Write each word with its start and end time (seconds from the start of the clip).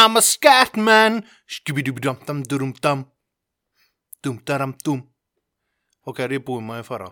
I'm 0.00 0.16
a 0.16 0.22
scat 0.22 0.76
man 0.76 1.24
Skibidubidum-dum-dum-dum 1.50 3.06
Dum-daram-dum 4.22 5.00
Ok, 6.06 6.20
er 6.24 6.32
ég 6.38 6.44
búinn, 6.44 6.64
má 6.66 6.78
ég 6.80 6.86
fara? 6.86 7.10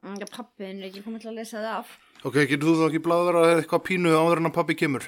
Já, 0.00 0.26
pappin 0.32 0.80
er 0.80 0.88
ekki 0.88 1.02
komið 1.04 1.22
til 1.22 1.28
að 1.30 1.36
lesa 1.38 1.58
það 1.60 1.74
af. 1.76 1.90
Ok, 2.24 2.36
getur 2.48 2.70
þú 2.70 2.72
þá 2.78 2.84
ekki 2.88 3.00
bláður 3.04 3.38
að 3.40 3.50
eitthvað 3.52 3.82
pínu 3.86 4.12
áður 4.16 4.40
en 4.40 4.48
að 4.48 4.54
pappi 4.56 4.76
kemur? 4.80 5.06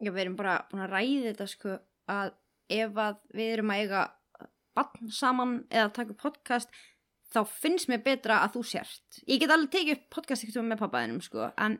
Já, 0.00 0.10
við 0.10 0.22
erum 0.24 0.36
bara 0.38 0.56
búin 0.70 0.82
að 0.84 0.92
ræði 0.96 1.20
þetta 1.28 1.46
sko 1.52 1.76
að 2.10 2.32
ef 2.74 3.00
að 3.06 3.20
við 3.38 3.52
erum 3.54 3.72
að 3.72 3.82
eiga 3.84 4.02
bann 4.78 5.12
saman 5.14 5.54
eða 5.70 5.92
taka 5.94 6.18
podcast 6.18 6.74
þá 7.34 7.40
finnst 7.46 7.88
mér 7.90 8.02
betra 8.04 8.40
að 8.44 8.56
þú 8.58 8.62
sért. 8.72 9.20
Ég 9.28 9.40
get 9.42 9.50
alveg 9.54 9.70
tekið 9.74 9.96
upp 9.98 10.06
podcast 10.16 10.44
ekkert 10.46 10.66
með 10.66 10.80
pappaðinum 10.82 11.22
sko 11.24 11.48
en 11.56 11.78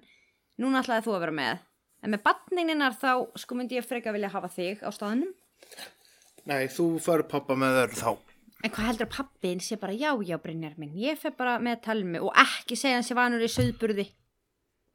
núna 0.60 0.82
ætlaði 0.84 1.06
þú 1.08 1.14
að 1.16 1.22
vera 1.26 1.36
með. 1.40 1.62
En 2.02 2.14
með 2.14 2.22
banninginar 2.24 2.94
þá 2.96 3.10
sko 3.42 3.58
myndi 3.58 3.76
ég 3.76 3.84
freka 3.86 4.12
vilja 4.14 4.30
hafa 4.32 4.48
þig 4.54 4.80
á 4.86 4.90
staðunum. 4.94 5.32
Nei, 6.48 6.66
þú 6.72 6.86
fær 7.04 7.26
pappa 7.28 7.56
með 7.58 7.76
þér 7.82 7.96
þá 8.00 8.10
En 8.60 8.72
hvað 8.74 8.86
heldur 8.90 9.06
að 9.06 9.12
pappin 9.14 9.60
sé 9.64 9.76
bara 9.80 9.94
já, 9.96 10.10
já, 10.28 10.36
Brynjar 10.36 10.74
minn, 10.76 10.90
ég 11.00 11.16
fer 11.16 11.32
bara 11.32 11.54
með 11.64 11.78
talmi 11.86 12.20
og 12.20 12.34
ekki 12.36 12.76
segja 12.76 12.98
hann 12.98 13.06
sé 13.06 13.14
vanur 13.16 13.40
í 13.40 13.48
söðburði. 13.48 14.04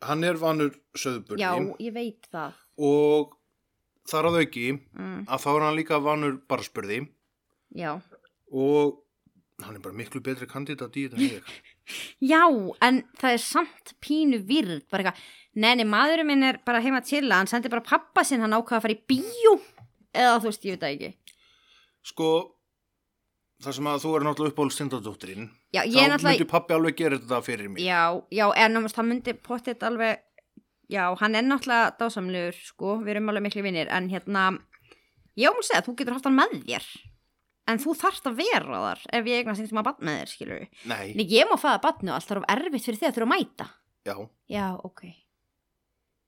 Hann 0.06 0.22
er 0.28 0.38
vanur 0.38 0.76
söðburði 0.94 1.42
Já, 1.42 1.50
ég 1.82 1.96
veit 1.96 2.28
það. 2.30 2.60
og 2.78 3.34
þar 4.06 4.28
að 4.30 4.38
auki 4.44 4.66
Mm, 4.94 5.24
að 5.26 5.42
þá 5.42 5.50
er 5.56 5.66
hann 5.66 5.80
líka 5.80 5.98
vanur 6.06 6.38
bara 6.48 6.62
spurði 6.68 7.00
já. 7.74 7.96
og 8.54 9.00
hann 9.64 9.78
er 9.78 9.84
bara 9.84 9.96
miklu 9.96 10.20
betri 10.24 10.48
kandidat 10.50 10.98
í 11.00 11.06
þetta 11.06 11.20
en 11.20 11.28
ég. 11.38 11.54
Já, 12.32 12.42
en 12.84 13.04
það 13.22 13.38
er 13.38 13.44
samt 13.44 13.94
pínu 14.04 14.42
virð, 14.48 14.82
bara 14.92 15.06
eitthvað, 15.06 15.30
neini, 15.64 15.86
maðurinn 15.88 16.30
minn 16.32 16.48
er 16.48 16.60
bara 16.68 16.82
heima 16.84 17.02
til 17.06 17.24
að 17.24 17.38
hann 17.38 17.52
sendi 17.52 17.72
bara 17.72 17.86
pappa 17.86 18.26
sinn, 18.28 18.44
hann 18.44 18.56
ákvaða 18.58 18.82
að 18.82 18.88
fara 18.88 18.98
í 18.98 19.04
bíó, 19.14 19.56
eða 20.16 20.36
þú 20.42 20.52
veist, 20.52 20.68
ég 20.68 20.76
veit 20.76 20.84
það 20.84 20.98
ekki. 20.98 21.38
Sko, 22.12 22.30
þar 23.64 23.78
sem 23.80 23.90
að 23.94 24.04
þú 24.04 24.14
er 24.18 24.28
náttúrulega 24.28 24.54
uppáhald 24.54 24.76
stendadóttirinn 24.76 25.50
Já, 25.72 25.82
ég 25.82 25.96
þá 25.96 26.12
náttúrulega, 26.12 26.36
myndi 26.36 26.52
pappi 26.52 26.76
alveg 26.76 27.00
gera 27.00 27.22
þetta 27.22 27.42
fyrir 27.46 27.72
mig. 27.72 27.86
Já, 27.86 28.02
já, 28.36 28.46
en 28.52 28.76
náttúrulega, 28.76 28.96
það 29.00 29.12
myndi 29.14 29.38
pottet 29.48 29.88
alveg, 29.88 30.24
já, 30.92 31.04
hann 31.22 31.40
er 31.40 31.48
náttúrulega 31.48 31.96
dásamlegur, 32.02 32.64
sko, 32.74 33.00
við 33.06 33.16
erum 33.16 33.32
alveg 33.32 33.48
miklu 33.48 33.66
vinnir, 33.66 33.92
en 33.94 34.12
hérna, 34.12 34.50
ég 35.40 35.48
ámur 35.54 35.66
segja, 35.66 35.86
þú 35.88 35.96
getur 36.02 36.18
haft 36.18 36.28
hann 36.28 36.42
með 36.42 36.58
þér, 36.66 36.90
en 37.68 37.80
þú 37.82 37.96
þarft 37.98 38.28
að 38.30 38.36
vera 38.42 38.80
þar 38.86 39.02
ef 39.20 39.30
ég 39.32 39.40
eignast 39.42 39.62
einhvern 39.64 39.80
maður 39.80 39.88
bann 39.92 40.08
með 40.10 40.18
þér, 40.22 40.32
skilur 40.36 40.60
við. 40.62 40.82
Nei, 40.92 41.06
En 41.16 41.32
ég 41.34 41.50
má 41.50 41.56
faða 41.62 41.82
bannu 41.86 42.12
og 42.12 42.16
allt 42.20 42.30
þarf 42.32 42.48
erfitt 42.56 42.86
fyrir 42.86 43.00
þig 43.02 43.08
að 43.10 43.16
þurfa 43.18 43.28
að 43.28 43.34
mæta. 43.36 43.68
já, 44.06 44.16
Já, 44.54 44.66
ok. 44.86 45.02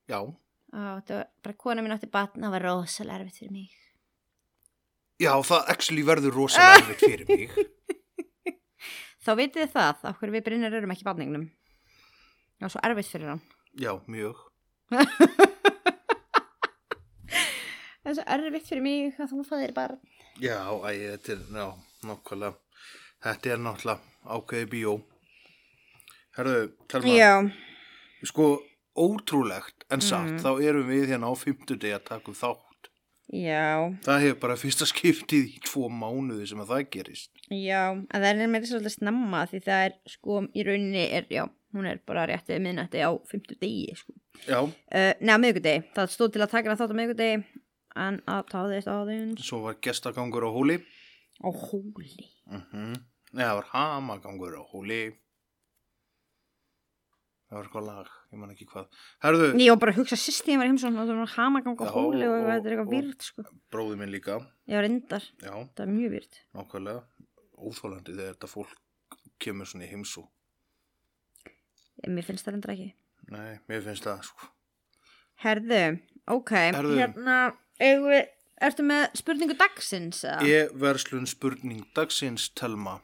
já 0.10 0.20
Á, 0.68 0.80
þetta 1.00 1.14
var 1.18 1.28
bara 1.44 1.56
kona 1.64 1.82
mín 1.86 1.94
átti 1.96 2.10
batn, 2.12 2.42
það 2.44 2.52
var 2.58 2.66
rosalega 2.68 3.20
erfitt 3.22 3.38
fyrir 3.40 3.52
mig. 3.56 3.70
Já, 5.22 5.32
það 5.42 5.70
actually 5.74 6.04
verður 6.06 6.36
rosalega 6.36 6.82
erfitt 6.82 7.06
fyrir 7.06 7.28
mig 7.38 7.50
Þá 9.28 9.32
vitið 9.36 9.64
þið 9.66 9.72
það, 9.74 10.04
af 10.08 10.20
hverju 10.22 10.34
við 10.38 10.44
Brynjar 10.46 10.76
erum 10.78 10.92
ekki 10.94 11.04
í 11.04 11.08
badningnum. 11.08 11.48
Það 12.58 12.64
var 12.68 12.72
svo 12.72 12.84
erfitt 12.88 13.10
fyrir 13.12 13.32
hann. 13.34 13.42
Já, 13.78 13.92
mjög 14.08 14.44
Það 18.08 18.14
er 18.14 18.16
svo 18.22 18.24
erfitt 18.38 18.68
fyrir 18.72 18.84
mig 18.86 19.18
að 19.20 19.32
þú 19.34 19.42
fæðir 19.50 19.74
bara. 19.76 19.98
Já, 20.40 20.60
æ, 20.88 20.92
þetta 21.18 21.34
er, 21.34 21.40
já, 21.60 21.66
nokkvælega 22.08 22.54
Þetta 23.26 23.50
er 23.52 23.58
náttúrulega 23.66 24.36
ákveði 24.38 24.68
bíó. 24.72 24.92
Herðu, 26.38 26.62
Telma. 26.88 27.16
Já. 27.18 27.32
Sko, 28.30 28.46
ótrúlegt 28.96 29.84
en 29.92 30.00
satt, 30.06 30.30
Mm. 30.32 30.40
þá 30.40 30.62
erum 30.70 30.88
við 30.88 31.08
hérna 31.10 31.28
á 31.28 31.34
fimmtudegi 31.36 31.96
að 31.98 32.06
taka 32.06 32.30
um 32.32 32.38
þátt. 32.38 32.64
Já, 33.34 33.92
Það 34.06 34.22
hefur 34.22 34.40
bara 34.40 34.56
fyrsta 34.56 34.86
skiptið 34.88 35.50
í 35.58 35.60
tvo 35.66 35.90
mánuði 35.90 36.48
sem 36.48 36.60
að 36.64 36.70
það 36.72 36.90
gerist. 36.92 37.32
Já, 37.52 37.92
en 37.92 38.22
það 38.22 38.30
er 38.42 38.48
meira 38.48 38.66
svolítið 38.66 38.96
snemma 38.96 39.42
því 39.50 39.60
það 39.66 39.86
er 39.90 39.94
sko 40.08 40.48
í 40.56 40.64
rauninni 40.64 41.12
er, 41.12 41.26
já, 41.30 41.50
hún 41.76 41.86
er 41.92 42.00
bara 42.06 42.26
rétt 42.28 42.48
við 42.48 42.62
minnætti 42.62 43.04
á 43.04 43.12
50 43.28 43.60
degi, 43.60 43.96
sko. 43.98 44.14
Uh, 44.48 45.14
Nei, 45.20 45.34
á 45.36 45.42
miðgudegi, 45.42 45.84
það 45.94 46.08
stóð 46.14 46.32
til 46.34 46.42
að 46.46 46.52
taka 46.52 46.70
hana 46.70 46.78
þátt 46.80 46.94
á 46.96 47.00
miðgudegi, 47.02 47.44
en 48.06 48.20
að 48.30 48.44
táði 48.54 48.78
þetta 48.80 48.96
aðeins 49.02 49.46
svo 49.50 49.62
var 49.66 49.78
gestagangur 49.84 50.46
á 50.48 50.52
hóli 50.54 50.78
á 51.44 51.50
hóli. 51.50 52.12
mm 52.50 52.98
Nei, 53.36 53.44
það 53.44 53.58
var 53.60 53.68
hamagangur 53.74 54.54
á 54.56 54.64
hóli 54.72 55.02
Það 57.48 57.56
var 57.58 57.68
eitthvað 57.68 57.86
lag, 57.88 58.08
ég 58.34 58.40
man 58.42 58.50
ekki 58.52 58.66
hvað. 58.68 58.88
Herðu, 59.24 59.46
Ég 59.64 59.70
var 59.72 59.78
bara 59.80 59.92
að 59.94 60.00
hugsa 60.02 60.18
sýst 60.20 60.50
ég 60.52 60.58
var 60.60 60.68
í 60.68 60.72
heimsókn 60.74 60.98
og 61.00 61.06
það 61.08 61.20
var 61.22 61.30
hamagang 61.38 61.78
á 61.80 61.86
Já, 61.88 61.92
hóli 61.96 62.26
og 62.28 62.34
þetta 62.44 62.68
er 62.68 62.74
eitthvað 62.76 62.90
virð, 62.92 63.14
sko. 63.24 63.46
bróði 63.72 64.00
minn 64.02 64.12
líka. 64.12 64.36
Var 64.68 64.84
reyndar, 64.84 65.28
Já, 65.40 65.54
það 65.56 65.84
er 65.86 65.94
mjög 65.94 66.12
virð. 66.18 66.40
nákvæmlega. 66.58 67.04
Óþólandi 67.58 68.16
þegar 68.18 68.34
þetta 68.36 68.50
fólk 68.52 68.76
kemur 69.40 69.66
svona 69.72 69.88
í 69.88 69.92
heimsú 69.94 70.26
Mér 72.08 72.28
finnst 72.28 72.46
það 72.46 72.54
reyndar 72.58 72.74
ekki. 72.76 72.90
Nei, 73.32 73.54
mér 73.72 73.82
finnst 73.88 74.06
það 74.06 74.20
sko. 74.28 74.52
Herðu, 75.42 75.80
ok, 76.36 76.52
Herðu. 76.76 76.98
hérna, 77.00 77.38
við, 77.80 78.30
ertu 78.70 78.88
með 78.88 79.10
spurningu 79.20 79.58
dagsins? 79.60 80.24
E-verslun 80.26 81.30
spurning 81.30 81.86
dagsins 81.98 82.50
telma 82.58 83.00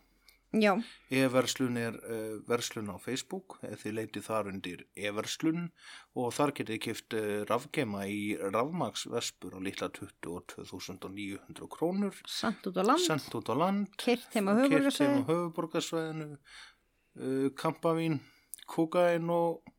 Já, 0.54 0.76
E-verslun 1.10 1.78
er 1.82 1.96
uh, 2.06 2.38
verslun 2.46 2.92
á 2.94 3.02
Facebook 3.02 3.56
þið 3.64 3.96
leitið 3.98 4.26
þar 4.28 4.50
undir 4.52 4.84
e-verslun 4.94 5.72
og 6.14 6.30
þar 6.38 6.54
getið 6.60 6.80
kift 6.84 7.16
uh, 7.18 7.42
rafgema 7.50 8.04
í 8.06 8.36
rafmagsvespur 8.38 9.58
á 9.58 9.60
litla 9.66 9.90
22.900 9.98 11.70
krónur. 11.74 12.22
Samt 12.30 12.70
út 12.70 12.78
á 12.78 12.86
land, 12.86 13.02
sendt 13.02 13.34
út 13.34 13.50
á 13.50 13.56
land. 13.58 13.90
Kyrt 13.98 14.30
heim 14.38 14.52
á 14.54 14.54
keypt 14.62 14.70
heim 14.70 14.78
höfuborgarsvæði. 14.78 15.26
á 15.26 15.30
höfuborgarsvæðinu 15.32 16.30
uh, 16.38 17.50
kampavín, 17.58 18.22
kókain 18.70 19.34
og 19.34 19.73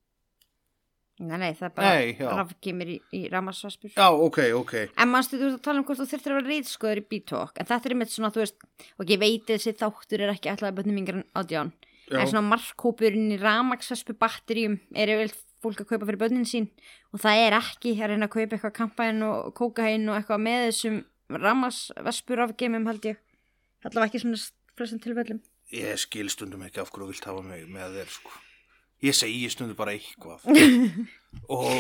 Nei, 1.23 1.37
nei, 1.39 1.53
það 1.55 1.67
er 1.69 1.75
bara 1.77 1.91
rafgimir 2.41 2.89
í, 2.91 2.97
í 3.15 3.21
ramarsvaspur. 3.31 3.93
já, 3.95 4.07
ok, 4.11 4.39
ok. 4.59 4.73
En 4.99 5.11
mannstu, 5.13 5.39
þú 5.39 5.47
ert 5.47 5.59
að 5.61 5.65
tala 5.69 5.79
um 5.79 5.87
hvort 5.87 6.01
þú 6.01 6.07
þurftir 6.11 6.33
að 6.33 6.39
vera 6.41 6.51
reyðskoður 6.51 7.01
í 7.01 7.05
B-Talk, 7.13 7.59
en 7.61 7.69
þetta 7.69 7.87
er 7.87 7.95
einmitt 7.95 8.11
svona, 8.11 8.31
þú 8.35 8.43
veist, 8.43 8.65
og 8.99 9.13
ég 9.15 9.21
veit 9.23 9.45
þessi 9.47 9.75
þáttur 9.79 10.25
er 10.25 10.33
ekki 10.35 10.51
alltaf 10.51 10.75
bönnum 10.75 10.99
yngar 10.99 11.21
en 11.21 11.27
átján, 11.39 11.71
já, 12.09 12.19
en 12.19 12.31
svona 12.33 12.43
markkópurinn 12.49 13.31
í 13.31 13.39
ramagsvaspu 13.39 14.17
batteríum 14.19 14.81
er 14.91 15.13
yfir 15.15 15.37
fólk 15.65 15.85
að 15.85 15.93
kaupa 15.95 16.09
fyrir 16.11 16.21
bönnin 16.21 16.49
sín 16.49 16.67
og 17.15 17.23
það 17.23 17.45
er 17.47 17.57
ekki 17.61 17.95
að 17.97 18.11
reyna 18.13 18.27
að 18.29 18.35
kaupa 18.35 18.57
eitthvað 18.59 18.75
kampaðin 18.81 19.23
og 19.29 19.55
kókain 19.57 20.11
og 20.11 20.19
eitthvað 20.19 20.43
með 20.45 20.67
þessum 20.67 20.99
ramagsvaspur 21.31 22.43
rafgimum 22.43 22.91
held 22.91 23.07
ég, 23.13 23.23
allavega 23.87 24.11
ekki 24.11 24.25
svona 24.25 24.43
flestum 24.75 25.01
tilfellum. 25.07 25.41
Ég 29.05 29.17
segi 29.19 29.51
stundum 29.53 29.77
bara 29.79 29.95
eitthvað 29.97 30.45
og 31.55 31.71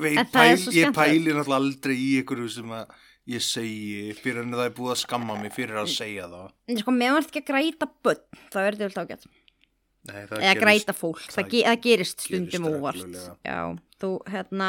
veit, 0.00 0.20
pæl, 0.32 0.50
ég 0.54 0.64
skemmtilegt. 0.64 0.96
pæli 0.96 1.34
náttúrulega 1.34 1.60
aldrei 1.60 1.96
í 1.98 2.10
einhverju 2.20 2.50
sem 2.56 2.74
að 2.78 2.96
ég 3.30 3.44
segi 3.44 4.14
fyrir 4.18 4.42
en 4.46 4.54
það 4.56 4.64
er 4.70 4.74
búið 4.78 4.94
að 4.96 5.02
skamma 5.04 5.36
mig 5.42 5.52
fyrir 5.54 5.78
að 5.82 5.92
segja 5.92 6.26
það 6.30 6.48
En 6.72 6.80
sko, 6.80 6.94
meðan 6.96 7.20
ert 7.20 7.30
ekki 7.30 7.44
að 7.44 7.50
græta 7.52 7.90
bönn, 8.06 8.24
þá 8.50 8.58
er 8.64 8.78
þetta 8.80 8.88
vel 8.88 8.96
það 8.96 9.28
Eða 10.08 10.38
gerist- 10.40 10.60
græta 10.64 10.92
fólk, 10.96 11.20
það, 11.26 11.34
það 11.36 11.50
ge 11.52 11.60
það 11.66 11.80
gerist 11.84 12.22
stundum 12.24 12.66
óvart. 12.70 13.16
Já, 13.44 13.58
þú, 14.00 14.10
hérna, 14.32 14.68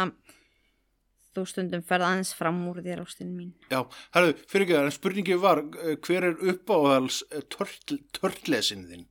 þú 1.32 1.46
stundum 1.48 1.86
ferð 1.88 2.08
aðeins 2.10 2.34
fram 2.36 2.60
úr 2.68 2.82
þér 2.84 3.04
ástin 3.06 3.32
mín. 3.38 3.54
Já, 3.72 3.80
herru, 4.12 4.34
fyrir 4.52 4.66
ekki 4.68 4.76
það, 4.76 4.90
en 4.90 4.96
spurningi 4.98 5.38
var 5.40 5.62
eh, 5.64 5.96
hver 6.04 6.28
er 6.28 6.44
uppáhals 6.52 7.22
eh, 7.32 7.46
törl, 7.48 8.02
törlesin 8.20 8.84
þinn? 8.92 9.08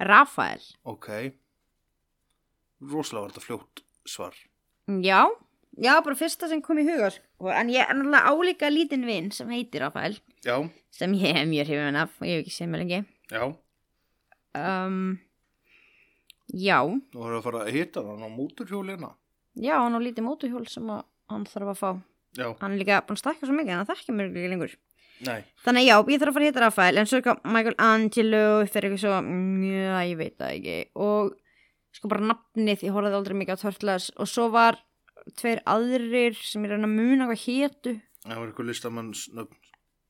Rafael. 0.00 0.64
Ok 0.88 1.10
rosalega 2.80 3.26
var 3.26 3.32
þetta 3.34 3.44
fljótt 3.46 3.82
svar 4.08 4.34
Já, 5.04 5.20
já, 5.78 5.92
bara 6.02 6.16
fyrsta 6.18 6.48
sem 6.50 6.62
kom 6.62 6.78
í 6.82 6.84
huga, 6.88 7.10
sko. 7.14 7.50
En 7.54 7.68
ég 7.70 7.84
er 7.84 7.94
náttúrulega 7.94 8.32
álíka 8.32 8.70
lítinn 8.72 9.04
vinn 9.06 9.30
sem 9.32 9.48
heitir 9.54 9.84
Rafael, 9.84 10.16
Já, 10.44 10.56
sem 10.90 11.12
ég 11.14 11.36
hef 11.36 11.46
mjög 11.46 11.68
hrifin 11.70 11.96
af 12.00 12.10
og 12.20 12.26
ég 12.26 12.40
hef 12.40 12.46
ekki 12.46 12.54
séð 12.56 12.70
mér 12.72 12.82
lengi. 12.84 13.02
já, 13.30 13.44
Um, 14.58 15.20
Já, 16.50 16.80
það 17.14 17.26
er 17.28 17.34
að 17.36 17.44
fara 17.44 17.60
að 17.62 17.74
hitta 17.76 18.02
hann 18.02 18.24
á 18.26 18.28
múturhjólina. 18.34 19.10
já, 19.54 19.76
hann 19.78 19.94
á 19.94 20.00
lítið 20.02 20.24
mótuhjól 20.26 20.66
sem 20.66 20.88
hann 21.30 21.44
þarf 21.46 21.70
að 21.70 21.78
fá. 21.78 21.90
Já, 22.34 22.48
Hann 22.60 22.72
er 22.74 22.78
líka 22.82 22.98
búin 23.06 23.14
að 23.18 23.22
stakka 23.22 23.46
svo 23.46 23.54
mikið, 23.54 23.70
en 23.76 23.86
það 23.86 23.92
þekkja 23.94 24.14
mér 24.16 24.26
ekki 24.30 24.50
lengur. 24.50 24.74
nei, 25.26 25.44
Þannig 25.62 25.86
já, 25.86 25.94
ég 26.10 26.18
þarf 26.18 26.30
að 26.30 26.34
fara 26.34 26.42
að 26.44 26.48
hitta 26.50 26.64
Rafael, 26.64 26.98
en 26.98 27.06
svo 27.06 27.16
er 27.16 27.22
eitthvað 27.22 27.52
Michael 27.54 27.74
Angelo, 27.78 28.42
fyrir 28.66 28.90
eitthvað 28.90 29.04
svo, 29.04 29.14
mjög, 29.30 29.94
ég 30.10 30.16
veit 30.18 30.36
það 30.38 30.54
ekki. 30.58 30.76
Og 31.06 31.32
sko 31.96 32.08
bara 32.12 32.26
nafnið, 32.30 32.84
ég 32.86 32.94
horfði 32.94 33.16
aldrei 33.18 33.36
mikið 33.40 33.56
á 33.58 33.62
Turtles 33.64 34.10
og 34.16 34.28
svo 34.30 34.48
var 34.54 34.78
tveir 35.36 35.60
aðrir 35.68 36.36
sem 36.38 36.64
ég 36.64 36.70
reyna 36.74 36.88
að 36.88 36.94
muna 36.96 37.26
hvað 37.30 37.42
hétu. 37.46 37.96
það 38.24 38.36
var 38.38 38.46
eitthvað 38.52 38.70
listamannsnöfn. 38.70 39.56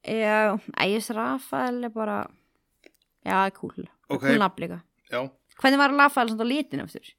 Já, 0.00 0.56
ægis 0.80 1.10
Rafael 1.12 1.84
er 1.84 1.92
bara, 1.92 2.18
já, 3.26 3.50
cool. 3.58 3.88
Ok. 4.08 4.22
Cool 4.24 4.38
nafn 4.40 4.62
líka. 4.64 4.78
Já, 5.12 5.24
Hvernig 5.60 5.78
var 5.82 5.92
Rafael 5.92 6.30
á 6.32 6.44
litin 6.46 6.80
eftir? 6.84 7.14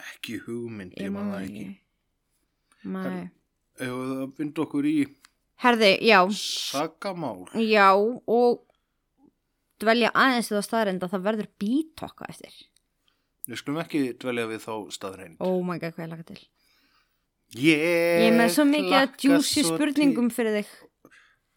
ekki 0.00 0.38
hugmynd, 0.46 0.94
ég 0.96 1.10
man 1.12 1.30
það 1.32 1.42
ekki. 1.44 1.64
Nei. 2.88 3.30
Ef 3.80 3.88
það 3.92 4.36
vind 4.38 4.60
okkur 4.64 4.86
í 4.88 4.94
Herði, 5.60 5.90
já, 6.08 6.18
sagamál. 6.32 7.44
já 7.60 7.92
og 7.92 8.62
dvelja 9.80 10.08
aðeins 10.16 10.48
það 10.48 10.64
staðrind 10.64 11.04
að 11.04 11.12
það 11.14 11.26
verður 11.26 11.48
bítokka 11.60 12.28
eftir. 12.32 12.54
Við 13.50 13.58
skulum 13.58 13.80
ekki 13.82 14.00
dvelja 14.22 14.46
við 14.46 14.60
þá 14.62 14.74
staðreind. 14.94 15.36
Oh 15.42 15.58
my 15.66 15.80
god, 15.82 15.96
hvað 15.96 16.04
ég 16.04 16.10
laka 16.12 16.26
til. 16.28 16.40
Ég, 17.58 17.80
Ég 17.82 18.28
er 18.28 18.36
með 18.38 18.52
svo 18.54 18.66
mikið 18.68 18.96
að 19.00 19.24
svo 19.42 19.62
spurningum 19.72 20.28
fyrir 20.30 20.60
þig. 20.60 20.68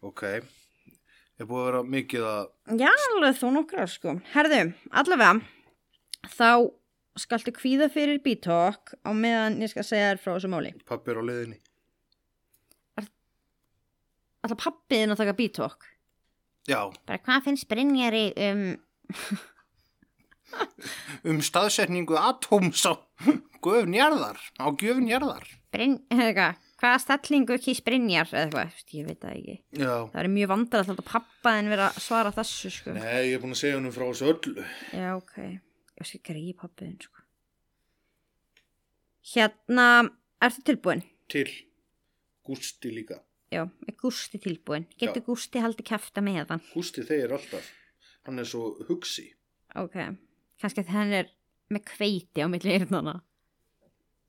Ok, 0.04 0.24
ég 0.26 1.44
er 1.44 1.46
búið 1.46 1.60
að 1.60 1.68
vera 1.68 1.82
mikið 1.94 2.26
að, 2.26 2.48
Já, 2.80 2.88
alveg 3.12 3.38
þú 3.38 3.52
nokkra, 3.54 3.86
sko. 3.92 4.16
Herðu, 4.34 4.58
allavega, 4.90 5.38
þá 6.34 6.48
skaltu 7.22 7.54
kvíða 7.54 7.88
fyrir 7.94 8.18
bítok 8.24 8.96
á 9.06 9.10
meðan 9.14 9.60
ég 9.62 9.70
skal 9.70 9.86
segja 9.86 10.10
þér 10.10 10.22
frá 10.24 10.32
þessu 10.34 10.50
máli. 10.50 10.74
pappi 10.90 11.14
er 11.14 11.22
á 11.22 11.24
leiðinni. 11.30 11.60
Alltaf 14.44 14.60
pappiðin 14.60 15.14
að 15.14 15.22
taka 15.22 15.38
bítok. 15.38 15.86
Já, 16.68 16.90
Bara 17.06 17.22
hvað 17.22 17.46
finnst 17.46 17.70
Brynjari 17.70 18.26
um... 18.50 18.66
um 21.30 21.40
staðsetningu 21.44 22.16
atóms 22.20 22.84
á 22.86 22.92
göfn 23.64 23.96
jarðar, 23.96 24.38
á 24.60 24.66
gjöfn 24.70 25.08
jarðar. 25.10 25.46
Bryn... 25.74 25.98
Eitthvað, 26.12 26.60
hvaða 26.82 27.00
stellingu 27.02 27.58
kýs 27.62 27.80
Brynjar 27.86 28.30
eða 28.30 28.44
eitthvað, 28.44 28.80
ég 28.98 29.08
veit 29.08 29.20
það 29.24 29.36
ekki. 29.38 29.56
Já, 29.80 29.92
Það 30.12 30.20
er 30.22 30.30
mjög 30.36 30.50
vandrar 30.52 30.84
að 30.84 30.90
þetta 30.92 31.06
pappaðin 31.10 31.70
vera 31.72 31.90
að 31.90 32.00
svara 32.04 32.32
þessu, 32.36 32.72
sko. 32.76 32.96
nei, 32.98 33.20
ég 33.30 33.36
er 33.38 33.42
búin 33.44 33.56
að 33.56 33.60
segja 33.62 33.78
hann 33.78 33.94
frá 33.94 34.06
þessu 34.10 34.30
öllu. 34.34 34.66
Já, 34.92 35.08
ok. 35.16 35.36
Ég 35.94 36.10
skal 36.10 36.22
greiði 36.30 36.56
pappiðin, 36.60 36.98
sko. 37.06 37.24
Hérna, 39.34 39.86
ertu 40.44 40.66
tilbúin? 40.68 41.04
Til 41.32 41.48
Gústi 42.44 42.90
líka. 42.92 43.22
Já, 43.54 43.62
er 43.88 43.94
Gústi 43.96 44.40
tilbúin? 44.42 44.84
Getur 45.00 45.22
Já. 45.22 45.26
Gústi 45.30 45.62
haldið 45.64 45.86
kæfta 45.88 46.20
með 46.24 46.50
hann? 46.52 46.64
Gústi 46.74 47.04
þeir 47.06 47.32
alltaf. 47.38 47.70
Hann 48.26 48.40
er 48.42 48.48
svo 48.48 48.74
hugsi. 48.88 49.30
Ok, 49.80 49.96
kannski 50.62 50.84
að 50.84 50.92
hann 50.94 51.12
er 51.20 51.30
með 51.72 51.84
kveiti 51.90 52.44
á 52.44 52.46
milli 52.50 52.74
eyrnana. 52.76 53.16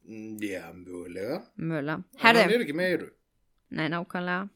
Mm, 0.06 0.38
Já, 0.42 0.63
mjögulega. 0.74 1.39
Mögulega. 1.57 1.98
En 1.98 2.22
Hann 2.22 2.36
Herðu, 2.39 2.56
er 2.60 2.66
ekki 2.66 2.75
meiru. 2.77 3.10
nei, 3.72 3.88
nákvæmlega. 3.89 4.50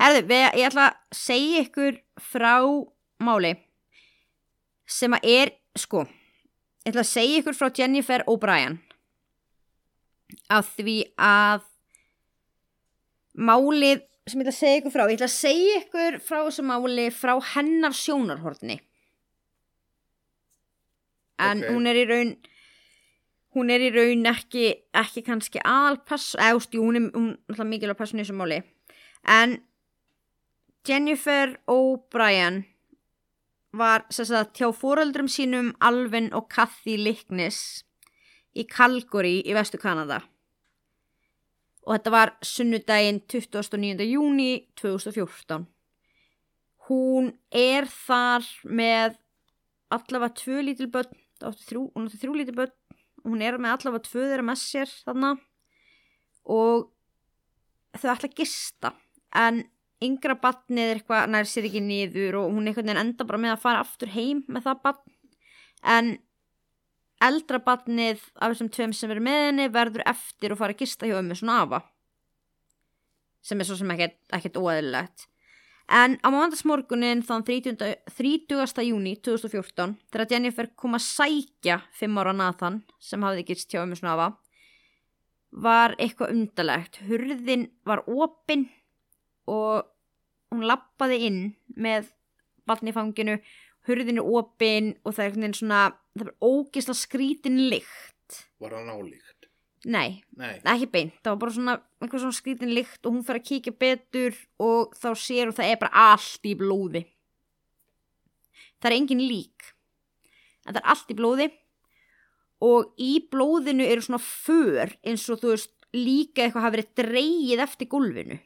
Herðu, 0.00 0.22
við, 0.30 0.44
ég 0.60 0.66
ætla 0.70 0.86
að 0.90 1.16
segja 1.16 1.62
ykkur 1.66 1.98
frá 2.20 2.54
máli 3.20 3.54
sem 4.86 5.12
að 5.16 5.24
er, 5.28 5.52
sko, 5.76 6.04
ég 6.86 6.92
ætla 6.92 7.02
að 7.04 7.10
segja 7.12 7.40
ykkur 7.42 7.56
frá 7.58 7.70
Jennifer 7.76 8.24
O'Brien 8.30 8.78
af 10.50 10.68
því 10.76 10.96
að 11.18 11.64
málið 13.36 14.04
sem 14.26 14.40
ég 14.40 14.46
ætla 14.46 14.52
að 14.54 14.58
segja 14.58 14.80
ykkur 14.80 14.94
frá, 14.94 15.04
ég 15.10 15.18
ætla 15.18 15.28
að 15.28 15.36
segja 15.36 15.80
ykkur 15.82 16.16
frá 16.24 16.38
þessu 16.46 16.64
máli 16.66 17.06
frá 17.14 17.34
hennar 17.54 17.94
sjónarhorni 17.94 18.78
en 21.38 21.64
Ok. 21.64 21.70
hún 21.70 21.86
er 21.86 21.96
í 21.96 22.04
raun 22.08 22.36
hún 23.56 23.70
er 23.72 23.80
í 23.80 23.90
raun 23.94 24.26
ekki 24.26 24.66
ekki 24.94 25.22
kannski 25.24 25.60
aðalpass 25.64 26.34
eða 26.36 26.80
hún 26.80 26.96
er 26.96 27.04
náttúrulega 27.08 27.70
mikilvæg 27.70 27.98
passun 27.98 28.20
í 28.20 28.24
þessu 28.24 28.36
máli 28.36 28.62
en 29.24 29.58
Jennifer 30.86 31.56
O'Brien 31.66 32.64
var 33.72 34.06
sagt 34.10 34.60
hjá 34.60 34.70
fóröldrum 34.72 35.28
sínum 35.28 35.74
Alvin 35.80 36.32
og 36.32 36.48
Kathy 36.48 36.96
Lickness 36.96 37.82
í 38.56 38.64
Calgary 38.64 39.42
í 39.44 39.54
vestu 39.56 39.78
Kanada 39.78 40.22
og 41.86 41.94
þetta 41.94 42.10
var 42.10 42.32
sunnudaginn 42.42 43.20
29. 43.28 44.04
júni 44.06 44.66
2014 44.80 45.66
hún 46.88 47.32
er 47.50 47.86
þar 47.90 48.46
með 48.64 49.18
allavega 49.90 50.34
tvö 50.40 50.62
lítil 50.66 50.90
börn 50.90 51.14
það 51.40 51.48
átti 51.52 51.68
þrjú, 51.70 51.84
hún 51.94 52.08
átti 52.08 52.20
þrjú 52.22 52.36
lítil 52.36 52.56
börn. 52.56 52.74
Og 53.22 53.30
hún 53.32 53.42
er 53.42 53.56
með 53.58 53.76
allavega 53.76 54.06
tvö 54.06 54.26
þeirra 54.26 54.46
með 54.46 54.60
sér 54.62 54.92
þarna. 55.06 55.32
Og 56.56 56.86
þau 57.96 58.10
ætla 58.12 58.30
að 58.30 58.38
gista. 58.38 58.92
En 59.36 59.64
yngra 60.04 60.36
batnið 60.40 60.90
er 60.90 61.00
eitthvað 61.00 61.30
nær 61.32 61.48
sér 61.48 61.68
ekki 61.68 61.82
niður 61.82 62.40
og 62.42 62.52
hún 62.52 62.68
einhvern 62.68 62.90
veginn 62.90 63.00
enda 63.00 63.26
bara 63.28 63.40
með 63.40 63.54
að 63.54 63.62
fara 63.62 63.82
aftur 63.84 64.12
heim 64.12 64.42
með 64.52 64.66
það 64.66 64.82
batn 64.84 65.14
en 65.96 66.10
eldra 67.24 67.60
batnið 67.64 68.26
af 68.34 68.52
þessum 68.52 68.68
tveim 68.74 68.92
sem 68.96 69.12
eru 69.14 69.22
með 69.24 69.46
henni 69.46 69.68
verður 69.72 70.04
eftir 70.10 70.52
og 70.52 70.60
fara 70.60 70.76
að 70.76 70.82
gista 70.84 71.08
hjá 71.08 71.16
ömmu 71.22 71.38
svona 71.38 71.62
afa. 71.64 71.80
Sem 73.40 73.60
er 73.62 73.68
svo 73.68 73.78
sem 73.78 73.92
ekkert, 73.94 74.18
ekkert 74.36 74.60
óæðilegt 74.60 75.26
en 75.86 76.16
á 76.18 76.28
mándasmorgunin 76.34 77.22
þann 77.26 77.44
30. 77.46 77.76
30. 78.10 78.86
júni 78.88 79.14
2014 79.22 79.94
þegar 80.10 80.32
Jennifer 80.32 80.70
kom 80.74 80.98
að 80.98 81.06
sækja 81.06 81.80
5 82.00 82.18
ára 82.22 82.34
Nathan 82.34 82.80
sem 82.98 83.22
hafði 83.22 83.46
gist 83.50 83.70
hjá 83.70 83.84
ömmu 83.84 83.98
svona 83.98 84.16
afa 84.16 84.28
var 85.66 85.94
eitthvað 86.02 86.34
undalegt 86.34 86.98
hurðin 87.06 87.68
var 87.86 88.02
opin 88.06 88.66
og 89.46 89.86
hún 90.50 90.66
lappaði 90.66 91.20
inn 91.28 91.40
með 91.78 92.10
batni 92.66 92.90
í 92.90 92.96
fanginu 92.96 93.38
hurðin 93.86 94.20
er 94.20 94.34
opin 94.40 94.92
og 95.06 95.14
það 95.14 95.38
er 95.46 95.56
svona 95.60 95.82
það 96.16 96.26
er 96.26 96.34
ógisla 96.42 96.98
skrítin 96.98 97.62
lykt 97.70 98.42
Var 98.58 98.72
hann 98.74 98.90
álíkt? 98.90 99.35
Nei, 99.86 100.16
Nei. 100.38 100.56
ekki 100.66 100.88
beint, 100.90 101.14
það 101.22 101.32
var 101.34 101.42
bara 101.44 101.54
svona 101.54 101.74
einhver 102.02 102.22
svona 102.22 102.36
skrítin 102.36 102.72
lykt 102.74 103.06
og 103.06 103.14
hún 103.14 103.24
fer 103.26 103.38
að 103.38 103.46
kíkja 103.50 103.72
betur 103.78 104.34
og 104.62 104.96
þá 104.98 105.08
sér 105.22 105.52
og 105.52 105.56
það 105.58 105.70
er 105.70 105.78
bara 105.82 106.04
allt 106.12 106.48
í 106.50 106.56
blóði. 106.58 107.04
Það 108.82 108.90
er 108.90 108.96
engin 108.98 109.22
lík. 109.22 109.70
En 110.66 110.74
það 110.74 110.82
er 110.82 110.90
allt 110.92 111.14
í 111.14 111.16
blóði 111.18 111.46
og 112.66 112.92
í 112.98 113.12
blóðinu 113.30 113.86
eru 113.86 114.02
svona 114.04 114.22
för 114.22 114.96
eins 115.06 115.24
og 115.30 115.40
þú 115.42 115.52
veist 115.54 115.72
líka 115.96 116.44
eitthvað 116.44 116.64
hafi 116.66 116.76
verið 116.76 116.92
dreigið 117.00 117.62
eftir 117.64 117.90
gólfinu. 117.92 118.38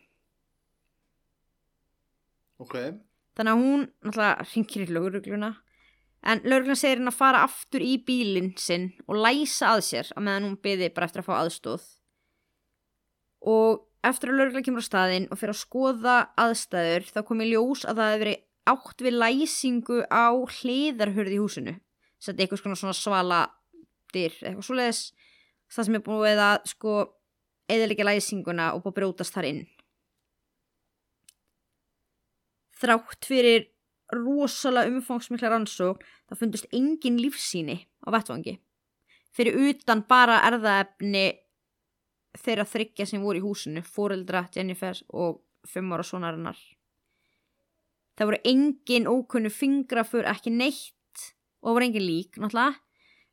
Ok. 2.60 2.74
þannig 3.38 3.52
að 3.54 3.62
hún 3.64 3.84
náttúrulega 4.04 4.44
ringir 4.50 4.82
í 4.84 4.92
laurugluna 4.92 5.48
en 6.20 6.42
laurugluna 6.44 6.76
segir 6.76 7.00
henn 7.00 7.10
að 7.10 7.16
fara 7.16 7.44
aftur 7.46 7.84
í 7.84 7.94
bílinn 8.04 8.52
sinn 8.60 8.90
og 9.06 9.22
læsa 9.24 9.72
að 9.74 9.86
sér 9.86 10.10
að 10.16 10.26
meðan 10.26 10.48
hún 10.48 10.58
byði 10.64 10.90
bara 10.94 11.08
eftir 11.08 11.22
að 11.22 11.30
fá 11.30 11.34
aðstóð 11.38 11.86
og 13.50 13.86
eftir 14.06 14.32
að 14.32 14.40
lauruglan 14.40 14.66
kemur 14.66 14.84
á 14.84 14.90
staðinn 14.90 15.28
og 15.30 15.40
fyrir 15.40 15.54
að 15.54 15.62
skoða 15.62 16.16
aðstæður 16.40 17.08
þá 17.08 17.20
kom 17.28 17.42
í 17.44 17.50
ljós 17.50 17.86
að 17.88 18.00
það 18.00 18.12
hefur 18.12 18.24
verið 18.24 18.46
átt 18.70 19.04
við 19.04 19.16
læsingu 19.16 19.98
á 20.12 20.26
hliðarhurð 20.30 21.34
í 21.34 21.40
húsinu. 21.40 21.74
Þetta 22.20 22.36
er 22.36 22.46
eitthvað 22.46 22.78
svona 22.78 22.96
svala 22.96 23.40
dyr 24.12 24.34
eitthvað 24.42 24.66
svoleiðis. 24.68 25.02
Það 25.70 25.86
sem 25.86 25.98
er 25.98 26.06
búið 26.06 26.42
að 26.44 26.56
sko 26.72 26.94
eðalega 27.70 28.06
læsinguna 28.08 28.72
og 28.74 28.82
búið 28.84 28.92
að 28.92 28.98
brjótast 28.98 29.36
þar 29.36 29.48
inn. 29.50 29.60
Þrátt 32.80 33.28
fyrir 33.28 33.68
rosalega 34.14 34.90
umfangsmikla 34.90 35.52
rannsók 35.52 36.02
það 36.30 36.42
fundust 36.42 36.72
engin 36.74 37.20
lífsýni 37.20 37.78
á 38.06 38.08
vettvangi. 38.14 38.56
Fyrir 39.30 39.58
utan 39.70 40.02
bara 40.08 40.40
erðaefni 40.48 41.28
þeirra 42.40 42.66
þryggja 42.66 43.06
sem 43.06 43.22
voru 43.22 43.38
í 43.38 43.44
húsinu 43.44 43.82
fóreldra 43.86 44.48
Jennifer 44.54 44.98
og 45.14 45.42
fimm 45.66 45.92
ára 45.94 46.06
sonarinnar 46.06 46.58
það 48.20 48.28
voru 48.28 48.40
engin 48.50 49.06
ókunnu 49.08 49.48
fingrafur 49.48 50.26
ekki 50.28 50.52
neitt 50.52 51.22
og 51.64 51.76
voru 51.76 51.86
engin 51.86 52.04
lík 52.04 52.36
náttúrulega. 52.36 52.76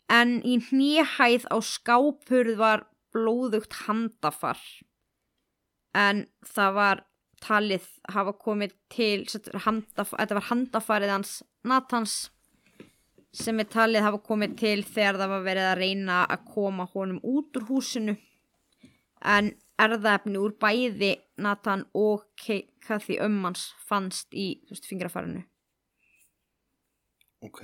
En 0.08 0.38
í 0.48 0.56
hnýhæð 0.64 1.50
á 1.52 1.58
skápurð 1.60 2.56
var 2.56 2.86
blóðugt 3.12 3.76
handafar. 3.84 4.62
En 5.92 6.24
það 6.48 6.72
var 6.80 7.04
talið 7.44 7.86
hafa 8.14 8.34
komið 8.42 8.74
til 8.94 9.26
handaf, 9.66 10.14
þetta 10.14 10.40
var 10.40 10.48
handafarið 10.50 11.14
hans 11.14 11.36
Natans 11.68 12.16
sem 13.38 13.60
er 13.60 13.70
talið 13.70 14.06
hafa 14.08 14.22
komið 14.26 14.56
til 14.58 14.78
þegar 14.88 15.20
það 15.22 15.34
var 15.36 15.46
verið 15.46 15.70
að 15.72 15.80
reyna 15.82 16.24
að 16.26 16.48
koma 16.54 16.88
honum 16.94 17.20
út 17.24 17.60
úr 17.60 17.68
húsinu. 17.70 18.18
En 19.22 19.52
erðaefni 19.78 20.40
úr 20.42 20.56
bæði 20.58 21.16
Nathan 21.42 21.86
og 21.98 22.26
Kathy 22.42 23.20
ömmans 23.22 23.70
fannst 23.90 24.34
í 24.34 24.56
veist, 24.70 24.88
fingrafarinu 24.90 25.44
ok, 27.46 27.62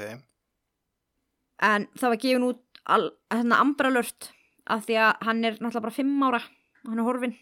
en 1.63 1.87
það 1.97 2.13
var 2.13 2.21
gefin 2.21 2.47
út 2.49 2.81
al, 2.83 3.09
hérna 3.33 3.61
Amber 3.63 3.89
Alert 3.89 4.29
af 4.69 4.85
því 4.87 4.99
að 5.05 5.25
hann 5.27 5.41
er 5.43 5.57
náttúrulega 5.57 5.85
bara 5.87 5.97
fimm 5.97 6.27
ára 6.27 6.41
og 6.43 6.91
hann 6.91 7.01
er 7.01 7.07
horfin 7.07 7.35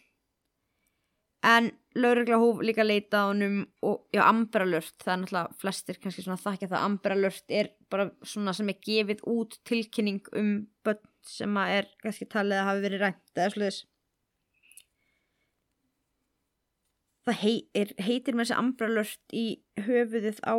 en 1.43 1.71
laurugla 1.97 2.37
hóf 2.39 2.61
líka 2.63 2.83
leita 2.85 3.25
á 3.25 3.31
honum 3.31 3.63
og 3.81 4.07
já 4.13 4.21
Amber 4.23 4.63
Alert 4.63 4.95
það 5.01 5.13
er 5.13 5.21
náttúrulega 5.21 5.59
flestir 5.61 5.99
kannski 6.01 6.25
svona 6.25 6.39
þakka 6.41 6.69
það. 6.71 6.83
Amber 6.87 7.15
Alert 7.15 7.55
er 7.61 7.71
bara 7.89 8.09
svona 8.23 8.53
sem 8.53 8.69
er 8.69 8.79
gefið 8.85 9.23
út 9.27 9.57
tilkynning 9.67 10.21
um 10.37 10.51
börn 10.85 11.01
sem 11.27 11.57
að 11.57 11.77
er 11.79 11.89
kannski 12.03 12.29
talið 12.29 12.61
að 12.61 12.69
hafi 12.69 12.85
verið 12.85 13.03
rænt 13.05 13.33
eða 13.35 13.55
sluðis 13.55 13.81
það 17.27 17.37
hei, 17.41 17.55
er, 17.77 17.91
heitir 18.01 18.35
með 18.35 18.47
þessi 18.47 18.57
Amber 18.57 18.89
Alert 18.89 19.35
í 19.35 19.45
höfuðið 19.85 20.41
á 20.45 20.55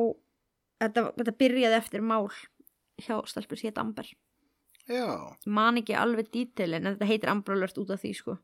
þetta, 0.82 1.06
þetta 1.18 1.38
byrjaði 1.42 1.78
eftir 1.78 2.04
mál 2.06 2.28
hjá 3.02 3.16
stelpur 3.26 3.58
sétt 3.58 3.80
Amber. 3.82 4.06
Já, 4.90 5.06
man 5.46 5.78
ekki 5.78 5.94
alveg 5.98 6.30
dítilin 6.34 6.82
en 6.82 6.94
þetta 6.94 7.10
heitir 7.10 7.32
Amber 7.32 7.56
Alert 7.56 7.78
út 7.78 7.92
af 7.94 8.02
því 8.02 8.14
sko 8.18 8.38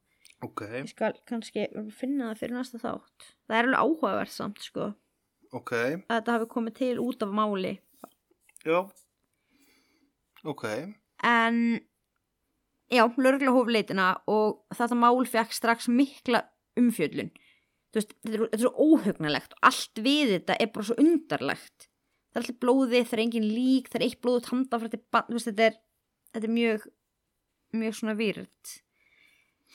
ok, 0.44 0.62
ég 0.74 0.88
skal 0.92 1.18
kannski 1.28 1.66
finna 1.96 2.30
það 2.30 2.40
fyrir 2.42 2.56
næsta 2.58 2.80
þátt. 2.82 3.28
Það 3.48 3.58
er 3.58 3.68
alveg 3.68 3.82
áhugavert 3.82 4.34
samt 4.34 4.62
sko. 4.64 4.92
Ok, 5.56 5.74
að 5.74 6.12
þetta 6.12 6.36
hafi 6.36 6.48
komið 6.52 6.78
til 6.78 6.94
út 7.02 7.24
af 7.24 7.34
máli. 7.34 7.74
Já, 8.66 8.80
ok, 10.44 10.64
en 11.24 11.60
já, 12.92 13.04
lögregla 13.16 13.54
hóf 13.54 13.70
leitina 13.72 14.08
og 14.28 14.64
þetta 14.76 14.98
mál 14.98 15.22
fekk 15.28 15.54
strax 15.56 15.88
mikla 15.88 16.44
umfjöllun. 16.78 17.30
Þú 17.88 18.00
veist, 18.02 18.10
þetta 18.20 18.34
er, 18.34 18.42
þetta 18.42 18.58
er 18.58 18.64
svo 18.66 18.88
óhugnalegt. 18.90 19.54
Og 19.56 19.70
allt 19.70 20.02
við 20.04 20.34
þetta 20.34 20.58
er 20.60 20.72
bara 20.74 20.88
svo 20.90 20.98
undarlegt. 21.00 21.88
Það 22.28 22.40
er 22.40 22.44
allir 22.44 22.58
blóði, 22.60 23.00
það 23.08 23.16
er 23.16 23.22
engin 23.24 23.46
lík 23.48 23.88
það 23.88 23.98
er 23.98 24.06
eitt 24.06 24.20
blóðut 24.24 24.50
handa 24.52 24.78
frá 24.78 24.90
þetta 24.92 25.22
veist, 25.32 25.48
þetta 25.48 25.64
er, 25.70 25.78
þetta 26.34 26.48
er 26.48 26.52
mjög 26.52 26.84
mjög 27.78 27.96
svona 27.98 28.14
výrt 28.18 28.74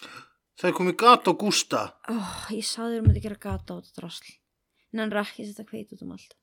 það 0.02 0.14
er 0.14 0.33
komið 0.72 0.96
gat 1.02 1.28
á 1.28 1.32
Gústa, 1.36 1.80
oh, 2.14 2.36
ég 2.56 2.64
saði 2.64 2.96
þér 2.98 3.02
um 3.04 3.10
að 3.12 3.22
gera 3.26 3.36
gata 3.44 3.76
á 3.76 3.78
þetta 3.82 3.98
drasl. 4.00 4.30
En 4.94 5.00
hann 5.04 5.12
rakki 5.12 5.44
þetta 5.50 5.66
hveit 5.68 5.92
út 5.92 6.04
um 6.06 6.14
allt. 6.16 6.36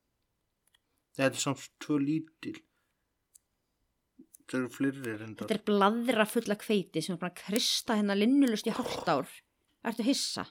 Þetta 1.16 1.36
er 1.38 1.42
samt 1.42 1.64
tvö 1.80 1.96
lítil, 2.02 2.56
það 4.50 4.58
eru 4.60 4.68
fleiri 4.74 5.00
reyndar, 5.16 5.46
þetta 5.46 5.56
er 5.56 5.64
bladra 5.70 6.26
fulla 6.28 6.56
hveiti 6.60 7.02
sem 7.02 7.14
er 7.16 7.20
bara 7.22 7.32
að 7.32 7.40
krista 7.46 7.96
hérna 7.96 8.16
linnulust 8.18 8.68
í 8.68 8.74
hálft 8.76 9.08
ár. 9.08 9.28
Ertu 9.86 10.04
hissa? 10.04 10.44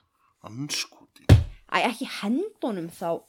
anskoti, 0.48 1.28
Æ, 1.70 1.78
ekki 1.92 2.08
hendunum 2.22 2.88
þá. 2.90 3.20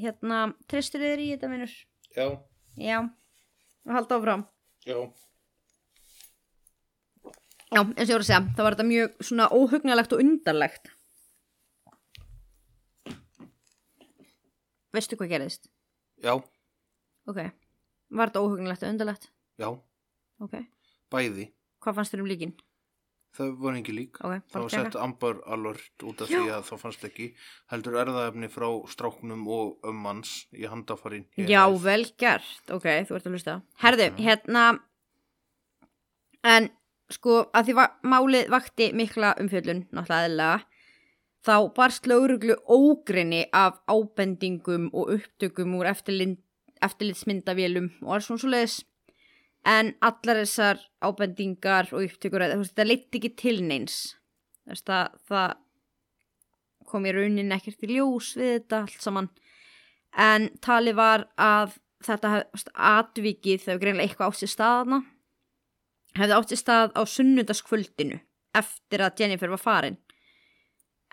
Hérna, 0.00 0.38
treystur 0.70 1.02
þér 1.04 1.20
í 1.22 1.26
þetta 1.34 1.50
minnur? 1.52 1.72
já, 2.16 2.26
Já, 2.80 2.98
og 3.84 3.92
halda 3.94 4.16
áfram. 4.16 4.44
Já, 4.88 4.96
Já, 7.70 7.80
eins 7.84 8.00
og 8.02 8.10
ég 8.10 8.16
voru 8.16 8.24
að 8.24 8.28
segja, 8.28 8.40
það 8.56 8.66
var 8.66 8.74
þetta 8.76 8.86
mjög 8.88 9.20
svona 9.28 9.44
óhugnalegt 9.54 10.14
og 10.16 10.22
undarlegt. 10.24 10.88
Veistu 14.94 15.18
hvað 15.20 15.30
gerðist? 15.36 15.68
já, 16.24 16.32
Ok, 17.30 17.38
var 18.10 18.30
þetta 18.32 18.42
óhugnalegt 18.42 18.82
og 18.82 18.90
undarlegt? 18.94 19.28
já, 19.60 19.68
Ok, 20.40 20.56
bæði, 21.12 21.46
hvað 21.80 21.94
fannst 22.00 22.14
þér 22.14 22.24
um 22.24 22.26
líkin? 22.32 22.56
það 23.38 23.52
var 23.62 23.76
ekki 23.78 23.94
lík, 23.94 24.16
Ok, 24.18 24.32
það 24.50 24.58
var 24.58 24.64
bara 24.66 24.68
sett 24.74 24.96
Amber 24.98 25.38
Alert 25.46 26.02
út 26.02 26.20
af 26.26 26.28
því 26.28 26.42
að 26.50 26.64
það 26.66 26.80
fannst 26.82 27.04
ekki, 27.06 27.28
heldur 27.70 27.98
erðaefni 28.02 28.48
frá 28.50 28.66
stráknum 28.90 29.46
og 29.46 29.78
ömmans 29.86 30.46
í 30.52 30.66
handafarin. 30.66 31.28
Já, 31.38 31.62
vel 31.78 32.04
gert, 32.18 32.66
ok, 32.68 32.88
þú 33.06 33.14
ert 33.14 33.26
að 33.30 33.36
hlusta. 33.38 33.62
Herðu, 33.78 34.10
hérna 34.18 34.80
En 36.42 36.70
sko, 37.10 37.50
að 37.54 37.64
því 37.68 37.74
va 37.78 37.86
málið 38.06 38.50
vakti 38.52 38.92
mikla 38.96 39.34
umfjöllun, 39.42 39.86
náttúrulega 39.94 40.60
þá 41.46 41.56
barst 41.76 42.06
lögreglu 42.08 42.54
ógrinni 42.68 43.46
af 43.56 43.80
ábendingum 43.88 44.90
og 44.92 45.10
upptökum 45.16 45.74
úr 45.78 45.86
eftirlitsmyndavélum 45.90 47.88
og 48.04 48.10
alls 48.14 48.26
svona 48.28 48.42
svo 48.42 48.50
leiðis 48.52 48.76
en 49.68 49.94
allar 50.00 50.36
þessar 50.42 50.76
ábendingar 51.04 51.90
og 51.92 52.04
upptökur, 52.06 52.40
þetta 52.64 52.84
leitt 52.86 53.14
ekki 53.16 53.30
til 53.36 53.58
neins. 53.64 54.16
Það, 54.70 55.16
það 55.28 55.50
kom 56.88 57.06
í 57.06 57.12
raunin 57.14 57.54
ekkert 57.54 57.84
í 57.84 57.94
ljós 57.96 58.34
við 58.38 58.50
þetta 58.54 58.76
allt 58.84 59.04
saman. 59.04 59.28
En 60.16 60.48
talið 60.64 60.96
var 60.98 61.26
að 61.40 61.76
þetta 62.04 62.44
atvikið 62.72 63.66
þau 63.66 63.76
greinlega 63.82 64.06
eitthvað 64.08 64.28
átt 64.30 64.40
sér 64.40 64.52
staðna 64.54 64.98
hefði 66.18 66.36
átt 66.36 66.52
sér 66.52 66.60
stað 66.60 66.96
á 66.98 67.02
sunnundaskvöldinu 67.06 68.18
eftir 68.56 69.04
að 69.04 69.22
Jennifer 69.22 69.52
var 69.52 69.62
farin. 69.62 69.98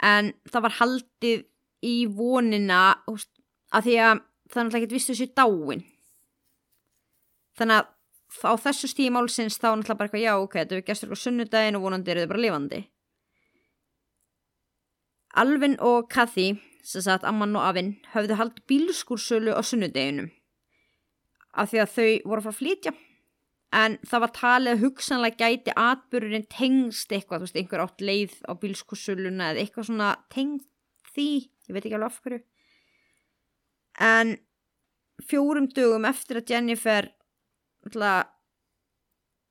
En 0.01 0.33
það 0.49 0.65
var 0.67 0.77
haldið 0.79 1.45
í 1.85 1.97
vonina 2.09 2.81
að 3.07 3.85
því 3.85 3.95
að 4.01 4.23
það 4.47 4.63
náttúrulega 4.63 4.83
ekki 4.85 4.97
vistu 4.97 5.15
sér 5.17 5.33
dáin. 5.37 5.83
Þannig 7.57 7.81
að 7.81 7.93
á 8.43 8.53
þessu 8.61 8.89
stíði 8.91 9.13
málsins 9.13 9.57
þá 9.57 9.69
náttúrulega 9.71 9.97
bara 9.97 10.09
eitthvað 10.09 10.25
já 10.25 10.33
ok, 10.37 10.55
þetta 10.61 10.77
er 10.77 10.87
gestur 10.87 11.13
á 11.13 11.17
sunnudaginn 11.17 11.77
og 11.77 11.85
vonandi 11.85 12.13
eru 12.13 12.25
þau 12.25 12.31
bara 12.33 12.43
lifandi. 12.45 12.81
Alvin 15.37 15.77
og 15.85 16.07
Kathy 16.09 16.55
sem 16.87 17.03
sagt 17.03 17.25
amman 17.27 17.55
og 17.57 17.65
afinn 17.67 17.97
höfðu 18.13 18.37
haldið 18.39 18.65
bílskúrsölu 18.71 19.53
á 19.53 19.61
sunnudeginum 19.61 20.31
af 21.57 21.71
því 21.71 21.81
að 21.83 21.93
þau 21.93 22.09
voru 22.29 22.39
að 22.39 22.45
fara 22.45 22.53
að 22.53 22.59
flytja 22.61 22.93
en 23.75 23.97
það 24.07 24.23
var 24.23 24.33
talið 24.35 24.73
að 24.73 24.83
hugsanlega 24.85 25.37
gæti 25.49 25.73
atbyrðurinn 25.75 26.47
tengst 26.51 27.11
eitthvað, 27.11 27.41
þú 27.41 27.47
veist, 27.47 27.57
einhver 27.59 27.83
átt 27.83 28.03
leið 28.03 28.35
á 28.47 28.51
bílskúrsöluna 28.61 29.51
eða 29.51 29.63
eitthvað 29.63 29.89
svona 29.89 30.11
tengst 30.31 30.69
því, 31.13 31.29
ég 31.67 31.75
veit 31.75 31.83
ekki 31.83 31.97
alveg 31.97 32.13
af 32.13 32.21
hverju 32.23 32.43
en 33.97 34.37
fjórum 35.27 35.67
dögum 35.73 36.05
eftir 36.05 36.41
að 36.41 36.53
Jennifer 36.53 37.09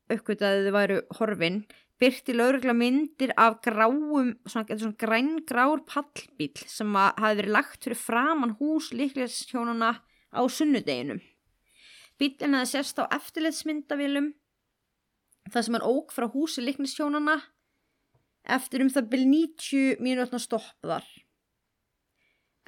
uppkvitaði 0.07 0.67
þau 0.67 0.75
væru 0.75 0.99
horfin 1.19 1.61
byrti 1.99 2.35
laurugla 2.35 2.75
myndir 2.77 3.33
af 3.41 3.59
gráum, 3.65 4.35
svona, 4.45 4.77
svona 4.77 4.99
grængrár 5.01 5.81
pallbíl 5.89 6.53
sem 6.69 6.93
að 6.95 7.23
hafi 7.23 7.39
verið 7.41 7.55
lagt 7.55 7.87
fyrir 7.87 7.99
framann 7.99 8.55
hús 8.59 8.91
líklegshjónuna 8.93 9.91
á 9.97 10.41
sunnudeginum. 10.45 11.19
Bílinn 12.17 12.57
hefði 12.57 12.71
sérst 12.71 12.99
á 13.01 13.05
eftirlitsmyndavélum 13.17 14.31
þar 15.53 15.65
sem 15.65 15.77
hann 15.77 15.87
ók 15.87 16.13
frá 16.15 16.27
húsi 16.31 16.63
líklegshjónuna 16.65 17.37
eftir 18.57 18.83
um 18.83 18.91
það 18.93 19.11
byrj 19.11 19.27
90 19.33 20.01
mínútna 20.03 20.39
stopp 20.41 20.73
þar. 20.85 21.05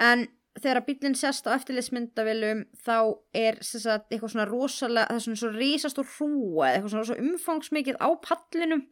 En 0.00 0.28
þegar 0.60 0.84
bílinn 0.86 1.18
sérst 1.18 1.48
á 1.50 1.54
eftirlitsmyndavélum 1.56 2.64
þá 2.84 2.96
er 3.36 3.60
sagt, 3.64 4.08
eitthvað 4.10 4.34
svona 4.34 4.48
rosalega, 4.48 5.08
það 5.08 5.18
er 5.18 5.24
svona 5.26 5.42
svo 5.42 5.52
risast 5.54 6.00
og 6.00 6.10
hrúa 6.16 6.68
eða 6.68 6.74
eitthvað 6.74 6.94
svona 6.94 7.08
svo 7.10 7.18
umfangsmikið 7.24 8.00
á 8.02 8.08
pallinum 8.26 8.84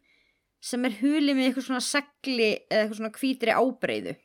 sem 0.59 0.87
er 0.87 0.97
hulið 0.99 1.37
með 1.37 1.49
eitthvað 1.49 1.67
svona 1.69 1.83
segli 1.83 2.49
eða 2.67 2.81
eitthvað 2.83 2.99
svona 2.99 3.15
hvítri 3.15 3.55
ábreyðu 3.55 4.15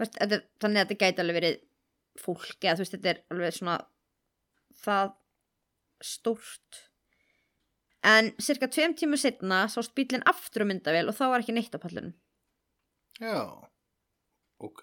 veist, 0.00 0.16
þetta, 0.18 0.40
þannig 0.62 0.80
að 0.80 0.84
þetta 0.84 1.00
gæti 1.02 1.22
alveg 1.22 1.38
verið 1.38 1.58
fólk 2.22 2.66
eða 2.66 2.76
þú 2.76 2.84
veist 2.84 2.96
þetta 2.96 3.12
er 3.12 3.20
alveg 3.32 3.56
svona 3.58 3.76
það 4.84 5.12
stórt. 6.02 6.82
En 8.02 8.32
cirka 8.42 8.66
tveim 8.66 8.96
tímu 8.98 9.18
setna 9.20 9.64
sást 9.70 9.94
bílinn 9.94 10.26
aftur 10.26 10.66
á 10.66 10.70
myndavél 10.70 11.10
og 11.10 11.16
þá 11.18 11.24
var 11.30 11.44
ekki 11.44 11.54
neitt 11.54 11.76
á 11.76 11.78
pallinum. 11.78 12.16
Já, 13.22 13.38
ok, 14.58 14.82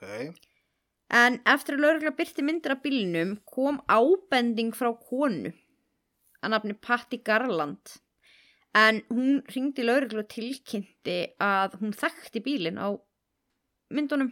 En 1.09 1.39
eftir 1.49 1.75
að 1.75 1.83
laurugla 1.83 2.11
byrti 2.13 2.43
myndir 2.45 2.75
af 2.75 2.83
bílnum 2.83 3.33
kom 3.49 3.79
ábending 3.89 4.75
frá 4.77 4.91
konu 4.93 5.49
að 6.39 6.51
nafni 6.53 6.75
Patti 6.77 7.17
Garland. 7.25 7.95
En 8.77 9.01
hún 9.09 9.39
ringdi 9.49 9.85
lauruglu 9.87 10.21
og 10.21 10.29
tilkynnti 10.29 11.17
að 11.41 11.79
hún 11.81 11.95
þekkti 11.97 12.43
bílinn 12.45 12.77
á 12.77 12.93
myndunum 13.89 14.29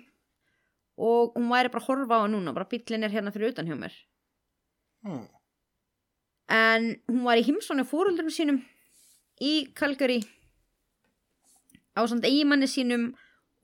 og 1.02 1.34
hún 1.34 1.50
væri 1.50 1.74
bara 1.74 1.82
að 1.82 1.90
horfa 1.90 2.22
á 2.22 2.24
hann 2.24 2.38
núna, 2.38 2.54
bara 2.54 2.70
bílinn 2.70 3.08
er 3.08 3.16
hérna 3.16 3.34
fyrir 3.34 3.56
utan 3.56 3.66
hjá 3.66 3.78
mér. 3.78 3.98
Hmm. 5.02 5.26
En 6.48 6.89
hún 7.08 7.24
var 7.27 7.39
í 7.39 7.46
heimsónu 7.48 7.86
fóröldurum 7.88 8.32
sínum 8.34 8.62
í 9.44 9.68
Calgary 9.75 10.22
á 11.98 12.06
samt 12.08 12.27
eigimanni 12.27 12.70
sínum 12.72 13.10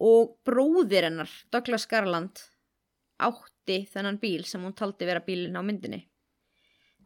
og 0.03 0.35
bróðir 0.47 1.07
hennar 1.07 1.31
Douglas 1.53 1.85
Garland 1.87 2.41
átti 3.23 3.83
þennan 3.91 4.19
bíl 4.19 4.43
sem 4.47 4.63
hún 4.63 4.75
taldi 4.75 5.07
vera 5.07 5.23
bílinn 5.23 5.55
á 5.55 5.63
myndinni. 5.63 6.01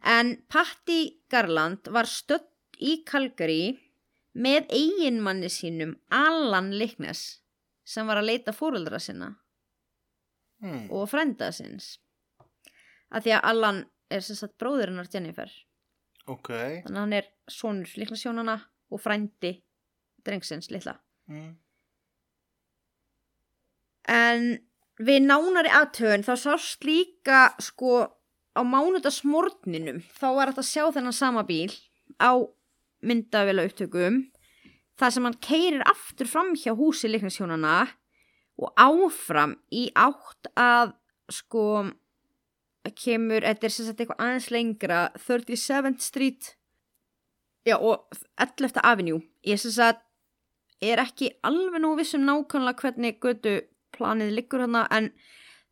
En 0.02 0.36
Patti 0.50 1.20
Garland 1.30 1.90
var 1.94 2.08
stödd 2.10 2.48
í 2.78 3.02
Calgary 3.06 3.76
með 4.38 4.70
eiginmanni 4.74 5.50
sínum 5.50 5.96
Alan 6.14 6.72
Lickness 6.78 7.40
sem 7.88 8.06
var 8.06 8.20
að 8.20 8.30
leita 8.30 8.54
fóruldra 8.54 9.00
sinna 9.02 9.32
mm. 10.62 10.90
og 10.90 11.08
frenda 11.10 11.50
sinns. 11.54 11.96
Að 13.08 13.24
því 13.24 13.34
að 13.38 13.48
Alan 13.52 13.80
er 14.12 14.24
sem 14.24 14.38
sagt 14.38 14.58
bróðurinnar 14.60 15.08
Jennifer. 15.12 15.50
Ok 16.28 16.50
Þannig 16.52 16.92
að 16.92 17.00
hann 17.00 17.16
er 17.18 17.30
sonur 17.50 17.96
Lickness-sjónana 18.00 18.58
og 18.92 19.02
frændi 19.02 19.54
drengsins 20.26 20.70
litla. 20.72 20.98
mm. 21.30 21.50
En 24.08 24.46
við 24.98 25.20
nánari 25.26 25.70
aðtöðun 25.72 26.24
þá 26.26 26.32
sást 26.40 26.86
líka 26.88 27.42
sko 27.62 28.06
á 28.56 28.60
mánudasmorninum 28.66 30.00
þá 30.16 30.26
var 30.34 30.50
þetta 30.50 30.64
að 30.64 30.70
sjá 30.72 30.84
þennan 30.96 31.16
sama 31.16 31.44
bíl 31.46 31.70
á 32.18 32.32
myndavela 33.04 33.66
upptökum 33.68 34.24
þar 34.98 35.14
sem 35.14 35.28
hann 35.28 35.38
keirir 35.44 35.84
aftur 35.86 36.30
fram 36.30 36.54
hjá 36.58 36.72
húsi 36.74 37.10
leiknishjónana 37.10 37.84
og 38.58 38.72
áfram 38.74 39.54
í 39.70 39.86
átt 39.94 40.50
að 40.58 40.96
sko 41.30 41.64
kemur, 42.98 43.44
þetta 43.44 43.66
er 43.66 43.74
sem 43.74 43.88
sagt 43.88 44.00
eitthvað 44.02 44.22
aðeins 44.24 44.50
lengra 44.54 45.00
37th 45.18 46.04
Street. 46.04 46.52
Já 47.66 47.76
og 47.76 48.06
11th 48.40 48.80
Avenue. 48.86 49.22
Ég 49.44 49.60
sem 49.60 49.74
sagt 49.74 50.04
er 50.80 51.02
ekki 51.02 51.32
alveg 51.46 51.82
nú 51.82 51.94
vissum 51.98 52.24
nákvæmlega 52.26 52.80
hvernig 52.82 53.18
götu 53.22 53.58
planið 53.96 54.34
liggur 54.36 54.62
hana 54.64 54.86
en 54.94 55.10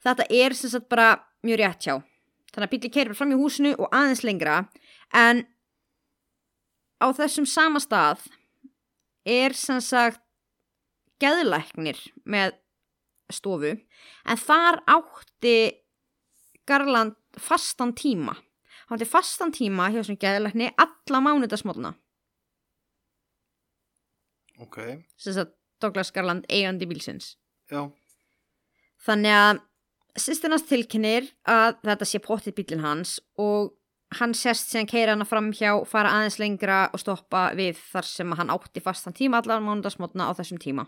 þetta 0.05 0.27
er 0.33 0.57
sem 0.57 0.73
sagt 0.73 0.89
bara 0.91 1.15
mjög 1.47 1.63
rétt 1.63 1.87
hjá. 1.87 1.95
Þannig 2.53 2.67
að 2.67 2.73
bíli 2.75 2.93
keirir 2.93 3.19
fram 3.19 3.35
í 3.35 3.39
húsinu 3.39 3.75
og 3.77 3.93
aðeins 3.95 4.25
lengra 4.27 4.65
en 5.15 5.45
á 7.01 7.07
þessum 7.15 7.47
sama 7.49 7.83
stað 7.83 8.27
er 9.27 9.55
sem 9.57 9.81
sagt 9.85 10.23
geðlæknir 11.23 11.99
með 12.25 12.57
stofu 13.33 13.75
en 13.75 14.41
þar 14.41 14.81
átti 14.91 15.57
Garland 16.67 17.17
fastan 17.39 17.95
tíma. 17.97 18.35
Hann 18.87 18.99
átti 18.99 19.09
fastan 19.11 19.53
tíma 19.55 19.91
hjá 19.91 20.01
þessum 20.01 20.19
geðlækni 20.23 20.73
alla 20.83 21.23
mánudagsmótna 21.23 21.95
ok. 24.59 25.05
Sem 25.17 25.33
sagt 25.33 25.55
Douglas 25.81 26.13
Garland 26.13 26.47
eigandi 26.49 26.89
bílsins. 26.89 27.37
Já. 27.71 27.87
Þannig 29.07 29.37
að 29.37 29.63
sýstinans 30.17 30.65
tilkynir 30.69 31.29
að 31.51 31.81
þetta 31.85 32.09
sé 32.09 32.21
pottið 32.25 32.57
bílinn 32.57 32.85
hans 32.85 33.19
og 33.43 33.75
hann 34.17 34.33
sérst 34.39 34.71
síðan 34.71 34.89
keira 34.89 35.17
hana 35.17 35.27
fram 35.29 35.51
hjá, 35.53 35.75
fara 35.85 36.15
aðeins 36.15 36.39
lengra 36.41 36.87
og 36.95 37.03
stoppa 37.03 37.51
við 37.59 37.81
þar 37.91 38.09
sem 38.09 38.37
hann 38.39 38.53
átti 38.55 38.81
fastan 38.81 39.17
tíma 39.17 39.43
allar 39.43 39.65
mánudasmotna 39.65 40.31
á 40.31 40.33
þessum 40.39 40.63
tíma. 40.63 40.87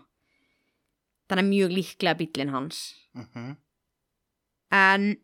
Þannig 1.29 1.45
að 1.45 1.51
mjög 1.53 1.73
líklega 1.77 2.19
bílinn 2.19 2.55
hans. 2.55 2.83
mm 3.13 3.57
En 4.69 5.15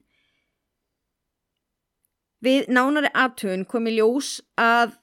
við 2.46 2.70
nánari 2.72 3.12
aðtun 3.14 3.66
kom 3.70 3.90
í 3.90 3.98
ljós 3.98 4.38
að 4.62 4.98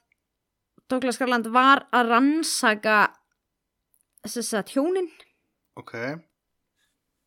Douglas 0.91 1.19
Garland 1.19 1.47
var 1.53 1.85
að 1.95 2.11
rannsaka 2.11 2.99
þess 4.27 4.53
að 4.59 4.75
hjónin 4.75 5.09
ok 5.79 5.95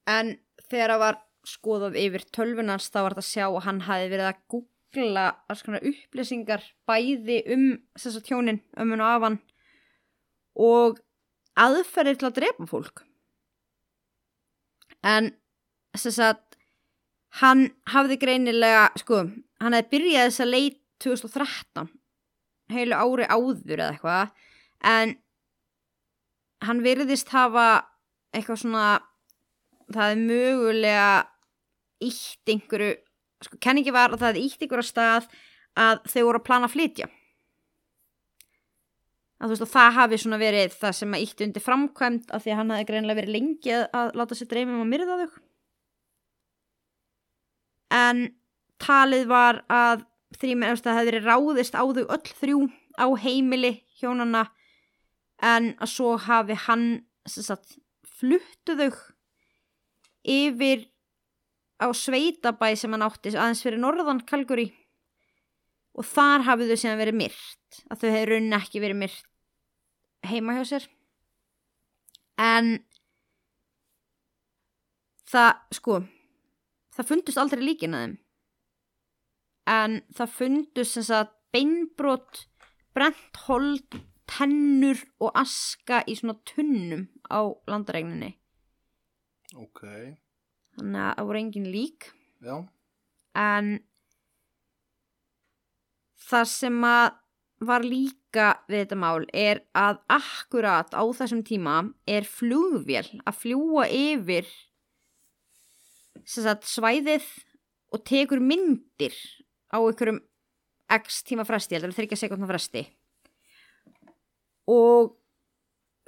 En 0.06 0.36
þegar 0.70 0.94
það 0.94 1.02
var 1.02 1.18
skoðað 1.46 1.98
yfir 2.00 2.24
tölvunans 2.34 2.88
þá 2.90 2.98
var 3.00 3.14
þetta 3.16 3.24
að 3.24 3.32
sjá 3.32 3.44
að 3.46 3.64
hann 3.66 3.82
hafi 3.86 4.10
verið 4.12 4.28
að 4.30 4.40
googla 4.54 5.26
konar 5.66 5.88
upplýsingar 5.90 6.68
bæði 6.88 7.40
um 7.54 7.66
þess 7.98 8.20
að 8.20 8.28
tjónin, 8.30 8.62
ömmun 8.78 9.02
og 9.02 9.10
afan 9.16 9.38
og 10.66 11.02
aðferðir 11.58 12.20
til 12.20 12.28
að 12.30 12.38
drepa 12.38 12.66
fólk. 12.70 13.02
En 15.06 15.32
þess 15.96 16.22
að 16.22 16.40
hann 17.42 17.68
hafði 17.92 18.18
greinilega, 18.22 18.88
sko, 19.00 19.26
hann 19.62 19.76
hefði 19.76 19.92
byrjað 19.92 20.28
þess 20.30 20.44
að 20.44 20.52
leit 20.52 20.80
2013, 21.04 21.90
heilu 22.72 22.96
ári 22.96 23.28
áður 23.28 23.76
eða 23.76 23.90
eitthvað, 23.92 24.32
en 24.86 25.16
hann 26.66 26.82
virðist 26.84 27.30
hafa 27.34 27.66
eitthvað 28.34 28.62
svona 28.62 28.86
það 29.92 30.12
er 30.12 30.22
mögulega 30.22 31.10
ítt 32.06 32.50
einhverju 32.52 32.96
sko 33.46 33.58
kenningi 33.62 33.92
var 33.94 34.14
að 34.14 34.24
það 34.24 34.32
er 34.32 34.42
ítt 34.42 34.64
einhverju 34.64 34.88
stað 34.88 35.28
að 35.76 36.02
þau 36.08 36.22
voru 36.24 36.40
að 36.40 36.46
plana 36.48 36.68
að 36.68 36.74
flytja. 36.74 37.08
Að 39.36 39.50
þú 39.50 39.52
veist 39.52 39.64
og 39.66 39.72
það 39.74 39.96
hafi 39.98 40.18
svona 40.22 40.38
verið 40.40 40.76
það 40.80 40.94
sem 40.96 41.16
að 41.16 41.24
ítt 41.26 41.42
undir 41.44 41.64
framkvæmt 41.64 42.30
af 42.32 42.44
því 42.44 42.52
að 42.54 42.60
hann 42.62 42.72
hafi 42.72 42.86
greinlega 42.88 43.20
verið 43.20 43.34
lengi 43.36 43.74
að 43.76 44.14
láta 44.16 44.38
sér 44.38 44.48
dreymum 44.48 44.80
að 44.86 44.92
myrða 44.94 45.18
þau 45.20 45.42
en 47.92 48.28
talið 48.82 49.26
var 49.30 49.62
að 49.72 50.04
þrýminn 50.36 50.72
eftir 50.72 50.90
að 50.90 50.96
það 50.96 51.00
hefði 51.02 51.22
ráðist 51.24 51.76
á 51.78 51.82
þau 51.84 52.04
öll 52.04 52.32
þrjú 52.40 52.60
á 52.96 53.06
heimili 53.22 53.72
hjónana 54.00 54.46
en 55.44 55.74
að 55.80 55.92
svo 55.92 56.16
hafi 56.20 56.56
hann 56.66 56.86
sagt 57.28 57.76
fluttu 58.18 58.76
þau 58.78 58.90
yfir 60.26 60.86
á 61.80 61.92
sveitabæ 61.92 62.72
sem 62.76 62.92
hann 62.92 63.04
átti 63.06 63.34
aðeins 63.34 63.62
fyrir 63.64 63.80
norðan 63.80 64.24
Kalguri 64.26 64.70
og 65.96 66.04
þar 66.08 66.44
hafið 66.48 66.72
þau 66.72 66.80
síðan 66.82 67.00
verið 67.00 67.18
myrt 67.22 67.80
að 67.90 68.02
þau 68.02 68.10
hefur 68.10 68.32
raunin 68.32 68.58
ekki 68.58 68.82
verið 68.82 69.00
myrt 69.04 69.32
heima 70.26 70.56
hjá 70.56 70.64
sér. 70.68 70.86
En 72.40 72.78
það 75.30 75.52
sko 75.76 76.00
það 76.96 77.10
fundust 77.12 77.40
aldrei 77.42 77.64
líkin 77.64 77.96
að 77.96 78.04
þeim. 78.06 78.16
En 79.76 80.00
það 80.16 80.34
fundust 80.40 80.96
sem 80.96 81.06
sagt 81.06 81.36
beinbrot 81.54 82.46
brent 82.96 83.42
hold 83.46 84.00
tennur 84.26 84.98
og 85.22 85.36
aska 85.38 86.02
í 86.08 86.16
svona 86.18 86.38
tunnum 86.48 87.06
á 87.30 87.40
landaregninni 87.70 88.34
ok. 89.54 89.82
Þannig 90.76 91.02
að 91.02 91.12
það 91.18 91.28
voru 91.28 91.40
engin 91.40 91.68
lík. 91.72 92.08
Já. 92.44 92.56
En 93.36 93.70
það 96.26 96.50
sem 96.52 96.88
að 96.88 97.06
var 97.66 97.86
líka 97.88 98.48
við 98.68 98.82
þetta 98.82 98.98
mál 99.00 99.24
er 99.32 99.62
að 99.76 100.02
akkurat 100.12 100.92
á 100.92 101.02
þessum 101.16 101.40
tíma 101.46 101.78
er 102.04 102.26
flugvél 102.28 103.06
að 103.24 103.38
fljúa 103.40 103.86
yfir 103.88 104.50
sagt, 106.24 106.66
svæðið 106.68 107.26
og 107.94 108.02
tekur 108.06 108.42
myndir 108.42 109.14
á 109.70 109.78
einhverjum 109.78 110.22
x 110.96 111.22
tíma 111.26 111.46
fresti, 111.46 111.76
heldur 111.76 111.94
þryggja 111.96 112.18
sekundna 112.20 112.48
fresti. 112.50 112.84
Og 114.70 115.14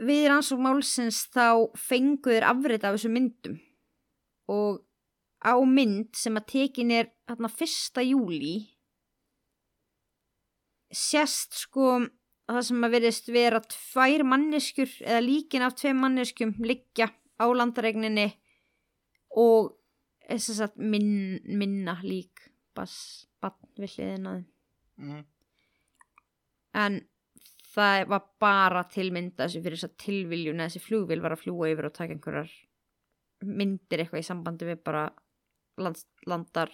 við 0.03 0.29
rannsók 0.31 0.61
málsins 0.63 1.25
þá 1.35 1.71
fenguður 1.79 2.47
afrit 2.53 2.87
af 2.87 2.97
þessum 2.97 3.17
myndum. 3.19 3.59
Og 4.51 4.83
á 5.43 5.55
mynd 5.63 6.15
sem 6.19 6.39
að 6.39 6.49
tekin 6.55 6.95
er 6.95 7.11
hérna 7.29 7.51
fyrsta 7.51 8.03
júli 8.03 8.67
sérst 10.95 11.55
sko 11.61 11.99
það 12.49 12.63
sem 12.65 12.85
að 12.87 12.95
verðist 12.97 13.31
vera 13.33 13.61
tvær 13.61 14.25
manneskjur 14.27 14.93
eða 15.05 15.25
líkin 15.25 15.65
af 15.67 15.77
tveim 15.79 16.01
manneskjum 16.03 16.55
liggja 16.65 17.11
á 17.13 17.47
landaregninni 17.47 18.31
og 19.37 19.75
þess 20.29 20.65
að 20.67 20.81
minn, 20.95 21.13
minna 21.45 21.99
lík 22.05 22.49
bass, 22.77 23.27
bann 23.41 23.57
við 23.79 23.97
hliðina 23.97 24.31
á 24.31 24.37
þeim. 24.37 24.49
mm. 25.03 25.23
en 26.85 27.01
það 27.69 28.05
var 28.13 28.25
bara 28.43 28.85
til 28.93 29.09
mynda 29.15 29.47
þessu 29.47 29.63
fyrir 29.65 29.79
þess 29.79 29.91
að 29.91 29.99
tilviljun 30.05 30.63
að 30.63 30.71
þessi 30.71 30.85
flugvél 30.85 31.23
var 31.25 31.35
að 31.35 31.45
fljúa 31.45 31.71
yfir 31.73 31.89
og 31.89 31.97
taka 31.97 32.15
einhverjar 32.15 32.55
myndir 33.45 34.03
eitthvað 34.03 34.25
í 34.25 34.27
sambandi 34.27 34.69
við 34.69 34.81
bara 34.87 35.05
land, 35.79 36.01
landar 36.27 36.73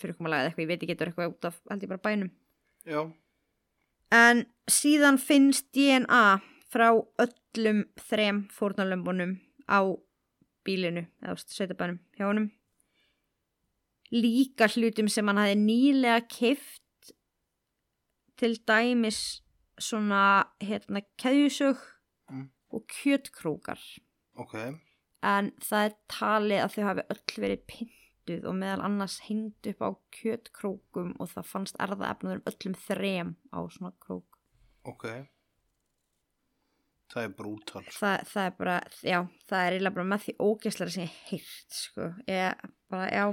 fyrirkomulega 0.00 0.44
eða 0.44 0.50
eitthvað, 0.50 0.64
ég 0.64 0.70
veit 0.70 0.78
ekki 0.78 0.92
getur 0.92 1.10
eitthvað 1.10 1.34
út 1.34 1.50
af 1.50 1.58
held 1.70 1.84
ég 1.84 1.92
bara 1.92 2.04
bænum 2.06 2.30
já 2.86 3.00
en 4.14 4.44
síðan 4.70 5.18
finnst 5.22 5.68
DNA 5.74 6.22
frá 6.70 6.88
öllum 6.94 7.84
þrem 7.98 8.44
fórnarlömbunum 8.54 9.36
á 9.66 9.80
bílinu 10.66 11.06
eða 11.22 11.36
sveitabænum 11.42 12.00
hjá 12.16 12.26
honum 12.28 12.50
líka 14.12 14.66
hlutum 14.74 15.08
sem 15.08 15.26
hann 15.30 15.38
hafi 15.38 15.56
nýlega 15.60 16.20
kift 16.28 17.12
til 18.40 18.56
dæmis 18.66 19.40
svona 19.80 20.46
hérna 20.60 21.02
keðjusög 21.20 21.78
Mm. 22.30 22.46
og 22.72 22.84
kjötkrókar 22.86 23.80
ok 24.38 24.54
en 25.22 25.50
það 25.60 25.84
er 25.88 25.94
talið 26.08 26.60
að 26.64 26.74
þau 26.76 26.84
hafi 26.86 27.02
öll 27.10 27.40
verið 27.44 27.64
mynduð 27.72 28.46
og 28.46 28.54
meðal 28.60 28.84
annars 28.86 29.16
hengd 29.26 29.66
upp 29.72 29.80
á 29.82 29.90
kjötkrókum 30.14 31.10
og 31.20 31.28
það 31.32 31.48
fannst 31.50 31.76
erðaefnaður 31.82 32.42
öllum 32.46 32.76
þrem 32.86 33.32
á 33.50 33.58
svona 33.74 33.90
krók. 33.98 34.38
Ok. 34.86 35.04
Það 37.10 37.24
er 37.26 37.32
brútal. 37.34 37.82
Það, 37.90 38.20
það 38.30 38.44
er 38.46 38.54
bara, 38.60 38.76
já, 39.02 39.18
það 39.50 39.64
er 39.66 39.72
eiginlega 39.74 39.96
bara 39.98 40.10
með 40.12 40.24
því 40.28 40.34
ógæslega 40.46 40.94
sem 40.94 41.02
ég 41.08 41.16
heyrt, 41.30 41.74
sko. 41.74 42.06
Ég 42.30 42.62
bara, 42.92 43.08
já, 43.10 43.24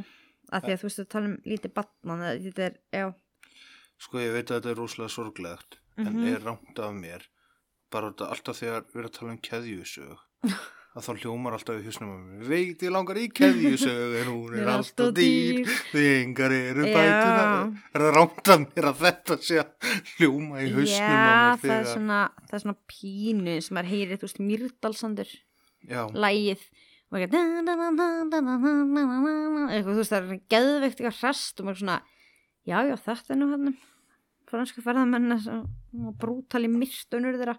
að 0.52 0.64
því 0.68 0.74
að 0.76 0.80
þú 0.82 0.88
veist 0.90 1.00
að 1.04 1.10
tala 1.14 1.32
um 1.32 1.38
lítið 1.46 1.74
batnan, 1.74 2.24
þetta 2.46 2.68
er, 2.70 2.78
já, 2.94 3.08
Sko 3.98 4.20
ég 4.22 4.34
veit 4.36 4.52
að 4.52 4.60
þetta 4.60 4.70
er 4.76 4.78
rosalega 4.82 5.10
sorglegt 5.10 5.80
en 5.98 6.14
Mhm. 6.14 6.28
er 6.36 6.42
rámt 6.46 6.80
af 6.80 6.94
mér 6.94 7.24
bara 7.92 8.12
þetta 8.12 8.28
alltaf 8.30 8.60
þegar 8.62 8.84
við 8.94 9.00
erum 9.00 9.10
að 9.10 9.16
tala 9.20 9.32
um 9.32 9.40
keðjusög 9.48 10.18
að 10.98 11.06
þá 11.06 11.12
hljómar 11.22 11.54
alltaf 11.58 11.82
í 11.82 11.94
mér 12.06 12.44
veit 12.50 12.84
ég 12.86 12.92
langar 12.94 13.18
í 13.22 13.26
keðjusög 13.30 14.14
en 14.22 14.30
hún 14.34 14.56
er 14.58 14.70
alltaf 14.76 15.12
dýr 15.18 15.64
því 15.92 16.06
engar 16.24 16.54
eru 16.58 16.86
Já. 16.86 16.94
bætuna 16.94 17.46
er 17.94 18.02
það 18.06 18.14
rámt 18.18 18.52
af 18.54 18.60
mér 18.66 18.90
að 18.92 19.02
þetta 19.06 19.38
sé 19.42 19.60
að 19.62 19.92
hljóma 20.18 20.62
í 20.62 20.72
hausnum 20.74 21.18
já, 21.18 21.58
það 21.62 21.76
er 21.80 21.90
svona, 21.92 22.20
það 22.48 22.54
er 22.60 22.64
svona 22.66 22.78
pínu 22.94 23.58
sem 23.62 23.78
maður 23.78 23.92
heyrir, 23.94 24.18
þú 24.22 24.28
veist, 24.30 24.42
Mýrdalsandur. 24.50 25.32
já, 25.90 26.02
lægið 26.14 26.62
og 27.08 27.20
ekki 27.20 27.28
eitthvað, 29.72 29.94
þú 29.94 30.00
veist, 30.02 30.12
það 30.12 30.18
er 30.18 30.42
geðveikt 30.52 30.98
eitthvað 30.98 31.20
hrest 31.22 31.62
og 31.62 31.68
maður 31.68 31.82
svona, 31.82 32.00
já, 32.68 32.78
já, 32.84 32.96
þetta 33.06 33.34
er 33.34 33.40
nú 33.40 33.48
hann 33.54 33.78
franska 34.48 34.84
ferðamenn 34.84 35.36
og 35.38 36.18
brútali 36.20 36.70
myrtunur 36.72 37.38
þeirra. 37.40 37.56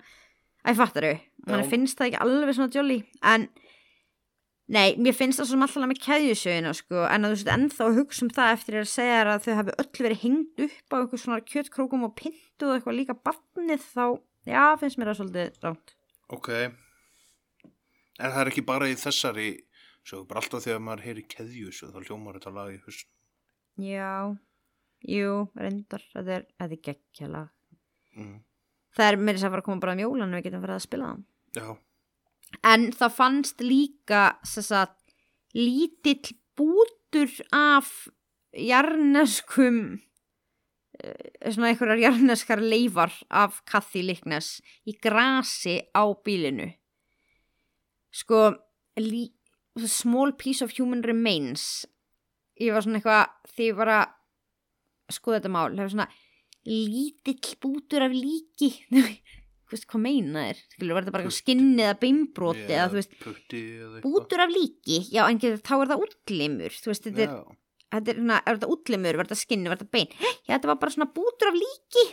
Æ, 0.65 0.71
fattar 0.77 1.07
þau, 1.07 1.25
mann 1.49 1.67
finnst 1.71 1.99
það 2.01 2.11
ekki 2.11 2.23
alveg 2.25 2.57
svona 2.59 2.75
jolly, 2.75 2.99
en 3.33 3.47
nei, 4.69 4.97
mér 5.01 5.17
finnst 5.17 5.41
það 5.41 5.51
svona 5.53 5.69
alltaf 5.69 5.89
með 5.89 6.03
keðjusögina, 6.05 6.75
sko, 6.77 7.05
en 7.07 7.25
að 7.25 7.33
þú 7.33 7.39
veist 7.39 7.53
ennþá 7.55 7.87
að 7.87 8.01
hugsa 8.03 8.27
um 8.27 8.33
það 8.37 8.57
eftir 8.57 8.81
að 8.83 8.91
segja 8.93 9.23
að 9.23 9.47
þau 9.47 9.55
hafi 9.63 9.77
öll 9.85 10.03
verið 10.09 10.25
hengd 10.25 10.65
upp 10.67 10.93
á 10.93 10.97
eitthvað 10.99 11.23
svona 11.25 11.47
kjötkrókum 11.53 12.05
og 12.09 12.13
pintu 12.19 12.69
og 12.69 12.75
eitthvað 12.77 12.99
líka 12.99 13.17
barnið 13.17 13.89
þá, 13.95 14.05
já, 14.49 14.65
finnst 14.83 15.01
mér 15.01 15.13
það 15.13 15.21
svolítið 15.23 15.65
ránt 15.65 15.97
ok 16.37 16.53
en 18.19 18.33
það 18.35 18.41
er 18.43 18.51
ekki 18.53 18.65
bara 18.67 18.89
í 18.91 18.97
þessari 18.99 19.49
sög, 20.09 20.27
bara 20.29 20.41
alltaf 20.43 20.65
þegar 20.65 20.83
maður 20.85 21.05
heyri 21.07 21.25
keðjusög 21.31 21.93
þá 21.95 21.99
hljómar 22.09 22.39
þetta 22.39 22.55
lag 22.57 22.73
í 22.75 22.81
hausnum 22.85 23.15
Já, 23.79 24.35
jú, 25.07 25.35
reyndar, 25.55 26.03
þetta 26.15 26.33
er, 26.41 26.47
þetta 26.59 26.75
er 26.75 26.81
geggjala. 26.89 27.43
mm. 28.17 28.39
Það 28.99 29.11
er 29.13 29.17
meira 29.23 29.39
sem 29.39 29.47
að 29.47 29.53
fara 29.55 29.63
að 29.63 29.67
koma 29.69 29.83
bara 29.85 29.93
um 29.95 30.01
jólan 30.03 30.33
og 30.33 30.41
við 30.41 30.47
getum 30.49 30.63
farið 30.65 30.75
að 30.75 30.87
spila 30.89 31.11
það. 31.13 31.21
já, 31.61 31.69
En 32.73 32.87
það 32.97 33.15
fannst 33.15 33.61
líka, 33.63 34.23
þess 34.43 34.73
að, 34.75 34.95
lítill 35.55 36.35
bútur 36.59 37.35
af 37.55 38.09
jarneskum, 38.57 40.01
eh, 40.99 41.31
svona 41.53 41.71
einhverjar 41.71 42.03
jarneskar 42.03 42.63
leifar 42.65 43.13
af 43.31 43.61
Kathy 43.69 44.03
Liknes 44.03 44.61
í 44.89 44.97
grasi 44.99 45.79
á 45.95 46.03
bílinu. 46.25 46.73
Sko, 48.15 48.53
lí, 49.01 49.29
small 49.87 50.33
piece 50.39 50.65
of 50.65 50.75
human 50.79 51.03
remains. 51.07 51.87
Ég 52.59 52.75
var 52.75 52.85
svona 52.85 52.99
eitthvað 52.99 53.53
því 53.55 53.69
ég 53.69 53.77
var 53.79 53.93
að 53.95 55.15
skoða 55.15 55.39
þetta 55.39 55.53
mál. 55.55 55.69
Hefur 55.79 55.95
svona 55.95 56.09
lítill 56.69 57.59
bútur 57.63 58.07
af 58.07 58.15
líki. 58.15 58.73
Veist 59.69 59.85
hvað 59.85 60.01
meina 60.01 60.47
þér 60.47 60.61
skilur, 60.73 60.95
var 60.97 61.05
þetta 61.05 61.13
bara 61.13 61.31
skinnið 61.37 61.83
eða 61.85 61.97
beinbroti 62.01 62.71
eða 62.73 62.87
þú 62.89 62.97
veist, 62.97 63.17
eða 63.21 63.99
bútur 64.01 64.41
af 64.41 64.53
líki? 64.55 65.03
Já, 65.13 65.27
en 65.27 65.41
getur, 65.43 65.61
þá 65.61 65.75
er 65.77 65.91
það 65.91 66.05
útlimur. 66.07 66.79
Veist, 66.89 67.05
þetta 67.05 67.25
er, 67.27 67.35
já, 67.35 67.59
þetta 67.93 68.15
er, 68.15 68.21
svona, 68.23 68.39
er 68.41 68.57
þetta 68.57 68.71
útlimur? 68.73 69.19
Var 69.21 69.29
þetta 69.29 69.41
skinnið, 69.43 69.73
var 69.75 69.83
þetta 69.83 69.97
bein? 69.99 70.15
Já, 70.49 70.55
þetta 70.55 70.71
var 70.71 70.79
bara 70.81 70.95
svona 70.95 71.09
bútur 71.19 71.51
af 71.51 71.59
líki. 71.61 72.07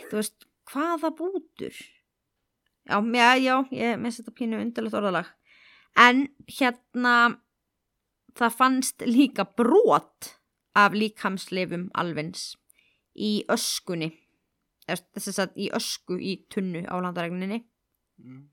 Hvaða 0.68 1.12
bútur? 1.16 1.80
Já, 2.86 3.00
já, 3.40 3.54
ég 3.72 3.96
minnst 4.04 4.20
þetta 4.20 4.36
pínu 4.36 4.60
undirlegt 4.60 5.00
orðalag 5.00 5.32
en 5.96 6.26
hérna 6.58 7.16
það 8.36 8.58
fannst 8.58 9.04
líka 9.08 9.46
brot 9.56 10.36
af 10.76 10.94
líkamsleifum 10.96 11.88
alvins 11.96 12.52
í 13.16 13.40
öskunni. 13.52 14.12
Þess 14.86 15.40
að 15.42 15.56
í 15.58 15.70
ösku 15.74 16.18
í 16.20 16.36
tunnu 16.52 16.84
á 16.86 16.94
landaregninni. 17.00 17.64
Mm. 18.16 18.48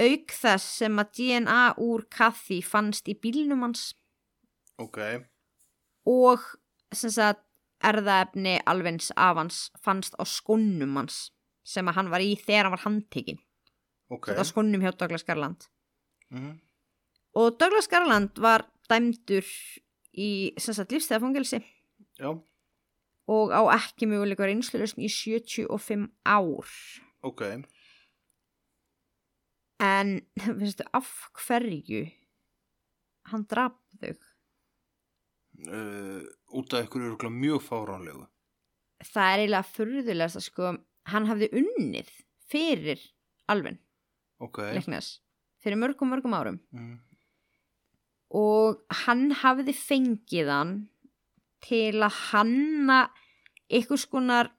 auk 0.00 0.32
þess 0.34 0.78
sem 0.80 0.98
að 0.98 1.10
DNA 1.18 1.58
úr 1.78 2.02
Kathy 2.10 2.60
fannst 2.66 3.06
í 3.10 3.14
bílnum 3.14 3.62
hans. 3.62 3.92
Ok. 4.78 4.98
Og 6.08 6.46
sem 6.94 7.12
sagt 7.14 7.44
erðaefni 7.84 8.56
alvins 8.70 9.10
af 9.16 9.38
hans 9.38 9.60
fannst 9.82 10.16
á 10.18 10.24
skónum 10.26 10.96
hans 10.98 11.30
sem 11.66 11.86
að 11.86 11.98
hann 11.98 12.10
var 12.10 12.24
í 12.24 12.32
þegar 12.38 12.68
hann 12.68 12.74
var 12.74 12.84
handtekinn. 12.86 13.42
Ok. 14.10 14.32
Skónum 14.46 14.82
hjá 14.82 14.94
Douglas 14.96 15.26
Garland 15.26 15.68
mm. 16.30 16.54
og 17.40 17.58
Douglas 17.60 17.88
Garland 17.90 18.38
var 18.40 18.66
dæmdur 18.90 19.46
í 20.18 20.30
sem 20.58 20.74
sagt 20.76 20.92
lífstæðafangelsi 20.94 21.60
og 23.30 23.52
á 23.54 23.62
ekki 23.76 24.08
möguleika 24.10 24.48
reynslurösn 24.48 25.04
í 25.04 25.10
75 25.10 26.08
ár. 26.26 26.72
Ok. 27.22 27.44
En 29.80 30.16
veistu, 30.60 30.84
af 30.92 31.08
hverju 31.46 32.08
hann 33.30 33.46
draf 33.50 33.76
þau 34.00 34.12
uh, 35.68 36.22
út 36.58 36.74
af 36.74 36.88
ykkur 36.88 37.06
eru 37.06 37.30
mjög 37.30 37.62
fáránlegu. 37.68 38.26
Það 39.00 39.32
er 39.32 39.42
eiginlega 39.44 39.72
furðulegast 39.74 40.40
að 40.40 40.46
sko 40.48 40.74
hann 41.10 41.28
hafði 41.30 41.50
unnið 41.56 42.10
fyrir 42.50 43.00
alvin 43.50 43.78
ok. 44.42 44.60
Leiknes 44.76 45.20
fyrir 45.62 45.80
mörgum 45.80 46.12
mörgum 46.12 46.36
árum 46.36 46.60
mm. 46.72 46.94
og 48.40 48.80
hann 49.04 49.28
hafði 49.42 49.74
fengið 49.76 50.50
hann 50.52 50.74
til 51.64 52.00
að 52.00 52.16
hanna 52.30 53.02
einhvers 53.70 54.06
konar 54.10 54.50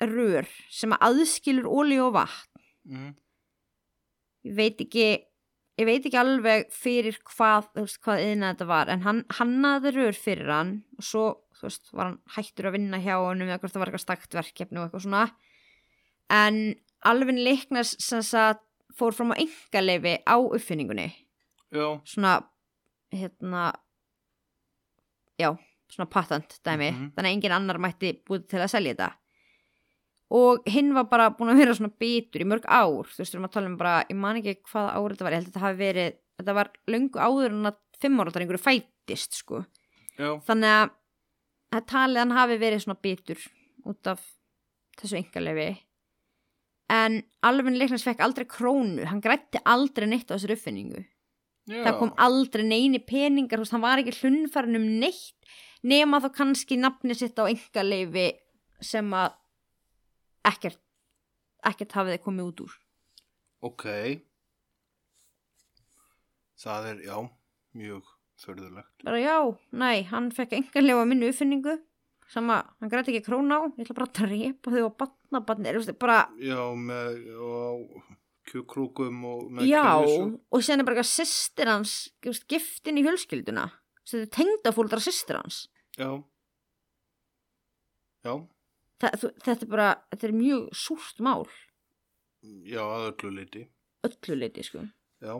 rör 0.00 0.48
sem 0.72 0.92
að 0.96 1.10
aðskilur 1.10 1.68
óli 1.68 2.00
og 2.00 2.14
vatn 2.16 2.50
Mm. 2.90 3.12
ég 4.48 4.54
veit 4.56 4.80
ekki 4.80 5.04
ég 5.78 5.86
veit 5.86 6.06
ekki 6.08 6.18
alveg 6.18 6.70
fyrir 6.72 7.18
hvað 7.28 7.68
hvað 8.00 8.22
yðna 8.24 8.54
þetta 8.54 8.66
var 8.70 8.90
en 8.92 9.04
hann 9.04 9.20
hannaði 9.36 9.92
rör 9.94 10.16
fyrir 10.16 10.48
hann 10.50 10.72
og 10.96 11.04
svo 11.04 11.24
veist, 11.60 11.92
var 11.92 12.08
hann 12.08 12.18
hættur 12.34 12.70
að 12.70 12.78
vinna 12.78 13.00
hjá 13.04 13.14
hann 13.18 13.44
eða 13.44 13.60
hvort 13.60 13.74
það 13.74 13.82
var 13.82 13.92
eitthvað 13.92 14.06
stakt 14.06 14.38
verkefni 14.38 14.80
og 14.80 14.88
eitthvað 14.88 15.04
svona 15.06 15.26
en 16.40 16.58
alveg 17.12 17.42
leiknas 17.44 17.92
sem 18.00 18.24
sagt 18.24 18.64
fór 18.96 19.14
fram 19.16 19.32
á 19.34 19.36
engaleifi 19.40 20.18
á 20.26 20.36
uppfinningunni. 20.38 21.08
Já, 21.70 22.00
svona 22.04 22.40
hérna 23.14 23.72
já, 25.38 25.56
svona 25.90 26.10
patent 26.10 26.60
dæmi. 26.64 26.90
Mhm. 26.90 27.12
þannig 27.14 27.30
að 27.30 27.34
engin 27.34 27.56
annar 27.56 27.78
mætti 27.78 28.12
búið 28.24 28.46
til 28.48 28.60
að 28.60 28.70
selja 28.70 28.94
þetta. 28.94 29.12
Og 30.30 30.62
hinn 30.66 30.94
var 30.94 31.04
bara 31.10 31.30
búin 31.30 31.50
að 31.50 31.58
vera 31.58 31.74
svona 31.74 31.92
bitur 31.98 32.40
í 32.40 32.46
mörg 32.46 32.64
ár. 32.66 33.06
Þú 33.10 33.18
veist, 33.18 33.32
við 33.32 33.34
erum 33.34 33.48
að 33.48 33.52
tala 33.52 33.66
um 33.66 33.76
bara, 33.76 34.04
ég 34.08 34.16
man 34.16 34.36
ekki 34.36 34.62
hvaða 34.70 34.94
ár 34.94 35.10
þetta 35.10 35.24
var, 35.24 35.32
ég 35.32 35.40
held 35.40 35.46
að 35.46 35.52
þetta 35.52 35.66
hafi 35.66 35.78
verið 35.78 36.16
þetta 36.40 36.54
var 36.54 36.70
löngu 36.86 37.18
áður 37.18 37.50
en 37.50 37.66
að 37.66 37.76
fimm 38.00 38.20
ára 38.20 38.40
einhverju 38.40 38.62
fætist 38.62 39.34
sko. 39.34 39.64
Já, 40.16 40.38
þannig 40.46 40.70
að 40.70 40.90
að 41.70 41.86
talið 41.86 42.22
hann 42.24 42.34
hafi 42.34 42.58
verið 42.60 42.82
svona 42.84 43.02
bitur 43.02 43.42
út 43.86 44.10
af 44.10 44.22
þessu 44.98 45.18
engalegi 45.20 45.68
en 46.90 47.20
alveg 47.46 47.76
leiknars 47.78 48.04
fekk 48.04 48.22
aldrei 48.24 48.48
krónu. 48.50 49.06
Hann 49.06 49.22
grætti 49.24 49.62
aldrei 49.64 50.08
neitt 50.10 50.30
á 50.30 50.34
þessari 50.34 50.58
uppfinningu 50.58 51.04
já. 51.70 51.82
það 51.86 51.98
kom 52.00 52.12
aldrei 52.18 52.66
neini 52.66 53.00
peningar 53.04 53.62
hann 53.70 53.84
var 53.84 54.02
ekki 54.02 54.16
hlunnfærin 54.20 54.78
um 54.78 54.86
neitt 55.02 55.50
nema 55.86 56.20
þá 56.22 56.30
kannski 56.36 56.78
nafni 56.80 57.16
sitt 57.16 57.38
á 57.40 57.44
engaleifi 57.48 58.30
sem 58.84 59.10
að 59.16 59.36
ekkert 60.50 60.80
ekkert 61.66 61.92
hafið 61.92 62.16
þið 62.16 62.24
komið 62.24 62.46
út 62.48 62.62
úr. 62.64 62.76
Ok. 63.68 63.84
Það 66.60 66.86
er, 66.90 67.02
já, 67.04 67.16
mjög 67.76 68.08
förðulegt 68.40 69.04
bara 69.04 69.20
já, 69.20 69.36
næ, 69.76 69.90
hann 70.08 70.30
fekk 70.32 70.56
engaleifi 70.56 71.04
á 71.04 71.08
minni 71.08 71.28
uppfinningu 71.28 71.76
sem 72.30 72.52
að 72.54 72.70
hann 72.80 72.92
græti 72.92 73.12
ekki 73.14 73.26
krónu 73.26 73.58
á. 73.58 73.60
Ég 73.74 73.84
ætla 73.84 73.96
bara 73.98 74.08
að 74.08 74.20
drepa 74.20 74.74
þau 74.74 74.84
og 74.86 74.96
batna 75.00 75.70
er, 75.72 75.80
bara, 75.98 76.18
já, 76.38 76.60
með 76.78 77.18
og 77.40 78.00
kjökrúkum 78.50 79.24
og 79.30 79.42
með 79.56 79.68
já 79.70 79.82
keðjusög. 79.86 80.36
og 80.50 80.64
sen 80.66 80.80
er 80.80 80.88
bara 80.88 80.96
eitthvað 80.98 81.10
sýstir 81.12 81.70
hans 81.70 81.96
veist, 82.24 82.46
giftin 82.50 83.00
í 83.00 83.04
fjölskylduna. 83.06 83.66
Þetta 84.04 84.22
er 84.24 84.32
tengdafóldra 84.38 85.02
sýstir 85.02 85.38
hans. 85.40 85.64
Já. 85.98 86.10
Já, 88.20 88.34
Þa, 89.00 89.10
þú, 89.16 89.28
þetta 89.46 89.64
er 89.64 89.70
bara, 89.72 89.90
þetta 90.12 90.26
er 90.28 90.32
mjög 90.36 90.64
súrt 90.76 91.20
mál. 91.24 91.44
Já, 92.68 92.82
að 92.84 93.06
öllu 93.10 93.30
leiti 93.38 93.62
öllu 94.06 94.36
leiti 94.38 94.64
sko. 94.64 94.84
Já, 95.20 95.34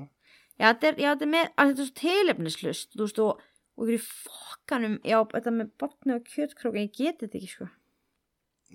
Já, 0.60 0.74
þetta 0.74 0.88
er, 0.90 0.96
já, 1.00 1.08
þetta 1.14 1.24
er 1.24 1.30
með, 1.32 1.46
þetta 1.56 1.70
er 1.70 1.86
svo 1.88 1.96
tilefnislust, 2.00 2.90
þú 2.92 3.04
veist, 3.06 3.20
og, 3.24 3.44
og 3.80 3.86
ykkur 3.88 3.96
í 3.96 4.00
fokkanum, 4.04 4.98
já, 5.08 5.16
þetta 5.32 5.52
með 5.56 5.70
botni 5.80 6.12
og 6.18 6.26
kjötkrókin, 6.28 6.82
ég 6.84 6.92
geti 6.98 7.24
þetta 7.26 7.38
ekki, 7.40 7.48
sko. 7.54 7.68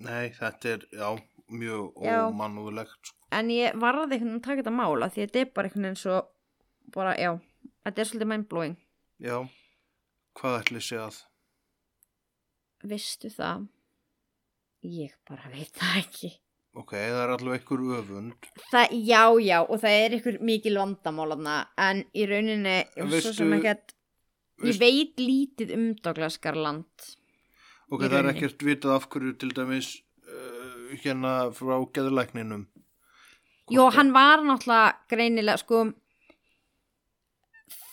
Nei, 0.02 0.24
þetta 0.34 0.72
er, 0.74 0.86
já, 0.92 1.10
mjög 1.48 2.02
Já. 2.02 2.16
ómannúðlegt, 2.26 2.98
sko. 3.06 3.14
En 3.38 3.48
ég 3.54 3.78
varði 3.78 4.02
einhvern 4.18 4.18
veginn 4.18 4.40
að 4.40 4.44
taka 4.48 4.62
þetta 4.64 4.74
mála 4.76 5.08
því 5.14 5.22
þetta 5.24 5.40
er 5.44 5.52
bara 5.54 5.70
einhvern 5.70 5.86
veginn 5.88 6.00
svo, 6.02 6.18
bara, 6.94 7.14
já, 7.22 7.30
þetta 7.86 8.02
er 8.04 8.10
svolítið 8.10 8.30
mindblowing. 8.34 8.76
Já, 9.22 9.36
hvað 10.40 10.58
ætli 10.60 10.82
sé 10.84 10.98
að? 11.06 11.22
Vistu 12.86 13.30
það? 13.32 13.64
Ég 14.86 15.14
bara 15.26 15.48
veit 15.50 15.72
það 15.80 15.96
ekki. 16.02 16.30
Ok, 16.76 16.92
það 16.92 17.22
er 17.22 17.30
allavega 17.32 17.56
einhver 17.62 17.84
öfund. 18.02 18.48
Það, 18.68 18.92
já, 19.08 19.22
já, 19.40 19.58
og 19.64 19.78
það 19.80 19.94
er 20.02 20.16
ykkur 20.18 20.36
mikil 20.44 20.74
vandamálaðna, 20.76 21.54
en 21.80 22.02
í 22.12 22.26
rauninni, 22.28 22.74
svo 22.92 23.06
Veistu- 23.14 23.32
sem 23.38 23.54
ekki 23.56 23.70
að, 23.72 23.94
ég 24.64 24.80
veit 24.80 25.20
lítið 25.20 25.74
um 25.76 25.86
Douglas 26.00 26.38
Garland. 26.40 27.12
Ok, 27.92 28.06
það 28.06 28.18
er 28.18 28.30
ekkert 28.32 28.64
vitað 28.66 28.96
af 28.96 29.06
hverju 29.12 29.36
til 29.40 29.52
dæmis 29.54 29.92
uh, 30.26 30.96
hérna 31.02 31.36
frá 31.54 31.76
geðlækninum. 31.94 32.66
Jó, 33.70 33.88
hann 33.94 34.12
var 34.14 34.42
náttúrulega 34.46 34.94
greinilega, 35.10 35.58
sko, 35.58 35.84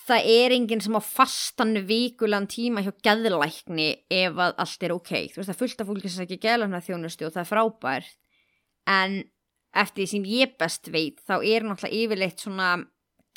það 0.08 0.28
er 0.34 0.54
enginn 0.54 0.84
sem 0.84 0.98
á 0.98 1.02
fastan 1.02 1.78
vikulan 1.90 2.48
tíma 2.52 2.84
hjá 2.86 2.92
geðlækni 3.06 3.90
ef 4.14 4.38
að 4.38 4.58
allt 4.62 4.86
er 4.86 4.96
ok. 4.96 5.14
Þú 5.34 5.40
veist, 5.40 5.50
það 5.50 5.56
er 5.56 5.62
fullt 5.62 5.84
af 5.84 5.90
fólki 5.90 6.12
sem 6.14 6.26
ekki 6.26 6.42
geðlækna 6.44 6.84
þjónustu 6.86 7.28
og 7.28 7.36
það 7.36 7.44
er 7.44 7.52
frábært, 7.52 8.18
en 8.90 9.20
eftir 9.84 10.04
því 10.04 10.10
sem 10.12 10.28
ég 10.30 10.58
best 10.62 10.90
veit, 10.94 11.22
þá 11.26 11.36
er 11.42 11.66
náttúrulega 11.66 12.02
yfirleitt 12.04 12.44
svona 12.44 12.70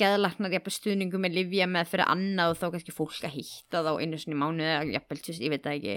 geðlæknar 0.00 0.54
jafnvel 0.56 0.74
stuðningu 0.74 1.20
með 1.22 1.38
livja 1.40 1.68
með 1.70 1.92
fyrir 1.92 2.11
annað 2.12 2.52
og 2.52 2.61
þá 2.61 2.66
kannski 2.74 2.94
fólk 2.94 3.24
að 3.26 3.37
hitta 3.38 3.82
þá 3.87 3.92
einu 4.02 4.20
sinni 4.20 4.37
í 4.37 4.40
mánuði 4.40 4.68
eða 4.72 5.02
veist, 5.11 5.40
ég 5.40 5.52
veit 5.52 5.64
það 5.64 5.78
ekki. 5.78 5.96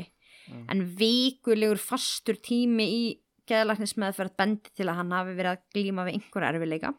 Mm. 0.50 0.64
En 0.74 0.84
vikulegur 1.00 1.82
fastur 1.82 2.40
tími 2.42 2.88
í 2.90 3.04
geðlæknismeðferð 3.50 4.36
bendi 4.40 4.74
til 4.78 4.88
að 4.88 5.00
hann 5.02 5.16
hafi 5.16 5.38
verið 5.38 5.52
að 5.56 5.64
glíma 5.76 6.06
við 6.08 6.20
einhverja 6.20 6.52
erfileika. 6.54 6.94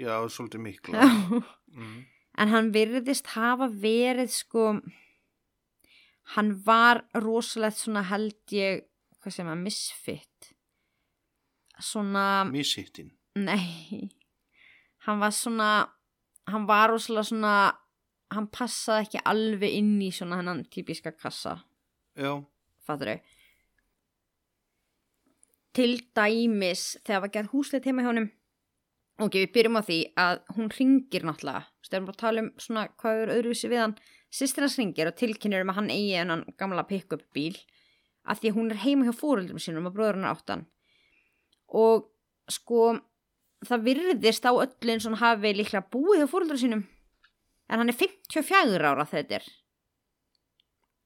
Já, 0.00 0.14
svolítið 0.32 0.64
mikla. 0.64 1.04
mm. 1.76 1.98
en 2.40 2.54
hann 2.54 2.72
virðist 2.74 3.32
hafa 3.34 3.68
verið 3.70 4.32
sko 4.34 4.66
hann 6.36 6.54
var 6.66 7.04
rosalegt 7.24 7.80
svona 7.80 8.04
held 8.10 8.54
ég 8.54 8.86
hvað 9.20 9.36
sem 9.36 9.50
að 9.50 9.62
misfit 9.64 10.50
svona 11.80 12.44
Mishittin. 12.48 13.12
nei 13.36 14.10
hann 15.06 15.20
var 15.22 15.34
svona 15.34 15.70
hann 16.50 16.66
var 16.68 16.90
rosalega 16.90 17.28
svona 17.30 17.54
hann 18.30 18.46
passaði 18.52 19.06
ekki 19.06 19.24
alveg 19.26 19.76
inn 19.80 19.98
í 20.02 20.10
svona 20.14 20.38
hennan 20.38 20.64
típiska 20.70 21.12
kassa. 21.16 21.58
Já, 22.18 22.42
fattur 22.86 23.14
þau 23.14 23.20
til 25.76 26.00
dæmis 26.16 26.96
þegar 27.06 27.24
var 27.24 27.32
gerð 27.34 27.52
húsleit 27.54 27.86
heima 27.86 28.02
hjá 28.02 28.10
honum 28.10 28.30
ok, 29.20 29.36
við 29.36 29.52
byrjum 29.54 29.78
á 29.78 29.82
því 29.84 29.98
að 30.18 30.38
hún 30.56 30.70
ringir 30.72 31.26
náttúrulega, 31.28 31.66
stefnum 31.84 32.08
bara 32.08 32.16
að 32.16 32.22
tala 32.22 32.44
um 32.44 32.48
svona 32.64 32.86
hvað 33.00 33.20
er 33.24 33.32
öðruvísi 33.36 33.70
við 33.70 33.82
hann 33.84 33.96
sýstir 34.32 34.64
hans 34.64 34.78
ringir 34.80 35.10
og 35.10 35.18
tilkynir 35.20 35.64
um 35.64 35.72
að 35.72 35.78
hann 35.80 35.92
eigi 35.92 36.16
hennan 36.16 36.46
gamla 36.60 36.86
pick-up 36.88 37.26
bíl 37.36 37.58
af 38.24 38.40
því 38.40 38.52
að 38.52 38.56
hún 38.58 38.72
er 38.72 38.82
heima 38.84 39.06
hjá 39.06 39.14
fóruldrum 39.16 39.60
sínum 39.62 39.88
og 39.90 39.94
bróður 39.96 40.18
hann 40.18 40.30
áttan. 40.30 40.64
Og 41.68 42.08
sko 42.50 42.96
það 43.68 43.86
virðist 43.86 44.46
á 44.48 44.52
og 44.52 44.74
hann 44.88 45.20
hafi 45.20 45.54
líklega 45.54 45.84
búið 45.92 46.22
hjá 46.22 46.30
fóruldrum 46.30 46.60
sínum. 46.60 46.84
En 47.70 47.82
hann 47.82 47.92
er 47.92 47.96
54 47.96 48.90
ára 48.90 49.06
þetta 49.06 49.40
er. 49.40 49.48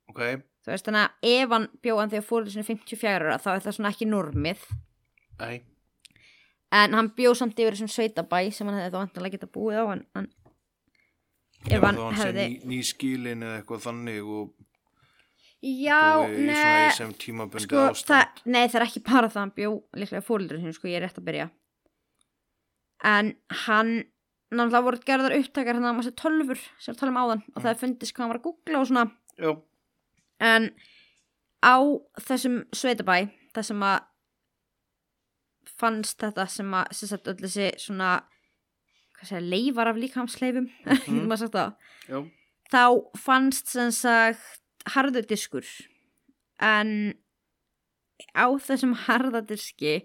Ok. 0.09 0.21
Þú 0.65 0.73
veist 0.73 0.87
þannig 0.89 1.05
að 1.05 1.29
ef 1.35 1.53
hann 1.53 1.67
bjóðan 1.85 2.13
þegar 2.13 2.27
fóröldur 2.29 2.55
sinni 2.55 2.67
54 2.69 3.29
ára 3.29 3.41
þá 3.43 3.49
er 3.53 3.65
það 3.67 3.77
svona 3.77 3.91
ekki 3.93 4.09
normið. 4.09 4.63
Æ, 5.45 5.49
en 6.79 6.97
hann 6.97 7.11
bjóð 7.19 7.37
samt 7.41 7.59
yfir 7.61 7.77
þessum 7.77 7.91
sveitabæ 7.93 8.41
sem 8.55 8.71
hann 8.71 8.79
hefði 8.81 8.95
þá 8.95 9.01
vantanlega 9.03 9.37
geta 9.37 9.51
búið 9.55 9.81
á 9.83 9.85
en, 9.93 10.05
en 10.17 10.31
ef 11.69 11.85
hann 11.85 12.01
hann 12.01 12.21
hefði 12.21 12.47
ný, 12.47 12.57
ný 12.71 12.79
skilin 12.87 13.45
eða 13.45 13.59
eitthvað 13.61 13.85
þannig 13.89 14.31
og 14.39 14.55
Já, 15.65 16.21
nei 16.29 16.91
sem 16.93 17.13
sko, 17.17 17.85
það, 18.05 18.41
Nei, 18.53 18.67
það 18.69 18.75
er 18.77 18.85
ekki 18.85 19.01
bara 19.01 19.31
það 19.31 19.39
að 19.39 19.41
hann 19.41 19.53
bjó 19.57 19.71
líklega 19.97 20.25
fóröldur 20.27 20.59
sinni, 20.61 20.77
sko, 20.77 20.91
ég 20.91 20.99
er 20.99 21.07
rétt 21.07 21.21
að 21.21 21.29
byrja 21.31 21.47
en 23.05 23.35
hann 23.65 23.93
náttúrulega 24.55 24.87
voru 24.87 25.03
gerðar 25.07 25.37
upptakar 25.39 25.79
hann 25.79 25.87
að 25.89 25.97
maður 25.97 26.09
sé 26.09 26.17
tölfur 26.21 26.61
sem 26.79 26.95
við 26.95 27.01
talum 27.01 27.21
áðan 27.21 27.45
og 27.53 27.61
það 27.61 27.71
er 27.73 27.81
fundist 27.81 28.15
hvað 28.15 28.25
hann 28.25 28.33
var 28.33 28.41
að 28.41 28.47
googla 28.49 28.81
og 28.81 28.91
svona. 28.91 29.07
Já, 29.41 29.51
en 30.53 30.69
á 31.65 31.77
þessum 32.23 32.61
sveitabæ 32.77 33.17
það 33.55 33.69
sem 33.71 33.87
að 33.89 33.99
fannst 35.75 36.23
þetta 36.23 36.47
sem 36.53 36.77
að 36.77 36.95
sem 36.95 37.11
sagt 37.11 37.31
öll 37.33 37.41
þessi 37.41 37.71
svona 37.83 38.13
segja, 39.25 39.41
leifar 39.41 39.91
af 39.91 39.99
líkamsleifum 39.99 40.69
mm. 41.09 42.29
þá 42.73 42.85
fannst 43.19 43.73
sem 43.73 43.93
sagt 43.95 44.61
harður 44.95 45.27
diskur 45.31 45.67
en 46.63 47.15
á 48.37 48.47
þessum 48.63 48.95
harðadiski 49.07 50.03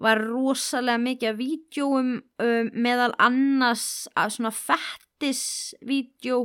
var 0.00 0.20
rosalega 0.20 1.00
mikið 1.00 1.30
af 1.30 1.38
vídjóum 1.40 2.10
um, 2.20 2.70
meðal 2.72 3.14
annars 3.22 4.06
af 4.16 4.34
svona 4.34 4.52
fettisvídjó 4.54 6.42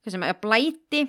hvað 0.00 0.14
sem 0.14 0.24
er 0.24 0.38
blæti 0.40 1.02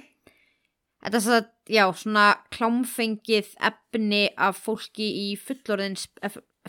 þetta 1.01 1.15
er 1.17 1.23
svona, 1.25 1.45
já, 1.71 1.85
svona 1.95 2.25
klámfengið 2.53 3.53
efni 3.71 4.25
af 4.37 4.59
fólki 4.65 5.07
í 5.23 5.27
fullorðins, 5.39 6.09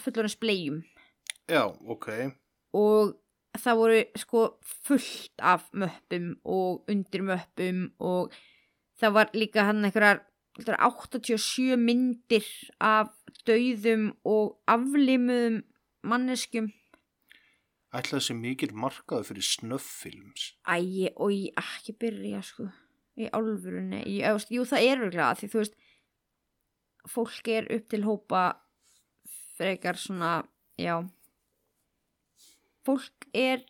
fullorðins 0.01 0.38
blegjum 0.41 0.81
já, 1.51 1.67
ok. 1.67 2.09
og 2.79 3.17
það 3.59 3.81
voru 3.83 4.01
sko 4.23 4.47
fullt 4.87 5.43
af 5.43 5.67
möppum 5.77 6.35
og 6.49 6.87
undir 6.91 7.27
möppum 7.27 7.88
og 8.01 8.33
það 9.01 9.17
var 9.19 9.35
líka 9.37 9.67
hann 9.69 9.85
einhverjar 9.85 10.23
87 10.61 11.77
myndir 11.81 12.47
af 12.81 13.11
dauðum 13.49 14.12
og 14.29 14.59
aflimuðum 14.69 15.62
manneskjum. 16.05 16.69
Ætla 17.93 18.19
þessi 18.19 18.37
mikil 18.37 18.73
markaðu 18.77 19.29
fyrir 19.31 19.47
snöfffilms. 19.49 20.53
ægi 20.69 21.11
og 21.17 21.33
ég 21.33 21.53
ekki 21.57 21.93
byrja 22.01 22.43
sko. 22.43 22.69
Í 23.17 23.29
álfurunni 23.29 24.05
jú 24.09 24.65
það 24.65 24.85
er 24.87 25.03
örgulega 25.05 25.35
því 25.37 25.49
þú 25.53 25.59
veist 25.61 25.75
fólk 27.12 27.49
er 27.49 27.69
upp 27.75 27.88
til 27.88 28.05
hópa 28.05 28.43
frekar 29.57 29.97
svona 30.01 30.45
já. 30.81 31.05
Fólk 32.87 33.29
er 33.35 33.65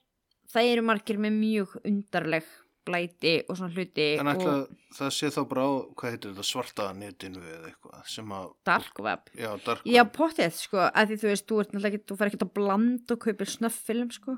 það 0.52 0.70
eru 0.72 0.82
margir 0.86 1.18
með 1.18 1.38
mjög 1.40 1.74
undarleg 1.82 2.46
blæti 2.86 3.34
og 3.46 3.58
svona 3.58 3.74
hluti 3.74 4.06
En 4.20 4.30
ætla 4.32 4.54
og 4.62 4.72
það 4.96 5.12
sé 5.16 5.30
þá 5.34 5.40
bara 5.50 5.66
á, 5.66 5.70
hvað 5.98 6.14
heitir 6.14 6.32
þetta, 6.32 6.46
svartaða 6.48 6.96
netinu 6.98 7.42
eða 7.42 7.70
eitthvað 7.70 8.08
sem 8.12 8.34
að, 8.36 8.48
dark 8.68 9.02
web. 9.06 9.30
Já, 9.38 9.50
dark 9.66 9.86
já 9.88 10.02
web. 10.02 10.12
pottið 10.16 10.56
sko 10.58 10.82
að 10.88 11.12
því 11.12 11.20
þú 11.22 11.30
veist 11.30 11.46
þú, 11.48 11.60
ert 11.62 11.72
náttúrulega 11.72 11.98
ekki, 11.98 12.08
þú 12.10 12.18
fer 12.20 12.32
ekki 12.32 12.42
að 12.42 12.52
blanda 12.58 13.16
og 13.16 13.22
kaupir 13.26 13.52
snöfffilm 13.52 14.10
sko. 14.16 14.36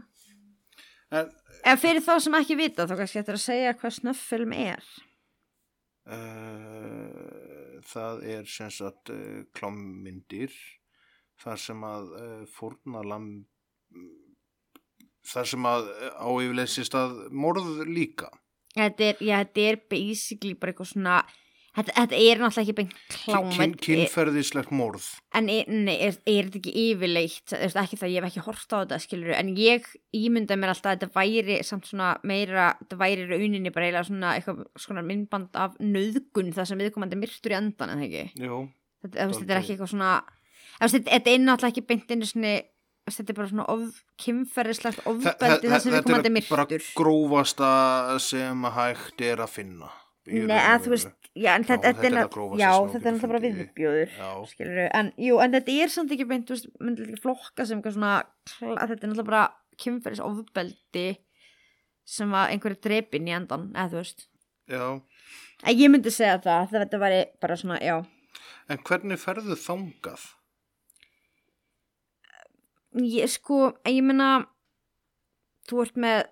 En, 1.14 1.32
en 1.70 1.80
fyrir 1.80 2.04
þá 2.04 2.14
sem 2.24 2.38
ekki 2.40 2.58
vita 2.58 2.86
þá 2.90 2.94
kannski 3.00 3.20
eftir 3.22 3.38
að 3.38 3.44
segja 3.44 3.74
hvað 3.80 3.98
snöfffilm 3.98 4.54
er. 4.56 4.86
Uh, 6.04 7.80
það 7.88 8.24
er 8.34 8.48
sem 8.50 8.72
sagt 8.72 9.12
uh, 9.14 9.44
klámmyndir 9.56 10.52
þar 11.40 11.60
sem 11.60 11.86
að 11.88 12.10
uh, 12.18 12.42
fórnalam 12.52 13.30
þar 15.24 15.46
sem 15.54 15.70
að 15.70 15.88
á 16.20 16.28
yfirleysist 16.28 16.94
að 16.98 17.14
morð 17.32 17.70
líka. 17.88 18.28
þetta 18.74 19.08
er, 19.12 19.16
já, 19.22 19.38
þetta 19.44 19.64
er 19.70 19.80
basically 19.90 20.54
bara 20.58 20.72
eitthvað 20.74 20.90
svona 20.90 21.16
þetta, 21.74 21.92
þetta 21.96 22.18
er 22.18 22.40
náttúrulega 22.42 22.62
ekki 22.64 22.74
beint 22.78 22.94
klám 23.10 23.48
Kyn, 23.50 23.54
þetta 23.54 23.70
er- 23.70 23.84
kynferðislegt 23.86 24.70
morð. 24.74 25.06
en 25.34 25.48
er, 25.50 25.64
nei, 25.70 25.94
er, 26.08 26.18
er 26.26 26.48
þetta 26.50 26.60
ekki 26.60 26.74
yfirleitt 26.84 27.54
ekki 27.54 27.98
það, 28.00 28.12
ég 28.12 28.18
hef 28.20 28.28
ekki 28.30 28.44
hort 28.48 28.74
á 28.74 28.76
þetta 28.82 28.98
skilur 29.02 29.32
en 29.38 29.54
ég 29.56 29.88
ímynda 30.14 30.58
mér 30.58 30.74
alltaf 30.74 30.92
að 30.92 31.00
þetta 31.00 31.18
væri 31.18 31.58
samt 31.66 31.86
svona 31.90 32.12
meira, 32.26 32.68
þetta 32.82 33.00
væri 33.00 33.26
rauninni 33.30 33.72
bara 33.74 33.88
eiginlega 33.88 34.08
svona 34.10 34.34
eitthvað 34.38 34.62
svona 34.86 35.02
myndband 35.06 35.56
af 35.64 35.78
nöðgun 35.80 36.52
það 36.54 36.70
sem 36.70 36.78
viðkomandi 36.84 37.18
myrtur 37.22 37.54
í 37.54 37.58
endan 37.62 37.94
en 37.96 38.04
ekki 38.06 38.26
Jú, 38.42 38.60
þetta, 39.06 39.30
þetta 39.32 39.54
er 39.54 39.62
ekki 39.62 39.74
eitthvað 39.76 39.94
svona 39.94 40.12
þetta, 40.82 41.30
er 41.30 41.42
náttúrulega 41.46 41.72
ekki 41.74 41.86
beint 41.90 42.10
einu 42.14 42.26
svona 42.28 42.54
þetta 43.10 43.32
er 43.32 43.36
bara 43.36 43.50
svona 43.50 43.66
of, 43.74 43.98
kynferðislegt 44.22 45.02
ofbeldi 45.10 45.68
það 45.68 45.82
sem 45.82 45.92
viðkomandi 45.92 46.30
þetta 46.30 46.40
er 46.40 46.48
bara 46.54 46.64
myrtur. 46.70 46.86
grófasta 46.96 47.68
sem 48.24 48.64
hægt 48.78 49.24
er 49.24 49.42
að 49.44 49.52
finna. 49.58 49.90
Nei, 50.24 50.56
að 50.56 50.86
þú 50.86 50.92
veist, 50.94 51.10
já, 51.36 51.50
en 51.52 51.66
þetta, 51.68 51.90
er 51.90 52.14
já, 52.56 52.70
þetta 52.88 53.10
er 53.10 53.12
náttúrulega 53.12 53.28
bara 53.28 53.40
viðbjóður, 53.44 54.14
skilur 54.48 54.78
en, 54.86 55.10
jú, 55.20 55.36
en 55.44 55.56
þetta 55.58 55.74
er 55.84 55.92
samt 55.92 56.14
ekki 56.16 56.26
beint, 56.30 56.46
þú 56.48 56.56
veist, 56.56 56.70
myndi 56.80 57.04
ekki 57.04 57.20
flokka 57.20 57.66
sem 57.68 57.76
eitthvað 57.82 57.98
svona, 57.98 58.12
að 58.70 58.94
þetta 58.94 59.04
er 59.04 59.10
náttúrulega 59.10 59.28
bara 59.28 59.42
kynferðis 59.84 60.22
ofbeldi 60.24 61.04
sem 62.08 62.32
var 62.32 62.54
einhverju 62.54 62.80
drepin 62.86 63.28
í 63.28 63.34
endan 63.36 63.68
eða 63.74 63.90
þú 63.92 64.00
veist. 64.00 64.24
Já, 64.72 64.86
en 65.60 65.76
ég 65.76 65.92
myndi 65.92 66.14
segja 66.14 66.40
það 66.40 66.72
þetta 66.72 67.02
væri 67.04 67.20
bara 67.44 67.60
svona, 67.60 67.76
já. 67.84 67.98
En 68.72 68.80
hvernig 68.80 69.20
ferðu 69.20 69.60
þangað? 69.60 70.24
Ég 73.02 73.30
sko, 73.32 73.72
ég 73.88 74.02
meina 74.06 74.44
þú 75.68 75.82
ert 75.82 75.96
með 75.98 76.22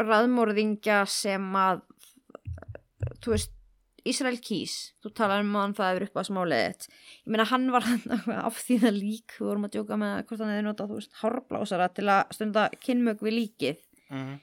raðmórðingja 0.00 1.00
sem 1.10 1.48
að 1.58 1.80
þú 3.24 3.34
veist 3.34 3.56
Ísrael 4.08 4.38
Kís, 4.40 4.94
þú 5.04 5.10
talar 5.12 5.42
um 5.44 5.56
hann 5.58 5.74
það 5.76 5.98
er 5.98 6.04
upp 6.06 6.14
á 6.16 6.22
smáleðið 6.24 6.86
ég 6.86 7.32
meina 7.34 7.44
hann 7.50 7.66
var 7.74 7.84
af 8.48 8.60
því 8.64 8.78
það 8.86 8.94
lík 8.96 9.34
við 9.36 9.48
vorum 9.50 9.66
að 9.68 9.74
djóka 9.74 9.98
með 10.00 10.14
hvort 10.30 10.40
hann 10.40 10.52
hefði 10.54 10.64
notað 10.68 10.92
þú 10.92 11.00
veist 11.00 11.18
hárblásara 11.20 11.88
til 11.98 12.06
að 12.08 12.32
stunda 12.36 12.68
kynmög 12.80 13.24
við 13.26 13.36
líkið 13.40 13.86
Mm. 14.10 14.40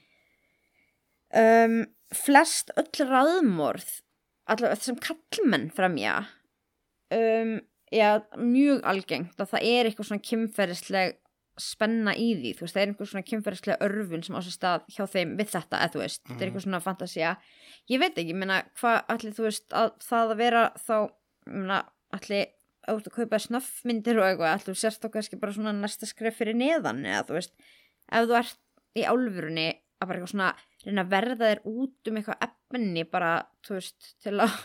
um, 1.36 1.74
flest 2.16 2.70
öll 2.80 3.08
raðmorð 3.10 3.90
allavega 4.48 4.78
þessum 4.80 5.00
kallmenn 5.04 5.66
fremja 5.76 6.14
um, 7.12 7.58
já, 7.94 8.10
mjög 8.40 8.84
algengt 8.92 9.40
að 9.42 9.54
það 9.54 9.72
er 9.72 9.90
eitthvað 9.90 10.10
svona 10.10 10.28
kynferðisleg 10.28 11.18
spenna 11.58 12.14
í 12.14 12.28
því, 12.38 12.52
þú 12.54 12.66
veist, 12.66 12.76
það 12.76 12.82
er 12.82 12.92
einhver 12.92 13.10
svona 13.10 13.28
kynferðislega 13.28 13.88
örfun 13.88 14.24
sem 14.26 14.36
á 14.38 14.42
sér 14.46 14.54
stað 14.54 14.84
hjá 14.94 15.04
þeim 15.10 15.32
við 15.40 15.54
þetta, 15.56 15.80
eða 15.80 15.94
þú 15.94 16.02
veist, 16.04 16.22
þetta 16.28 16.38
er 16.38 16.50
eitthvað 16.50 16.66
svona 16.68 16.82
fantasía. 16.86 17.32
Ég 17.90 18.02
veit 18.04 18.12
ekki, 18.14 18.34
ég 18.34 18.38
meina, 18.38 18.60
hvað 18.78 19.00
allir 19.16 19.34
þú 19.34 19.48
veist, 19.48 19.66
að 19.74 19.90
það 20.06 20.34
að 20.36 20.44
vera 20.44 20.62
þá 20.84 20.94
ég 21.00 21.58
meina, 21.58 21.80
allir 22.18 22.46
út 22.94 23.10
að 23.10 23.18
kaupa 23.18 23.42
snöffmyndir 23.42 24.22
og 24.22 24.28
eitthvað, 24.28 24.54
allir 24.54 24.80
sérst 24.80 25.04
þá 25.04 25.10
kannski 25.18 25.42
bara 25.42 25.58
svona 25.58 25.74
næsta 25.76 26.08
skref 26.08 26.38
fyrir 26.40 26.58
neðan 26.58 27.04
eða 27.08 27.26
þú 27.28 27.40
veist, 27.40 27.58
ef 28.08 28.30
þú 28.30 28.38
ert 28.40 28.62
í 28.98 29.04
álfurunni 29.10 29.68
að 29.98 30.08
bara 30.08 30.20
eitthvað 30.20 30.34
svona 30.36 30.52
reyna 30.86 31.04
að 31.04 31.14
verða 31.16 31.50
þér 31.52 31.64
út 31.74 32.12
um 32.12 32.20
eitthvað 32.22 32.48
efni 32.48 33.06
bara, 33.12 33.32
þú 33.66 33.80
veist, 33.80 34.12
til 34.24 34.38
að 34.38 34.56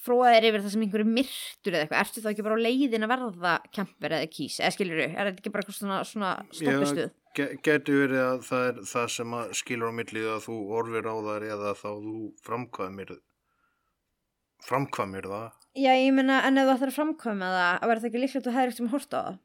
fróða 0.00 0.32
þér 0.36 0.48
yfir 0.50 0.64
það 0.64 0.74
sem 0.74 0.86
einhverju 0.86 1.10
myrtur 1.10 1.76
eða 1.76 1.84
eitthvað, 1.84 2.02
ertu 2.02 2.24
þá 2.24 2.30
ekki 2.32 2.46
bara 2.46 2.56
á 2.56 2.64
leiðin 2.66 3.06
að 3.06 3.12
verða 3.12 3.54
kemper 3.76 4.16
eða 4.18 4.32
kís, 4.32 4.58
eða 4.60 4.74
skilur 4.76 5.02
er 5.04 5.14
þetta 5.14 5.40
ekki 5.42 5.52
bara 5.54 5.64
eitthvað 5.64 5.78
svona, 5.80 6.02
svona 6.08 6.34
stoppistuð 6.50 7.14
Ge 7.36 7.50
Gæti 7.60 7.92
verið 7.92 8.22
að 8.22 8.44
það 8.46 8.66
er 8.66 8.78
það 8.88 9.08
sem 9.12 9.32
að 9.36 9.50
skilur 9.58 9.90
á 9.92 9.98
millið 9.98 10.28
að 10.32 10.44
þú 10.46 10.54
orfir 10.78 11.08
á 11.12 11.14
þar 11.26 11.44
eða 11.50 11.72
þá 11.76 11.88
þú 12.06 12.14
framkvæmir 12.46 13.10
framkvæmir 14.66 15.28
það? 15.28 15.50
Já, 15.76 15.92
ég 15.92 16.14
meina, 16.16 16.40
en 16.48 16.56
ef 16.56 16.68
þú 16.68 16.76
ætlar 16.76 16.92
að 16.92 16.96
framkvæma 16.96 17.50
það 17.52 17.66
að 17.66 17.90
verða 17.90 18.02
það 18.02 18.08
ekki 18.08 18.22
líklegt 18.22 18.40
að 18.40 18.46
þú 18.46 18.54
hefur 18.56 18.70
ekkert 18.70 18.82
um 18.82 18.88
að 18.88 18.96
horta 18.96 19.20
á 19.20 19.24
það? 19.26 19.38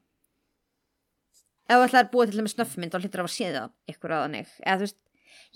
Ef 1.62 1.76
þú 1.76 1.86
ætlar 1.86 2.06
að 2.06 2.12
búa 2.12 2.26
til 2.28 2.38
þeim 2.38 2.50
snöffmynd 2.52 2.94
þá 2.94 2.98
hlýttur 3.02 3.22
að 3.22 3.26
hafa 3.26 3.34
séð 3.36 3.58
það 3.58 3.92
ykkur 3.92 4.14
að 4.14 4.22
þannig. 4.24 4.54
Eða 4.64 4.80
veist, 4.82 4.98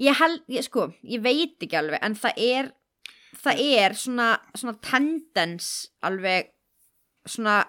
ég 0.04 0.20
held, 0.20 0.44
ég, 0.52 0.66
sko 0.68 0.86
ég 1.14 1.24
veit 1.24 1.66
ekki 1.66 1.80
alveg, 1.80 2.04
en 2.04 2.18
það 2.20 2.42
er 2.46 2.70
það 3.42 3.62
er 3.78 3.96
svona, 3.98 4.28
svona 4.56 4.76
tendens 4.84 5.70
alveg 6.06 6.52
svona 7.26 7.60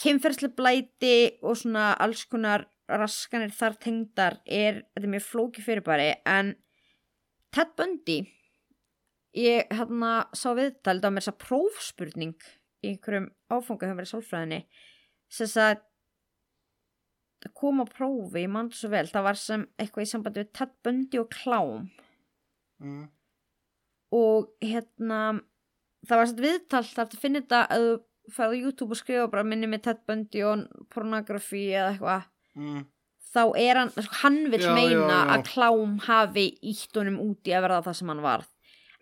kynferðslega 0.00 0.56
blæti 0.56 1.16
og 1.42 1.56
svona 1.60 1.90
alls 2.02 2.26
konar 2.28 2.66
raskanir 2.86 3.54
þar 3.56 3.78
tengdar 3.82 4.38
er, 4.44 4.84
þetta 4.94 5.06
er 5.06 5.14
mjög 5.16 5.26
flóki 5.26 5.64
fyrirbæri 5.64 6.10
en 6.28 6.54
Ted 7.54 7.72
Bundy 7.78 8.20
ég 9.36 9.72
hérna 9.72 10.12
sá 10.36 10.50
viðtal 10.56 10.98
það 11.00 11.08
var 11.08 11.16
mér 11.16 11.24
þess 11.24 11.32
að 11.32 11.42
prófspurning 11.42 12.46
í 12.84 12.92
einhverjum 12.92 13.28
áfanga 13.50 13.88
hefur 13.88 14.00
verið 14.00 14.12
sálfræðinni 14.12 14.60
sem 15.32 15.50
að 15.64 15.82
að 17.46 17.52
koma 17.54 17.84
á 17.86 17.92
prófi, 17.92 18.42
ég 18.42 18.50
mann 18.50 18.70
svo 18.74 18.90
vel 18.92 19.06
það 19.10 19.26
var 19.26 19.38
sem 19.38 19.66
eitthvað 19.78 20.06
í 20.06 20.10
sambandi 20.10 20.42
við 20.42 20.52
Ted 20.56 20.72
Bundy 20.84 21.20
og 21.20 21.28
klám 21.34 21.88
mm. 22.82 23.04
Og 24.16 24.50
hérna 24.64 25.20
það 26.06 26.20
var 26.20 26.28
svona 26.30 26.44
viðtal 26.46 26.82
það 26.88 27.04
er 27.04 27.06
að 27.16 27.22
finna 27.24 27.42
þetta 27.44 27.60
að 27.76 27.86
þú 27.86 28.34
ferði 28.36 28.58
á 28.58 28.62
YouTube 28.64 28.94
og 28.96 29.00
skrifa 29.00 29.28
bara 29.32 29.46
minni 29.46 29.68
með 29.70 29.82
Ted 29.86 30.00
Bundy 30.08 30.42
og 30.48 30.66
pornografi 30.94 31.64
eða 31.76 31.92
eitthvað 31.94 32.32
Mm. 32.56 32.84
þá 33.36 33.42
er 33.60 33.76
hann, 33.76 33.90
sko, 33.92 34.14
hann 34.22 34.36
vil 34.50 34.62
Já, 34.64 34.70
meina 34.72 34.96
já, 34.96 35.16
já. 35.20 35.32
að 35.34 35.42
klám 35.50 35.90
hafi 36.06 36.44
ítt 36.64 36.96
honum 36.96 37.18
út 37.20 37.44
í 37.44 37.52
að 37.52 37.66
verða 37.66 37.82
það 37.84 37.96
sem 37.98 38.08
hann 38.14 38.22
var 38.24 38.44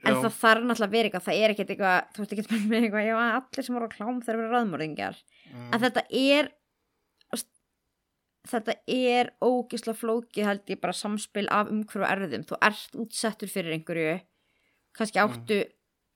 en 0.04 0.16
það 0.24 0.34
þarf 0.40 0.64
náttúrulega 0.66 0.88
að 0.88 0.94
vera 0.96 1.08
eitthvað 1.08 1.26
það 1.28 1.38
er 1.44 1.52
ekkert 1.54 1.70
eitthvað, 1.70 2.08
þú 2.16 2.24
veist 2.24 2.32
ekki 2.34 2.58
með 2.72 2.80
eitthvað 2.88 3.06
já, 3.06 3.14
allir 3.38 3.64
sem 3.68 3.76
voru 3.78 3.86
á 3.86 3.94
klám 3.94 4.18
þeir 4.26 4.34
eru 4.40 4.50
raðmörðingjar 4.56 5.22
Mm. 5.54 5.68
en 5.70 5.80
þetta 5.84 6.02
er 6.10 6.50
þetta 8.50 8.74
er 8.90 9.30
ógisla 9.44 9.94
flókið 9.96 10.44
held 10.48 10.72
ég 10.74 10.80
bara 10.82 10.92
samspil 10.96 11.46
af 11.54 11.70
umhverfu 11.72 12.04
erðum 12.10 12.42
þú 12.48 12.58
ert 12.66 12.98
útsettur 13.00 13.48
fyrir 13.52 13.76
einhverju 13.78 14.16
kannski 14.96 15.18
Mm. 15.20 15.28
áttu 15.28 15.58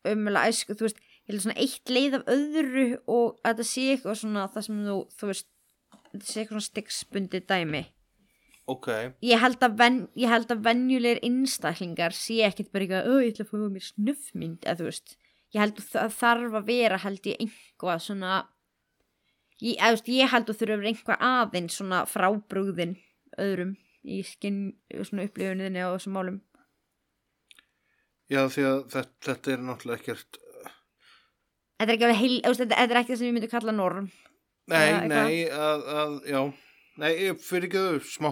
ömulega 0.08 0.48
æsku, 0.48 0.74
þú 0.78 0.86
veist, 0.86 0.98
ég 0.98 1.32
held 1.32 1.42
svona 1.44 1.60
eitt 1.60 1.92
leið 1.92 2.14
af 2.18 2.24
öðru 2.34 2.88
og 3.06 3.38
að 3.44 3.54
þetta 3.54 3.66
sé 3.68 3.84
eitthvað 3.92 4.18
svona 4.22 4.48
það 4.48 4.64
sem 4.68 4.82
þú, 4.86 4.96
þú 5.18 5.26
veist 5.32 5.46
þetta 6.12 6.26
sé 6.26 6.40
eitthvað 6.40 6.56
svona 6.56 6.70
styggsbundi 6.70 7.40
dæmi. 7.46 7.84
Ok, 8.68 8.86
ég 9.24 9.40
held 9.40 9.62
að, 9.64 9.76
ven, 9.80 10.08
ég 10.16 10.28
held 10.28 10.50
að 10.52 10.62
venjulegir 10.66 11.20
einstaklingar 11.24 12.12
sé 12.12 12.42
ekkit 12.44 12.70
bara 12.70 12.84
eitthvað, 12.84 13.06
"Ó, 13.08 13.12
ég 13.24 13.32
ætla 13.32 13.44
að 13.44 13.50
fá 13.50 13.72
mér 13.72 13.84
snuffmynd 13.86 14.60
eða 14.60 14.76
þú 14.78 14.84
veist, 14.84 15.16
ég 15.54 15.60
held 15.60 15.76
að 15.76 15.88
það 15.88 16.12
þarf 16.20 16.52
að 16.52 16.66
vera 16.66 16.98
held 16.98 17.22
ég 17.22 17.36
einhvað 17.40 18.00
svona 18.04 18.46
ég, 19.62 19.76
eða, 19.78 19.90
veist, 19.94 20.08
ég 20.08 20.28
held 20.28 20.46
að 20.46 20.58
þurfa 20.60 20.88
einhvað 20.90 21.18
aðeins 21.20 21.78
svona 21.78 22.04
frábrúðin 22.06 22.96
öðrum 23.38 23.76
í 24.04 24.22
skinn 24.24 24.74
svona 24.92 25.24
upplifuninni 25.28 25.80
á 25.80 25.88
þessum 25.96 26.12
málum 26.12 26.40
já 28.28 28.42
því 28.52 28.66
að 28.68 28.78
þetta, 28.94 29.18
þetta 29.28 29.52
er 29.54 29.64
náttúrulega 29.66 30.00
ekkert 30.02 30.40
þetta 31.78 31.86
er 31.86 31.94
ekki 31.94 32.08
alveg 32.08 32.20
heil, 32.22 32.38
þetta, 32.58 32.80
er 32.82 33.00
ekki 33.00 33.14
það 33.14 33.20
sem 33.20 33.28
ég 33.28 33.36
myndi 33.36 33.50
kalla 33.52 33.74
norm. 33.74 34.10
Nei, 34.68 34.82
Eða 34.84 35.06
nei, 35.08 35.36
að, 35.48 35.86
að, 36.02 36.14
já. 36.28 36.40
Nei, 36.98 37.12
fyrir 37.40 37.68
ekki 37.68 37.82
þau 37.84 37.98
smá 38.04 38.30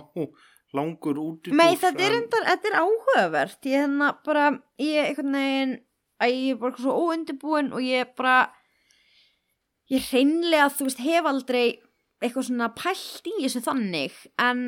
langur 0.76 1.20
út 1.22 1.48
í 1.48 1.54
Nei, 1.56 1.76
þetta 1.78 2.04
er, 2.04 2.16
endar, 2.18 2.46
þetta 2.50 2.70
er 2.70 2.78
áhugavert. 2.82 3.58
Ég 3.70 3.84
hérna 3.84 4.10
bara, 4.26 4.48
ég 4.82 5.10
einhvern 5.12 5.38
veginn 5.38 5.74
að 6.22 6.34
ég 6.34 6.56
er 6.56 6.60
bara 6.60 6.82
svo 6.82 6.96
óundibúin 7.06 7.72
og 7.76 7.84
ég 7.84 8.12
bara 8.18 8.36
ég 9.92 10.08
hreinlega, 10.10 10.68
þú 10.74 10.88
veist, 10.88 11.04
hef 11.06 11.30
aldrei 11.30 11.64
eitthvað 12.24 12.48
svona 12.48 12.72
pælt 12.74 13.30
í 13.30 13.36
þessu 13.44 13.62
þannig. 13.64 14.18
En, 14.42 14.66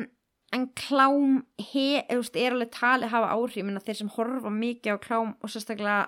en 0.55 0.67
klám 0.77 1.41
he, 1.71 2.01
veist, 2.09 2.37
er 2.37 2.55
alveg 2.55 2.71
talið 2.73 3.13
hafa 3.13 3.33
áhrif, 3.35 3.65
menna 3.65 3.83
þeir 3.83 3.99
sem 4.01 4.13
horfa 4.15 4.53
mikið 4.53 4.97
á 4.97 5.03
klám 5.03 5.35
og 5.37 5.51
sérstaklega 5.51 6.07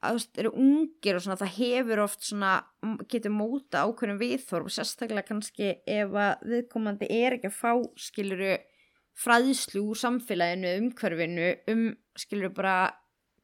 að 0.00 0.14
þú 0.14 0.18
veist, 0.18 0.38
eru 0.40 0.52
ungir 0.56 1.16
og 1.16 1.24
svona 1.24 1.38
það 1.40 1.56
hefur 1.58 2.02
oft 2.06 2.24
svona, 2.24 2.52
getur 3.12 3.34
móta 3.34 3.84
ákveðum 3.84 4.20
viðþorf 4.20 4.74
sérstaklega 4.74 5.28
kannski 5.28 5.72
ef 5.84 6.16
að 6.16 6.46
viðkomandi 6.52 7.10
er 7.20 7.36
ekki 7.36 7.50
að 7.50 7.58
fá 7.58 7.72
skiluru 8.00 8.54
fræðslu 9.20 9.84
úr 9.90 10.00
samfélaginu, 10.00 10.76
umhverfinu 10.80 11.50
um 11.72 11.84
skiluru 12.18 12.52
bara 12.56 12.76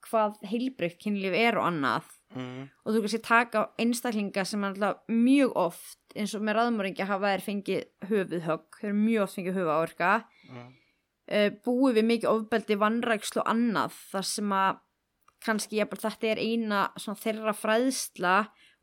hvað 0.06 0.38
heilbreykt 0.46 1.00
kynlíf 1.02 1.34
er 1.36 1.58
og 1.58 1.68
annað. 1.72 2.12
Mm. 2.36 2.66
og 2.84 2.92
þú 2.92 3.00
kannski 3.00 3.18
taka 3.24 3.60
einstaklinga 3.80 4.42
sem 4.44 4.64
er 4.66 4.74
alltaf 4.74 5.04
mjög 5.08 5.54
oft 5.56 6.05
eins 6.20 6.34
og 6.36 6.44
með 6.46 6.58
raðmóringi 6.58 7.06
hafa 7.08 7.34
þær 7.34 7.44
fengið 7.44 8.10
höfuðhögg, 8.10 8.66
þeir 8.80 8.88
eru 8.90 8.98
mjög 8.98 9.24
oft 9.26 9.38
fengið 9.38 9.58
höfuðáverka. 9.60 10.12
Mm. 10.50 10.68
uh, 11.36 11.48
búið 11.66 11.98
við 11.98 12.08
mikið 12.10 12.32
ofbeldi, 12.32 12.78
vannrækslu 12.82 13.42
og 13.42 13.50
annað 13.52 13.96
þar 14.12 14.28
sem 14.30 14.54
að 14.56 14.82
kannski 15.46 15.80
jafnvel, 15.80 16.00
þetta 16.02 16.30
er 16.32 16.40
eina 16.42 16.86
svona, 16.96 17.20
þeirra 17.20 17.54
fræðsla 17.54 18.36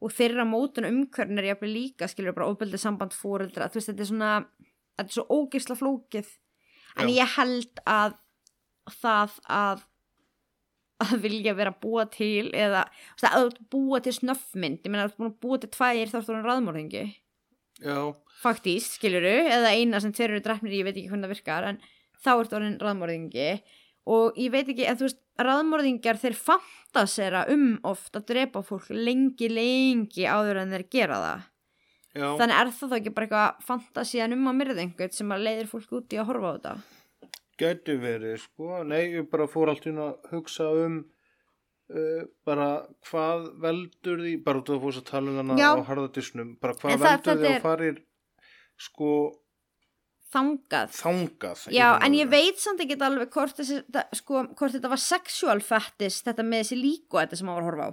og 0.03 0.13
þeirra 0.13 0.45
mótun 0.47 0.87
umhverfin 0.87 1.39
er 1.41 1.49
jafnvel 1.51 1.71
líka 1.73 2.09
skilur 2.11 2.35
bara 2.35 2.51
ofbeldi 2.51 2.79
samband 2.79 3.15
fóreldra 3.15 3.69
þú 3.71 3.79
veist 3.79 3.91
þetta 3.91 4.05
er 4.05 4.11
svona, 4.11 4.33
þetta 4.97 5.09
er 5.09 5.17
svo 5.17 5.25
ógisla 5.41 5.79
flókið. 5.79 6.29
En 7.01 7.09
Já. 7.09 7.15
ég 7.23 7.33
held 7.37 7.83
að 7.89 8.19
það 9.01 9.41
að 9.49 9.89
að 11.03 11.23
vilja 11.23 11.55
vera 11.57 11.73
búa 11.83 12.05
til 12.11 12.51
eða 12.55 12.85
að 13.27 13.57
búa 13.71 13.99
til 14.03 14.13
snöffmynd 14.15 14.83
ég 14.85 14.93
meina 14.93 15.09
að 15.09 15.35
búa 15.41 15.59
til 15.59 15.71
tvær 15.73 16.11
þá 16.11 16.17
ertu 16.19 16.33
orðin 16.33 16.47
raðmórðingi 16.47 17.03
Já, 17.83 17.97
faktist, 18.43 18.97
skiluru, 18.97 19.33
eða 19.51 19.73
eina 19.75 20.01
sem 20.03 20.13
þeir 20.15 20.29
eru 20.31 20.43
drefnir 20.45 20.73
í, 20.73 20.81
ég 20.81 20.87
veit 20.87 20.97
ekki 20.97 21.09
hvernig 21.11 21.27
það 21.27 21.35
virkar 21.35 21.69
en 21.69 21.79
þá 22.23 22.31
ertu 22.33 22.57
orðin 22.59 22.77
raðmórðingi 22.81 23.47
og 24.13 24.39
ég 24.39 24.53
veit 24.53 24.67
ekki, 24.67 24.85
en 24.87 24.99
þú 24.99 25.07
veist, 25.07 25.19
raðmórðingar 25.43 26.19
þeir 26.21 26.37
fantasera 26.39 27.45
um 27.51 27.67
oft 27.87 28.15
að 28.19 28.27
drepa 28.31 28.63
fólk 28.65 28.91
lengi, 28.93 29.49
lengi 29.51 30.27
áður 30.27 30.61
en 30.63 30.75
þeir 30.75 30.85
gera 30.93 31.19
það. 31.23 31.45
Já. 32.13 32.27
Þannig 32.37 32.57
er 32.59 32.71
það 32.77 32.91
þá 32.91 32.97
ekki 32.99 33.13
bara 33.13 33.27
eitthvað 33.27 33.63
fantasían 33.67 34.35
um 34.35 34.49
að 34.51 34.83
einhvern 34.83 35.15
sem 35.15 35.31
að 35.33 35.47
leiðir 35.47 35.71
fólk 35.71 35.95
út 35.97 36.13
í 36.13 36.19
að 36.21 36.27
horfa 36.29 36.51
á 36.51 36.53
þetta? 36.53 36.73
Gæti 37.63 37.95
verið, 38.01 38.35
sko. 38.43 38.83
Nei, 38.85 39.01
ég 39.15 39.29
bara 39.31 39.47
fór 39.49 39.71
allt 39.73 39.87
inn 39.89 40.01
að 40.01 40.29
hugsa 40.33 40.69
um 40.83 40.99
uh, 41.91 42.23
bara 42.47 42.69
hvað 43.09 43.47
veldur 43.63 44.23
því, 44.23 44.33
bara 44.45 44.61
út 44.61 44.71
af 44.71 44.77
að 44.77 44.83
fórst 44.87 45.03
að 45.03 45.09
tala 45.11 45.31
um 45.31 45.39
hana 45.41 45.57
á 45.59 45.73
harðadisnum, 45.89 46.57
bara 46.61 46.77
hvað 46.79 47.05
veldur 47.05 47.41
því 47.41 47.53
að 47.53 47.63
farir 47.63 48.01
sko 48.83 49.09
þangað 50.33 50.95
þangað 50.97 51.65
Já, 51.73 51.87
en 52.01 52.15
ég 52.17 52.29
veit 52.31 52.61
samt 52.61 52.81
ekki 52.83 52.97
alveg 52.97 53.33
hvort, 53.33 53.57
þessi, 53.59 53.83
það, 53.93 54.15
sko, 54.17 54.45
hvort 54.57 54.75
þetta 54.75 54.93
var 54.93 55.01
sexual 55.03 55.59
fetish, 55.61 56.23
þetta 56.25 56.45
með 56.47 56.63
þessi 56.63 56.79
líku 56.79 57.19
þetta 57.21 57.39
sem 57.39 57.51
hann 57.51 57.59
var 57.59 57.65
að 57.65 57.69
horfa 57.69 57.89
á. 57.89 57.91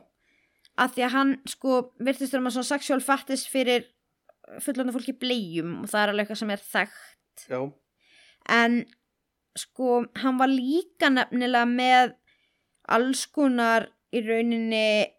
Að 0.80 0.94
því 0.94 1.04
að 1.04 1.14
hann, 1.16 1.32
sko, 1.50 1.80
virtist 2.00 2.32
vera 2.32 2.44
með 2.46 2.56
svona 2.56 2.70
sexual 2.70 3.02
fetish 3.04 3.50
fyrir 3.52 3.84
fullanda 4.64 4.94
fólki 4.94 5.12
blegjum 5.20 5.82
og 5.82 5.90
það 5.92 6.02
er 6.02 6.12
alveg 6.14 6.24
eitthvað 6.24 6.40
sem 6.40 6.54
er 6.54 6.64
þekkt. 6.70 7.44
Já, 7.50 7.60
En, 8.48 8.80
sko, 9.58 10.04
hann 10.22 10.38
var 10.40 10.50
líka 10.50 11.10
nefnilega 11.12 11.68
með 11.68 12.14
alls 12.90 13.24
konar 13.32 13.88
í 14.14 14.22
rauninni 14.26 15.10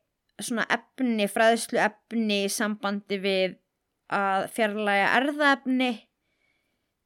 svona 0.41 0.65
efni, 0.73 1.27
fræðslu 1.29 1.79
efni 1.81 2.43
í 2.45 2.51
sambandi 2.51 3.19
við 3.21 3.57
að 4.11 4.47
fjarlæga 4.55 5.11
erðaefni 5.19 5.91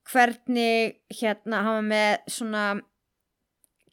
hvernig 0.09 0.95
hérna 1.19 1.61
var 1.65 1.81
með 1.85 2.31
svona 2.31 2.63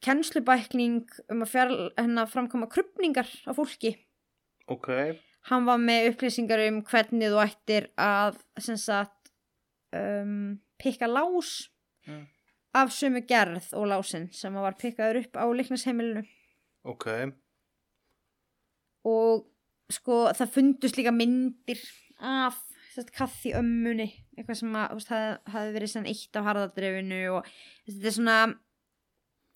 kennslubækning 0.03 1.05
um 1.31 1.45
að 1.45 1.53
fjarl, 1.53 1.77
hérna, 1.99 2.25
framkoma 2.31 2.68
krupningar 2.70 3.29
á 3.47 3.53
fólki. 3.57 3.95
Ok, 4.70 4.89
hann 5.51 5.66
var 5.66 5.81
með 5.83 6.12
upplýsingar 6.12 6.62
um 6.68 6.81
hvernig 6.87 7.33
þú 7.33 7.43
ættir 7.43 7.91
að 8.01 8.41
sagt 8.81 9.33
um, 9.97 10.59
pikka 10.81 11.11
lás 11.11 11.68
Mm. 12.03 12.27
af 12.75 12.91
sömu 12.91 13.20
gerð 13.29 13.68
og 13.79 13.87
lásin 13.87 14.25
sem 14.35 14.55
var 14.59 14.75
pikkaður 14.75 15.20
upp 15.20 15.37
á 15.39 15.47
leiknisheimilinu 15.55 16.25
ok, 16.89 17.07
og 19.09 19.47
sko 19.93 20.24
það 20.37 20.53
fundust 20.57 20.99
líka 20.99 21.12
myndir 21.14 21.80
af 22.22 22.59
kaffi 23.16 23.55
ömmunni. 23.57 24.11
Eitthvað 24.37 24.59
sem 24.59 24.76
að, 24.76 24.93
veist, 24.99 25.11
hafði, 25.12 25.39
hafði 25.55 25.72
verið 25.76 26.11
eitt 26.12 26.37
af 26.39 26.47
harðadrefinu 26.49 27.22
og 27.39 27.49
þetta 27.89 28.09
er 28.11 28.16
svona 28.16 28.37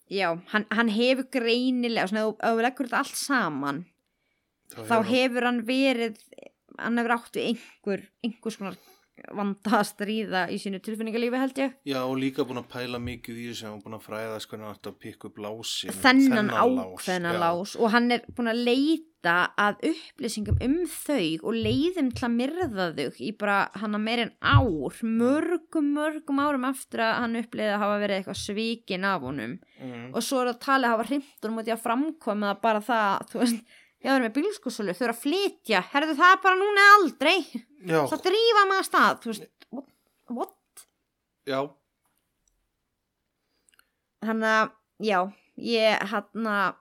já, 0.09 0.27
hann, 0.53 0.65
hann 0.71 0.91
hefur 0.93 1.27
greinilega 1.33 2.07
svona, 2.09 2.27
ef 2.31 2.57
þú 2.57 2.65
leggur 2.65 2.89
þetta 2.89 3.01
allt 3.03 3.19
saman 3.19 3.81
þá 4.73 4.95
hefur 5.07 5.47
hann 5.47 5.63
verið 5.67 6.19
hann 6.77 6.99
hefur 6.99 7.15
átt 7.17 7.37
við 7.39 7.49
einhver 7.51 8.05
einhvers 8.25 8.59
konar 8.59 8.77
vanda 9.37 9.79
að 9.79 9.87
stríða 9.91 10.43
í 10.53 10.59
sínu 10.61 10.79
tilfinningalífi 10.83 11.41
held 11.41 11.59
ég. 11.61 11.75
Já, 11.87 11.99
og 12.03 12.15
líka 12.21 12.45
búin 12.47 12.61
að 12.61 12.69
pæla 12.73 12.99
mikið 13.01 13.41
í 13.41 13.45
þessu 13.51 13.69
og 13.71 13.83
búin 13.83 13.97
að 13.97 14.07
fræðast 14.07 14.49
hvernig 14.49 14.67
hann 14.67 14.77
ætti 14.77 14.91
að 14.91 14.99
pikka 15.03 15.29
upp 15.29 15.41
lásin 15.45 15.95
þennan 16.03 16.51
ákveðna 16.53 17.37
lás. 17.41 17.77
Og 17.79 17.93
hann 17.93 18.11
er 18.15 18.27
búin 18.29 18.51
að 18.51 18.61
leita 18.67 19.37
að 19.59 19.81
upplýsingum 19.89 20.61
um 20.63 20.77
þau 20.91 21.49
og 21.49 21.57
leiðum 21.57 22.13
til 22.15 22.27
að 22.27 22.35
myrða 22.37 22.87
þau 22.99 23.17
í 23.25 23.31
bara 23.39 23.57
hann 23.81 23.97
að 23.97 24.05
meir 24.05 24.23
en 24.27 24.35
ár 24.39 25.01
mörgum, 25.17 25.89
mörgum 25.97 26.43
árum 26.43 26.69
eftir 26.69 27.03
að 27.07 27.17
hann 27.23 27.41
uppleiði 27.41 27.73
að 27.73 27.83
hafa 27.83 27.97
verið 28.05 28.21
eitthvað 28.21 28.39
svíkin 28.43 29.09
af 29.09 29.25
honum. 29.25 29.57
Mm. 29.77 30.07
og 30.15 30.23
svo 30.25 30.39
er 30.41 30.53
að 30.53 30.61
tala 30.63 30.87
að 30.87 30.95
hafa 30.95 31.09
hrimt 31.11 31.43
honum 31.43 31.59
út 31.61 31.67
í 31.69 31.73
að 31.75 31.83
framkoma 31.83 32.47
það 32.49 32.63
bara 32.63 32.79
það, 32.87 33.27
þú 33.31 33.41
veist 33.43 33.75
ég 34.07 34.13
var 34.13 34.23
með 34.23 34.35
bílskúsulu, 34.39 34.95
þau 34.95 35.05
eru 35.09 35.15
að 35.15 35.23
flytja. 35.25 35.83
Herðu 35.91 36.15
það 36.17 36.37
bara 36.45 36.59
núna 36.61 36.85
eða 36.85 36.99
aldrei. 37.01 37.37
Já, 37.83 37.99
það 38.07 38.23
drífa 38.29 38.63
maður 38.69 38.79
að 38.79 38.87
stað, 38.87 39.19
þú 39.23 39.33
veist 39.33 39.67
what? 39.75 39.91
what? 40.31 40.57
já, 41.47 41.61
þannig 44.25 44.51
að, 44.51 44.71
já, 45.07 45.19
ég 45.69 46.05
hann 46.11 46.49
að 46.51 46.79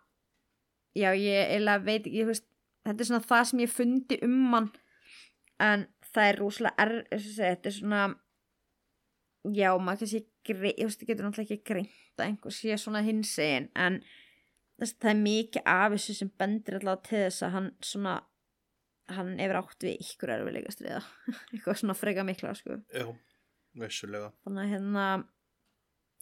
já, 0.97 1.11
ég 1.12 1.53
eiginlega 1.53 1.85
veit 1.87 2.09
ekki, 2.09 2.39
þetta 2.87 3.05
er 3.05 3.11
svona 3.11 3.27
það 3.31 3.49
sem 3.51 3.62
ég 3.62 3.72
fundi 3.72 4.20
um 4.27 4.55
hann 4.57 4.70
en 5.62 5.87
það 6.12 6.31
er 6.31 6.41
rúslega 6.41 6.87
er, 6.87 6.95
þetta 7.12 7.70
er 7.70 7.77
svona 7.77 8.03
já, 9.55 9.70
maður 9.79 10.03
kannski 10.03 10.24
ég 10.47 10.62
veist, 10.62 11.05
getur 11.07 11.27
náttúrulega 11.27 11.57
ekki 11.57 11.66
greint 11.74 12.20
að 12.20 12.31
einhver 12.31 12.55
sé 12.55 12.79
svona 12.81 13.05
hinsegin, 13.07 13.70
en 13.77 14.01
þess, 14.81 14.97
það 15.03 15.12
er 15.12 15.20
mikið 15.22 15.68
af 15.72 15.95
þessu 15.95 16.16
sem 16.18 16.33
bendir 16.41 16.79
allavega 16.81 17.09
til 17.09 17.22
þess 17.24 17.47
að 17.47 17.55
hann 17.57 17.70
svona 17.85 18.16
hann 19.16 19.33
hefur 19.39 19.61
átt 19.61 19.87
við 19.87 20.03
ykkur 20.03 20.33
erfiðleika 20.35 20.74
stríða. 20.74 21.01
Eitthvað 21.53 21.81
svona 21.81 21.95
freka 21.95 22.27
mikla, 22.27 22.55
sko. 22.59 22.81
Já, 22.91 23.07
vissulega. 23.79 24.33
Þannig 24.47 24.64
að 24.64 24.72
hérna 24.74 25.07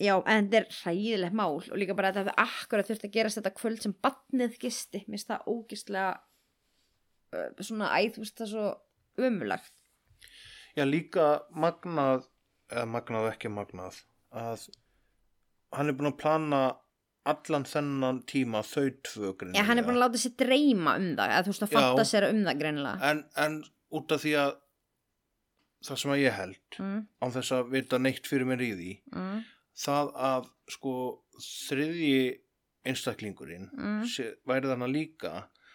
já, 0.03 0.15
en 0.19 0.51
þetta 0.51 0.61
er 0.61 0.69
hræðilegt 0.83 1.39
mál 1.39 1.55
og 1.57 1.81
líka 1.81 1.97
bara 1.97 2.11
að 2.13 2.19
þetta 2.19 2.35
hefði 2.35 2.61
akkurat 2.61 2.91
þurft 2.91 3.09
að 3.09 3.15
gerast 3.17 3.41
þetta 3.41 3.55
kvöld 3.57 3.85
sem 3.87 3.97
batnið 4.05 4.59
gisti. 4.67 5.05
Mér 5.07 5.17
finnst 5.17 5.33
það 5.33 5.49
ógislega 5.55 6.11
uh, 7.35 7.65
svona 7.65 7.95
æð, 7.97 8.11
þú 8.17 8.25
veist 8.27 8.43
það 8.43 8.53
svo 8.53 8.69
umulagt 9.21 9.85
Já, 10.75 10.83
líka 10.83 11.45
magnað 11.55 12.25
eða 12.73 12.87
magnað 12.91 13.29
ekki 13.31 13.51
magnað 13.53 14.01
að 14.35 14.65
hann 15.75 15.91
er 15.91 15.97
búin 15.99 16.11
að 16.11 16.19
plana 16.19 16.63
allan 17.25 17.65
þennan 17.69 18.21
tíma 18.29 18.61
þau 18.67 18.91
tvö 19.07 19.33
já, 19.55 19.63
hann 19.65 19.81
er 19.81 19.87
búin 19.87 19.97
að 19.97 20.03
láta 20.03 20.21
sér 20.21 20.35
dreyma 20.41 20.97
um 21.01 21.09
það 21.17 21.33
eða 21.33 21.47
þú 21.47 21.55
veist 21.55 21.65
að 21.65 21.73
Já. 21.73 21.79
fatta 21.79 22.05
sér 22.11 22.27
um 22.29 22.43
það 22.45 22.61
greinilega. 22.61 23.11
En, 23.11 23.23
en 23.41 23.57
út 23.97 24.15
af 24.15 24.25
því 24.25 24.35
að 24.43 24.53
það 25.85 26.01
sem 26.03 26.15
að 26.15 26.23
ég 26.23 26.39
held 26.39 26.79
mm, 26.81 27.01
án 27.25 27.35
þess 27.35 27.57
að 27.57 27.73
vita 27.75 28.01
neitt 28.01 28.29
fyrir 28.29 28.49
mér 28.49 28.65
í 28.65 28.71
því 28.75 28.93
mm, 29.13 29.43
það 29.85 30.13
að 30.29 30.49
sko 30.75 30.95
þriðji 31.45 32.21
einstaklingurinn 32.85 33.69
mm, 33.73 34.01
sé, 34.09 34.31
væri 34.49 34.71
þannig 34.71 34.93
líka 34.93 35.33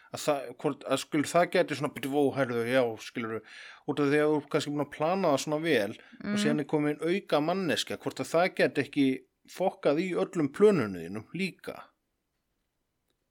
að, 0.10 0.22
það, 0.24 0.50
hvort, 0.62 0.86
að 0.86 1.02
skilur 1.04 1.30
það 1.30 1.48
geti 1.56 1.78
svona 1.78 1.94
byrju 1.96 2.14
vóhærðu, 2.14 2.62
já, 2.70 2.82
skilur 3.06 3.40
út 3.40 4.02
af 4.02 4.12
því 4.12 4.22
að 4.22 4.34
þú 4.34 4.38
er 4.40 4.48
kannski 4.54 4.74
búin 4.74 4.86
að 4.86 4.94
plana 4.96 5.34
það 5.34 5.44
svona 5.46 5.62
vel 5.66 5.90
og 5.94 6.30
mm. 6.30 6.40
síðan 6.44 6.64
er 6.64 6.70
komin 6.74 7.04
auka 7.04 7.42
manneska 7.44 8.00
hvort 8.02 8.24
að 8.24 8.32
það 8.34 8.48
geti 8.62 8.86
ekki 8.86 9.08
fokkað 9.50 10.00
í 10.04 10.10
öllum 10.20 10.50
plönunum 10.54 11.26
líka? 11.34 11.76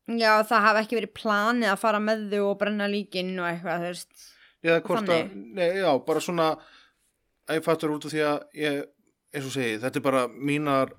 Já, 0.09 0.41
það 0.49 0.63
hafi 0.65 0.81
ekki 0.83 0.97
verið 1.01 1.15
planið 1.19 1.69
að 1.75 1.81
fara 1.83 1.99
með 2.01 2.23
þau 2.33 2.45
og 2.49 2.59
brenna 2.63 2.87
líkin 2.89 3.35
og 3.43 3.49
eitthvað, 3.51 3.83
þú 3.83 3.89
veist. 3.93 4.23
Eða 4.65 4.79
hvort 4.87 5.11
að, 5.15 5.35
nei, 5.55 5.67
já, 5.83 5.91
bara 6.07 6.21
svona 6.25 6.47
að 7.49 7.59
ég 7.59 7.65
fattur 7.67 7.93
út 7.95 8.07
af 8.09 8.15
því 8.15 8.23
að 8.27 8.39
ég, 8.59 8.79
eins 9.37 9.47
og 9.51 9.53
segi, 9.55 9.77
þetta 9.83 10.01
er 10.01 10.07
bara 10.09 10.23
mínar 10.33 10.95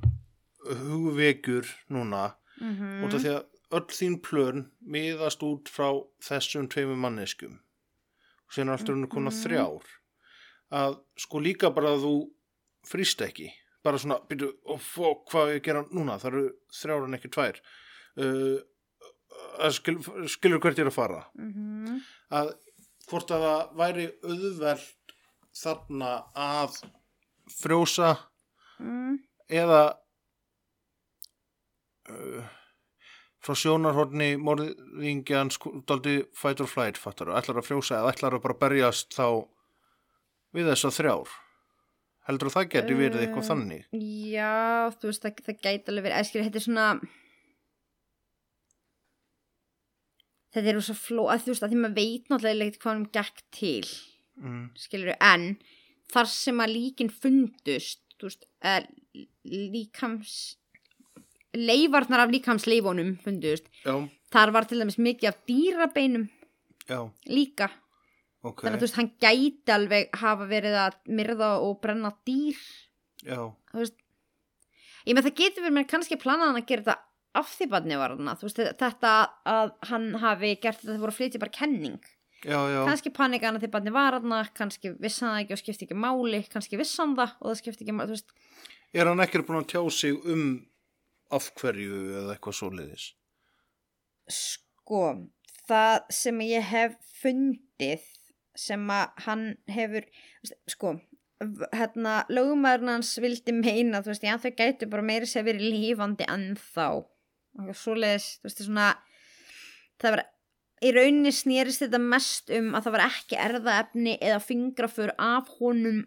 hugvekjur 0.70 1.67
núna 1.95 2.36
mm 2.59 3.03
út 3.07 3.13
af 3.15 3.24
því 3.24 3.32
að 3.34 3.45
öll 3.80 3.93
þín 3.95 4.15
plön 4.26 4.61
miðast 4.82 5.43
út 5.45 5.70
frá 5.72 5.89
þessum 6.26 6.65
tveimur 6.72 6.97
manneskum 6.99 7.59
og 7.59 8.55
síðan 8.55 8.72
er 8.72 8.78
alltaf 8.78 8.95
henni 8.95 9.09
konar 9.13 9.32
Mhm. 9.34 9.41
þrjár. 9.43 9.86
Að 10.72 10.97
sko 11.17 11.39
líka 11.39 11.70
bara 11.74 11.93
að 11.95 12.03
þú 12.05 12.13
frýst 12.89 13.22
ekki 13.26 13.51
bara 13.89 14.01
svona, 14.01 14.21
byrju, 14.29 14.53
og 14.69 14.81
fó, 14.85 15.11
hvað 15.29 15.55
ég 15.55 15.61
að 15.61 15.67
gera 15.67 15.85
núna? 15.89 16.17
Það 16.21 16.31
eru 16.31 16.47
þrjár 16.79 17.05
en 17.09 17.19
ekki 17.19 17.33
tvær. 17.35 17.61
Uh, 18.19 18.57
skil, 19.75 19.99
skilur 20.29 20.63
hvert 20.63 20.79
ég 20.79 20.85
er 20.87 20.93
að 20.93 20.99
fara. 21.01 21.21
-hmm. 21.35 22.01
að 22.39 22.55
hvort 23.09 23.33
að 23.33 23.45
það 23.45 23.75
væri 23.79 24.05
auðvelt 24.23 25.15
þarna 25.59 26.11
að 26.37 26.77
frjósa 27.49 28.11
mm, 28.77 29.17
eða 29.59 29.81
uh, 32.13 32.47
frá 33.39 33.55
sjónarhorni 33.57 34.33
morðingjan 34.41 35.51
daldi 35.89 36.19
fight 36.37 36.61
or 36.61 36.69
flight 36.69 36.99
fattar 36.99 37.33
ætlar 37.33 37.61
að 37.61 37.69
frjósa 37.71 38.01
eða 38.01 38.13
ætlar 38.13 38.37
að 38.37 38.45
bara 38.45 38.59
berjast 38.65 39.15
þá 39.15 39.47
við 40.55 40.69
þess 40.71 40.89
að 40.89 40.97
þrjár 40.99 41.37
heldur 42.30 42.49
að 42.51 42.55
það 42.59 42.67
geti 42.75 42.97
verið 42.99 43.23
eitthvað 43.25 43.43
Eh, 43.43 43.49
þannig? 43.49 43.88
já, 44.30 44.51
þú 44.99 45.09
veist, 45.09 45.23
það, 45.25 45.41
það 45.47 45.59
gæti 45.65 45.91
alveg 45.93 46.05
verið 46.07 46.19
æskir, 46.21 46.45
þetta 46.47 46.61
er 46.61 46.65
svona 46.67 46.88
þetta 50.53 50.71
er 50.73 50.80
svo 50.86 50.95
fló 50.97 51.25
að 51.30 51.43
þú 51.45 51.51
veist, 51.53 51.65
að 51.65 51.73
því 51.73 51.82
maður 51.84 51.97
veit 51.99 52.30
náttúrulega 52.32 52.69
ekkert 52.69 52.84
hvað 52.84 52.95
hann 52.95 53.09
gekk 53.17 53.43
til 53.53 53.89
mm, 54.41 54.63
skilur 54.86 55.11
en 55.19 55.45
þar 56.09 56.30
sem 56.32 56.63
að 56.63 56.73
líkin 56.75 57.11
fundust 57.13 58.01
þú 58.19 58.30
veist, 58.30 58.47
uh, 58.65 58.82
líkams 59.49 60.34
leifarnar 61.57 62.25
af 62.25 62.34
líkamsleifunum 62.34 63.15
fundust, 63.23 63.69
já, 63.86 63.93
þar 64.34 64.51
var 64.53 64.67
til 64.69 64.82
dæmis 64.84 64.99
mikið 65.01 65.32
af 65.32 65.39
dýrabeinum 65.49 66.27
já, 66.89 66.99
líka, 67.30 67.69
ok. 68.43 68.63
Þannig 68.63 68.77
að 68.77 68.83
þú 68.83 68.87
veist, 68.87 68.99
hann 68.99 69.11
gæti 69.23 69.75
alveg 69.75 70.21
hafa 70.21 70.47
verið 70.49 70.77
að 70.85 70.99
myrða 71.19 71.49
og 71.65 71.79
brenna 71.83 72.13
dýr. 72.27 72.61
Já, 73.25 73.41
veist 73.75 73.97
ég 75.07 75.15
með 75.15 75.29
það 75.29 75.37
getur 75.41 75.65
verið 75.65 75.77
með 75.77 75.89
kannski 75.93 76.19
planað 76.19 76.51
hann 76.51 76.61
að 76.61 76.69
gera 76.69 76.85
þetta 76.85 77.39
af 77.39 77.51
því 77.55 77.67
barni 77.71 77.97
var 77.99 78.15
þú 78.15 78.47
veist, 78.47 78.63
þetta 78.79 79.11
að 79.49 79.75
hann 79.89 80.07
hafi 80.21 80.55
gert 80.61 80.81
þetta 80.81 81.01
voru 81.01 81.13
að 81.13 81.19
flytja 81.19 81.41
bara 81.41 81.55
kenning. 81.55 81.99
Já, 82.39 82.55
já, 82.71 82.79
kannski 82.87 83.11
panika 83.11 83.49
hann 83.49 83.59
að 83.59 83.65
því 83.65 83.71
barni 83.73 83.91
var 83.91 84.15
þarna 84.15 84.39
kannski 84.55 84.93
vissi 84.95 85.25
hann 85.25 85.33
það 85.35 85.41
ekki 85.43 85.55
og 85.55 85.59
skipti 85.59 85.85
ekki 85.87 85.97
máli 85.99 86.39
kannski 86.47 86.79
vissi 86.79 87.01
hann 87.01 87.17
það 87.17 87.33
og 87.35 87.49
það 87.49 87.59
skipti 87.59 87.83
ekki 87.83 87.95
máli 87.97 88.19
er 88.95 89.09
hann 89.09 89.23
ekki 89.23 89.41
búin 89.45 89.59
að 89.59 89.73
tjá 89.73 89.81
sig 89.91 90.29
um 90.33 90.45
af 91.35 91.49
hverju 91.59 91.97
eða 92.21 92.35
eitthvað 92.37 92.57
svoleiðis? 92.57 93.09
Sko 94.29 95.03
það 95.69 95.97
sem 96.15 96.39
ég 96.47 96.65
hef 96.71 96.95
fundið 97.19 98.07
sem 98.60 98.84
að 98.91 99.24
hann 99.26 99.45
hefur 99.72 100.07
sko, 100.70 100.95
hérna, 101.76 102.24
lögumæðurinn 102.32 102.93
hans 102.97 103.14
vildi 103.24 103.55
meina, 103.55 104.01
þú 104.03 104.12
veist, 104.12 104.26
já, 104.28 104.36
þau 104.41 104.51
gætu 104.57 104.89
bara 104.91 105.05
meiri 105.05 105.30
sér 105.30 105.47
verið 105.47 105.72
lífandi 105.76 106.28
ennþá. 106.28 106.89
Og 107.60 107.72
svoleiðis, 107.76 108.34
þú 108.39 108.49
veist, 108.49 108.64
svona 108.68 108.89
það 109.99 110.16
var, 110.16 110.24
í 110.84 110.91
rauninni 110.95 111.34
snýrist 111.36 111.84
þetta 111.86 112.01
mest 112.03 112.51
um 112.55 112.74
að 112.76 112.88
það 112.88 112.95
var 112.97 113.05
ekki 113.07 113.39
erðaefni 113.45 114.18
eða 114.20 114.41
fingraför 114.43 115.14
af 115.16 115.51
honum 115.60 116.03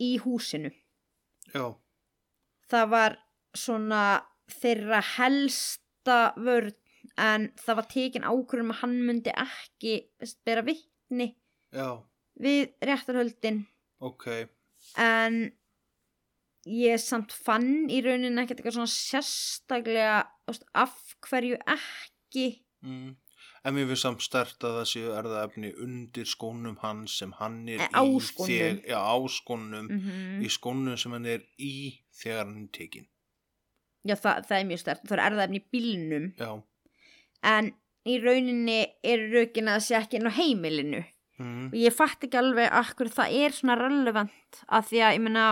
í 0.00 0.14
húsinu. 0.22 0.72
Já, 1.54 1.72
það 2.70 2.92
var 2.94 3.18
svona 3.56 4.04
þeirra 4.50 5.00
helsta 5.16 6.20
vörn 6.38 6.76
en 7.20 7.48
það 7.58 7.78
var 7.80 7.88
tekin 7.90 8.26
ákvörðum 8.26 8.72
að 8.74 8.80
hann 8.84 8.96
myndi 9.08 9.32
ekki 9.34 9.94
bera 10.46 10.62
vittni 10.66 11.32
já, 11.72 11.88
við 12.40 12.72
réttarhöldin 12.82 13.62
ok. 14.00 14.26
en 14.96 15.52
ég 16.66 17.00
samt 17.00 17.32
fann 17.32 17.88
í 17.90 18.00
rauninni 18.04 18.42
ekkert 18.42 18.60
eitthvað 18.60 18.76
svona 18.78 18.92
sérstaklega 18.92 20.16
veist, 20.48 20.64
af 20.74 20.96
hverju 21.28 21.58
ekki 21.66 22.48
Mm. 22.80 23.10
En 23.64 23.74
mér 23.76 23.84
finnst 23.90 24.06
samt 24.06 24.22
stert 24.24 24.62
að 24.64 24.78
það 24.78 24.86
séu 24.88 25.08
erðaefni 25.12 25.70
undir 25.84 26.24
skónum 26.24 26.78
hans 26.80 27.18
sem 27.20 27.34
hann 27.36 27.58
er 27.68 27.82
á 27.92 28.00
í 28.08 28.14
skónum. 28.24 28.48
þeg- 28.48 28.86
Já, 28.88 28.96
á 29.04 29.16
skónum, 29.28 29.90
mm 29.90 30.40
í 30.40 30.48
skónum 30.48 30.96
sem 30.96 31.12
hann 31.12 31.26
er 31.26 31.42
í 31.60 32.00
þegar 32.22 32.46
hann 32.46 32.62
er 32.62 32.70
tekin. 32.72 33.04
já 34.08 34.14
það, 34.16 34.46
það 34.48 34.56
er 34.60 34.64
mjög 34.70 34.78
stert 34.80 35.04
það 35.04 35.12
er 35.18 35.24
erðaefni 35.28 35.60
í 35.60 35.66
bílnum 35.74 36.32
Já. 36.40 36.62
en 37.42 37.68
í 38.08 38.16
rauninni 38.24 38.78
er 39.04 39.18
rökin 39.28 39.68
að 39.68 39.76
það 39.76 39.84
sé 39.90 39.94
ekki 40.00 40.16
inn 40.22 40.30
á 40.32 40.38
heimilinu 40.40 41.04
Mm. 41.40 41.70
og 41.70 41.76
ég 41.80 41.94
fatt 41.96 42.26
ekki 42.26 42.36
alveg 42.36 42.68
akkur 42.82 43.08
það 43.08 43.34
er 43.40 43.56
svona 43.56 43.78
relevant 43.80 44.62
að 44.68 44.88
því 44.90 45.02
að 45.06 45.14
ég 45.16 45.22
meina 45.24 45.44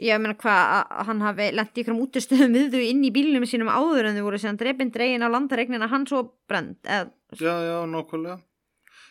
ég 0.00 0.20
meina 0.22 0.36
hvað 0.40 0.60
að 0.78 1.08
hann 1.10 1.24
hafi 1.26 1.48
lent 1.52 1.76
í 1.76 1.82
ykkur 1.82 1.98
útustöðum 2.06 2.56
við 2.56 2.70
þau 2.74 2.84
inn 2.86 3.02
í 3.04 3.10
bílnum 3.14 3.44
sínum 3.48 3.68
áður 3.68 4.08
en 4.08 4.16
þau 4.16 4.26
voru 4.30 4.40
síðan 4.40 4.60
drepin 4.60 4.92
dregin 4.94 5.26
á 5.26 5.28
landaregnina 5.28 5.90
hans 5.92 6.14
og 6.16 6.32
brend 6.48 6.78
eða, 6.88 7.10
Já, 7.36 7.52
já, 7.62 7.76
nokkulega. 7.86 8.40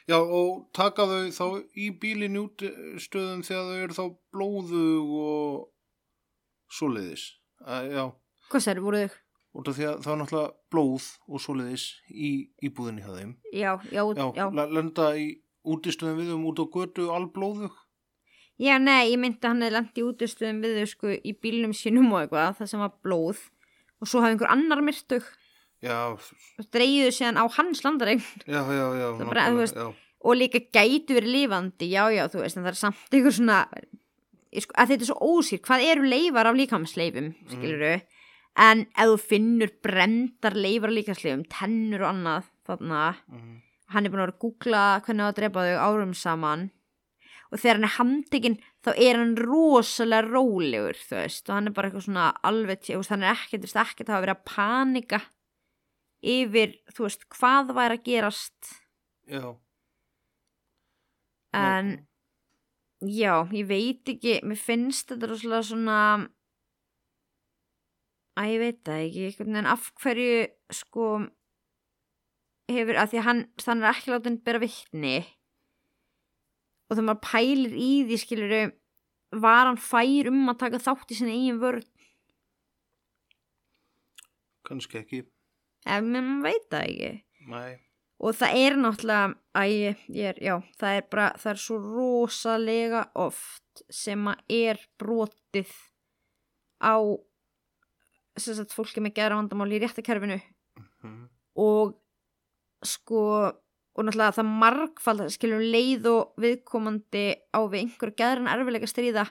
Já, 0.10 0.18
og 0.18 0.66
taka 0.74 1.06
þau 1.06 1.30
þá 1.32 1.46
í 1.78 1.92
bílinn 2.02 2.40
út 2.42 2.66
stöðum 3.00 3.46
þegar 3.46 3.70
þau 3.70 3.84
eru 3.84 3.98
þá 4.00 4.06
blóðug 4.34 5.14
og 5.22 6.74
svoleiðis. 6.74 7.30
Uh, 7.62 7.86
já, 7.86 8.04
hvað 8.50 8.66
sér 8.66 8.82
voru 8.84 9.04
þau? 9.06 9.18
Út 9.58 9.68
af 9.72 9.78
því 9.78 9.86
að 9.90 10.02
það 10.06 10.14
er 10.14 10.20
náttúrulega 10.22 10.54
blóð 10.72 11.06
og 11.28 11.42
svoleiðis 11.44 11.86
í 12.12 12.32
íbúðinni 12.70 13.02
hjá 13.06 13.14
þeim. 13.18 13.32
Já, 13.54 13.72
já, 13.90 14.02
Já, 14.14 14.26
já, 14.38 14.46
lenda 14.70 15.08
í 15.18 15.28
útistöðum 15.66 16.20
við 16.22 16.34
um 16.36 16.46
út 16.52 16.62
á 16.62 16.66
götu 16.76 17.08
alblóðug. 17.14 17.74
já, 18.60 18.76
nei, 18.78 19.12
ég 19.14 19.20
myndi 19.20 19.40
að 19.42 19.50
hann 19.54 19.62
hefði 19.64 19.76
lent 19.78 19.98
í 20.00 20.04
útustöðum 20.06 20.62
við 20.64 20.78
þau 20.80 20.88
sko 20.94 21.14
í 21.16 21.34
bílnum 21.42 21.74
sínum 21.74 22.12
og 22.14 22.22
eitthvað 22.26 22.58
það 22.60 22.70
sem 22.74 22.84
var 22.84 22.94
blóð. 23.04 23.42
Og 24.00 24.08
svo 24.08 24.22
hafði 24.24 24.36
einhver 24.38 24.52
annar 24.54 24.82
myrtug. 24.86 25.26
Já, 25.84 25.96
dreigiðu 26.76 27.12
síðan 27.16 27.40
á 27.40 27.46
hans 27.56 27.82
landaregn 27.86 28.20
já, 28.44 28.60
já, 28.68 28.86
já, 29.00 29.08
bara, 29.24 29.46
veist, 29.56 29.78
og 30.20 30.36
líka 30.36 30.60
gætu 30.76 31.16
verið 31.16 31.32
lifandi, 31.38 31.88
já, 31.88 32.04
já, 32.12 32.26
þú 32.28 32.42
veist, 32.44 32.58
en 32.60 32.66
það 32.66 32.74
er 32.74 32.80
samt 32.82 33.16
einhver 33.16 33.36
svona, 33.38 33.60
sko, 34.60 34.76
að 34.76 34.92
þetta 34.92 35.06
er 35.06 35.08
svo 35.08 35.18
ósýr, 35.38 35.62
hvað 35.64 35.86
eru 35.88 36.10
leifar 36.12 36.50
af 36.52 36.58
líkamsleifum, 36.60 37.30
skiluru, 37.54 37.94
en 38.60 38.82
ef 38.98 39.08
þú 39.14 39.18
finnur 39.24 39.72
brendar 39.86 40.56
leifar 40.58 40.92
af 40.92 40.96
líkamsleifum, 40.98 41.46
tennur 41.52 42.04
og 42.04 42.10
annað, 42.14 42.50
þarna, 42.68 43.04
Mhm. 43.30 43.62
hann 43.94 44.06
er 44.06 44.10
búin 44.12 44.20
að 44.20 44.26
vera 44.26 44.34
að 44.36 44.42
googla 44.44 44.82
hvernig 45.06 45.24
á 45.24 45.30
að 45.32 45.38
drepa 45.40 45.64
þau 45.66 45.80
árum 45.88 46.14
saman, 46.16 46.70
og 47.52 47.60
þegar 47.60 47.74
hann 47.80 47.84
er 47.88 47.96
handtekinn, 47.98 48.60
þá 48.84 48.90
er 48.98 49.16
hann 49.18 49.36
rosalega 49.38 50.30
rólegur, 50.30 50.94
þú 51.08 51.16
veist, 51.24 51.50
og 51.50 51.56
hann 51.56 51.68
er 51.68 51.72
bara 51.74 51.90
eitthvað 51.90 52.06
svona 52.06 52.34
alveg, 52.44 53.08
hann 53.10 53.24
er 53.24 53.34
ekkert, 53.34 53.62
þú 53.64 53.68
veist, 53.70 53.82
ekkert 53.86 54.10
að 54.10 54.24
verið 54.26 54.36
að 54.38 54.46
panika 54.46 55.22
yfir, 56.22 56.76
þú 56.94 57.06
veist, 57.08 57.26
hvað 57.30 57.74
væri 57.74 57.98
að 57.98 58.04
gerast, 58.04 58.76
Já. 59.28 59.56
en 61.54 62.06
já, 63.02 63.48
ég 63.56 63.66
veit 63.70 64.04
ekki 64.12 64.42
mér 64.44 64.58
finnst 64.60 65.08
þetta 65.14 65.30
rosalega 65.32 65.64
svona 65.70 66.00
að 68.38 68.52
ég 68.54 68.60
veit 68.64 68.80
það 68.86 69.04
ekki 69.08 69.26
veginn 69.40 69.70
af 69.74 69.90
hverju 70.00 70.38
sko 70.76 71.08
hefur, 72.70 72.96
að 73.02 73.10
því 73.12 73.20
að 73.22 73.28
hann 73.28 73.42
hann 73.66 73.84
er 73.84 73.90
ekki 73.94 74.14
látið 74.14 74.40
bera 74.46 74.62
vittni 74.64 75.16
og 76.90 76.96
þegar 76.98 77.08
maður 77.10 77.24
pælir 77.26 77.76
í 77.78 77.90
því 78.10 78.20
skiluru 78.24 78.62
var 79.44 79.68
hann 79.70 79.82
fær 79.82 80.30
um 80.32 80.48
að 80.50 80.60
taka 80.64 80.82
þátt 80.82 81.12
í 81.14 81.18
sinni 81.20 81.36
eigin 81.38 81.60
vörn 81.62 81.86
Kannski 84.70 85.00
ekki. 85.02 85.22
ef 85.90 86.04
maður 86.06 86.42
veit 86.46 86.66
það 86.70 86.84
ekki 86.90 87.12
Nei. 87.50 87.78
og 88.20 88.36
það 88.38 88.58
er 88.64 88.76
náttúrulega 88.84 89.30
æ, 89.58 89.64
ég 90.14 90.26
er, 90.34 90.42
já, 90.44 90.56
það 90.78 90.98
er 91.00 91.06
bara 91.14 91.28
það 91.42 91.52
er 91.54 91.62
svo 91.64 91.78
rosalega 91.86 93.04
oft 93.18 93.84
sem 93.94 94.28
að 94.30 94.44
er 94.60 94.82
brotið 95.02 95.72
á 96.84 96.96
sagt 98.40 98.74
fólki 98.76 99.02
með 99.04 99.14
gera 99.20 99.36
vandamál 99.40 99.72
í 99.72 99.80
réttakerfinu 99.84 100.40
Mhm. 101.04 101.30
og 101.56 101.96
sko 102.84 103.22
og 104.00 104.06
náttúrulega 104.06 104.36
það 104.38 104.50
margfald 104.64 105.22
skilur 105.34 105.60
leið 105.64 106.06
og 106.08 106.34
viðkomandi 106.40 107.24
á 107.52 107.60
við 107.68 107.80
einhver 107.84 108.12
geðran 108.16 108.48
erfilega 108.48 108.88
stríða 108.88 109.26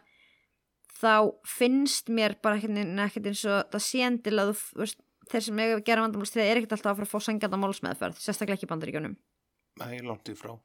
þá 0.99 1.33
finnst 1.47 2.09
mér 2.11 2.35
bara 2.43 2.57
ekkert 2.59 3.27
eins 3.31 3.45
og 3.49 3.71
það 3.73 3.85
séendilega 3.87 4.53
þú 4.53 4.83
veist 4.83 5.01
þeir 5.31 5.43
sem 5.45 5.59
eiga 5.61 5.77
að 5.79 5.85
gera 5.85 6.03
vandamálstríða 6.05 6.49
er 6.51 6.57
ekkert 6.61 6.73
alltaf 6.73 6.91
að 6.93 6.97
fara 6.97 7.07
að 7.07 7.13
fá 7.13 7.21
sengjanda 7.29 7.61
málsmeðferð, 7.63 8.17
sérstaklega 8.19 8.57
ekki 8.59 8.67
í 8.67 8.73
bandaríkjunum 8.73 9.17
Nei, 9.79 10.01
langt 10.03 10.29
í 10.29 10.35
frá. 10.35 10.59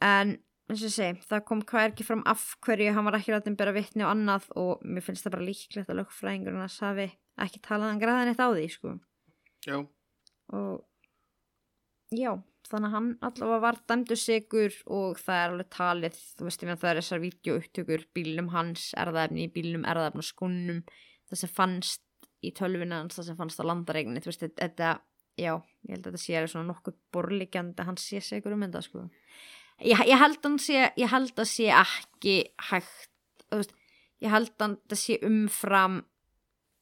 en 0.00 0.38
eins 0.68 0.82
og 0.82 0.88
ég 0.90 0.92
segi, 0.92 1.22
það 1.30 1.44
kom 1.48 1.62
hvað 1.68 1.86
ekki 1.90 2.04
fram 2.04 2.22
af 2.28 2.42
hverju 2.64 2.92
hann 2.92 3.06
var 3.08 3.16
ekki 3.16 3.32
rættin 3.32 3.56
bera 3.56 3.72
vittni 3.72 4.04
og 4.04 4.12
annað 4.12 4.50
og 4.60 4.84
mér 4.84 5.04
finnst 5.06 5.24
það 5.24 5.34
bara 5.38 5.46
líklegt 5.48 5.92
að 5.92 6.00
lögfræðingurinn 6.02 6.64
að 6.64 6.76
hafi 6.84 7.06
ekki 7.44 7.62
talað 7.64 7.92
hann 7.92 8.02
græðan 8.02 8.32
eitt 8.32 8.42
á 8.42 8.48
því 8.52 8.66
sko. 8.74 8.92
Já. 9.64 9.78
og 10.54 10.84
já, 12.14 12.30
þannig 12.68 12.88
að 12.88 12.94
hann 12.94 13.08
allavega 13.26 13.62
var 13.64 13.80
dæmdur 13.90 14.20
sigur 14.20 14.76
og 14.86 15.18
það 15.22 15.40
er 15.40 15.54
alveg 15.54 15.70
talið, 15.74 16.20
þú 16.36 16.48
veist 16.48 16.62
ég 16.62 16.68
meina 16.68 16.82
það 16.82 16.90
er 16.90 17.00
þessar 17.00 17.24
vídeoupptökur, 17.24 18.06
bílnum 18.16 18.52
hans 18.52 18.90
erðaefni 19.00 19.48
í 19.48 19.52
bílnum 19.56 19.88
erðaefni 19.88 20.24
á 20.24 20.30
skónum 20.30 20.82
það 21.28 21.42
sem 21.42 21.54
fannst 21.56 22.04
í 22.44 22.52
tölvuna 22.54 23.02
hans 23.02 23.18
það 23.18 23.30
sem 23.30 23.40
fannst 23.40 23.60
á 23.60 23.68
landaregni, 23.68 24.20
þú 24.22 24.30
veist 24.30 24.44
þetta, 24.46 24.92
já, 25.40 25.52
ég 25.88 25.96
held 25.96 26.04
að 26.04 26.12
þetta 26.12 26.22
sé 26.22 26.38
alveg 26.38 26.52
svona 26.52 26.70
nokkuð 26.70 27.00
borlíkjandi 27.16 27.82
að 27.82 27.90
hann 27.90 28.00
sé 28.00 28.20
sigur 28.24 28.54
um 28.54 28.66
þetta 28.68 28.84
sko 28.84 29.08
ég, 29.80 30.02
ég 30.08 30.18
held 30.18 30.44
að 30.48 30.58
sé 30.64 30.80
ég 30.98 31.10
held 31.12 31.32
að 31.38 31.48
sé 31.50 31.68
ekki 31.74 32.36
hægt 32.70 33.10
veist, 33.52 33.74
ég 34.24 34.30
held 34.32 34.50
að 34.58 34.76
þetta 34.78 34.98
sé 35.00 35.18
umfram 35.28 36.00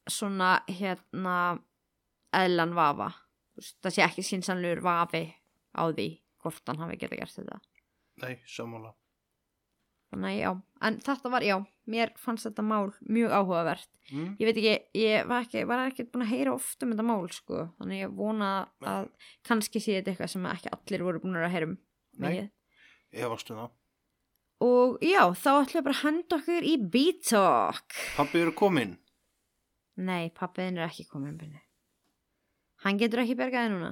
svona 0.07 0.53
hérna 0.69 1.37
eðlan 2.37 2.73
vafa 2.77 3.11
veist, 3.57 3.75
það 3.83 3.95
sé 3.97 4.05
ekki 4.07 4.23
sínsanlegur 4.27 4.81
vafi 4.85 5.25
á 5.77 5.83
því 5.91 6.07
hvort 6.43 6.69
hann 6.71 6.79
hafi 6.85 6.97
geta 7.01 7.19
gert 7.19 7.35
þetta 7.37 7.59
Nei, 8.23 8.39
sammála. 8.49 8.95
þannig 10.09 10.39
já, 10.39 10.51
en 10.81 10.95
þetta 11.05 11.29
var, 11.29 11.43
já 11.45 11.57
mér 11.87 12.13
fannst 12.17 12.47
þetta 12.49 12.63
mál 12.65 12.89
mjög 13.05 13.31
áhugavert 13.41 13.89
Mm. 14.07 14.37
ég 14.39 14.47
veit 14.47 14.55
ekki, 14.61 14.75
ég 14.95 15.25
var 15.27 15.41
ekki, 15.43 15.61
var 15.67 15.81
ekki 15.89 16.03
búin 16.07 16.21
að 16.23 16.29
heyra 16.31 16.51
oft 16.55 16.79
um 16.85 16.93
þetta 16.93 17.03
mál 17.03 17.25
sko, 17.35 17.57
þannig 17.75 17.97
ég 18.05 18.13
vona 18.15 18.51
að 18.87 19.09
kannski 19.43 19.81
sé 19.83 19.97
þetta 19.97 20.13
eitthvað 20.13 20.29
sem 20.31 20.45
ekki 20.47 20.71
allir 20.71 21.03
voru 21.03 21.19
búin 21.25 21.35
að 21.35 21.51
heyra 21.51 21.67
um 21.67 21.73
Nei. 22.23 22.29
Varstu 23.25 23.53
það. 23.57 23.69
og 24.61 24.97
já, 25.01 25.21
þá 25.33 25.49
ætlum 25.61 25.79
ég 25.79 25.83
bara 25.83 25.95
að 25.97 26.03
henda 26.03 26.35
okkur 26.35 26.63
í 26.63 26.75
Beat 26.93 27.23
Talk 27.29 27.93
Pappi 28.17 28.39
eru 28.41 28.51
komin. 28.53 28.97
nei, 29.97 30.29
pappiðin 30.29 30.77
er 30.77 30.89
ekki 30.89 31.07
komin 31.09 31.39
hann 32.85 32.97
getur 32.97 33.19
ekki 33.23 33.35
bergaði 33.37 33.73
núna 33.73 33.91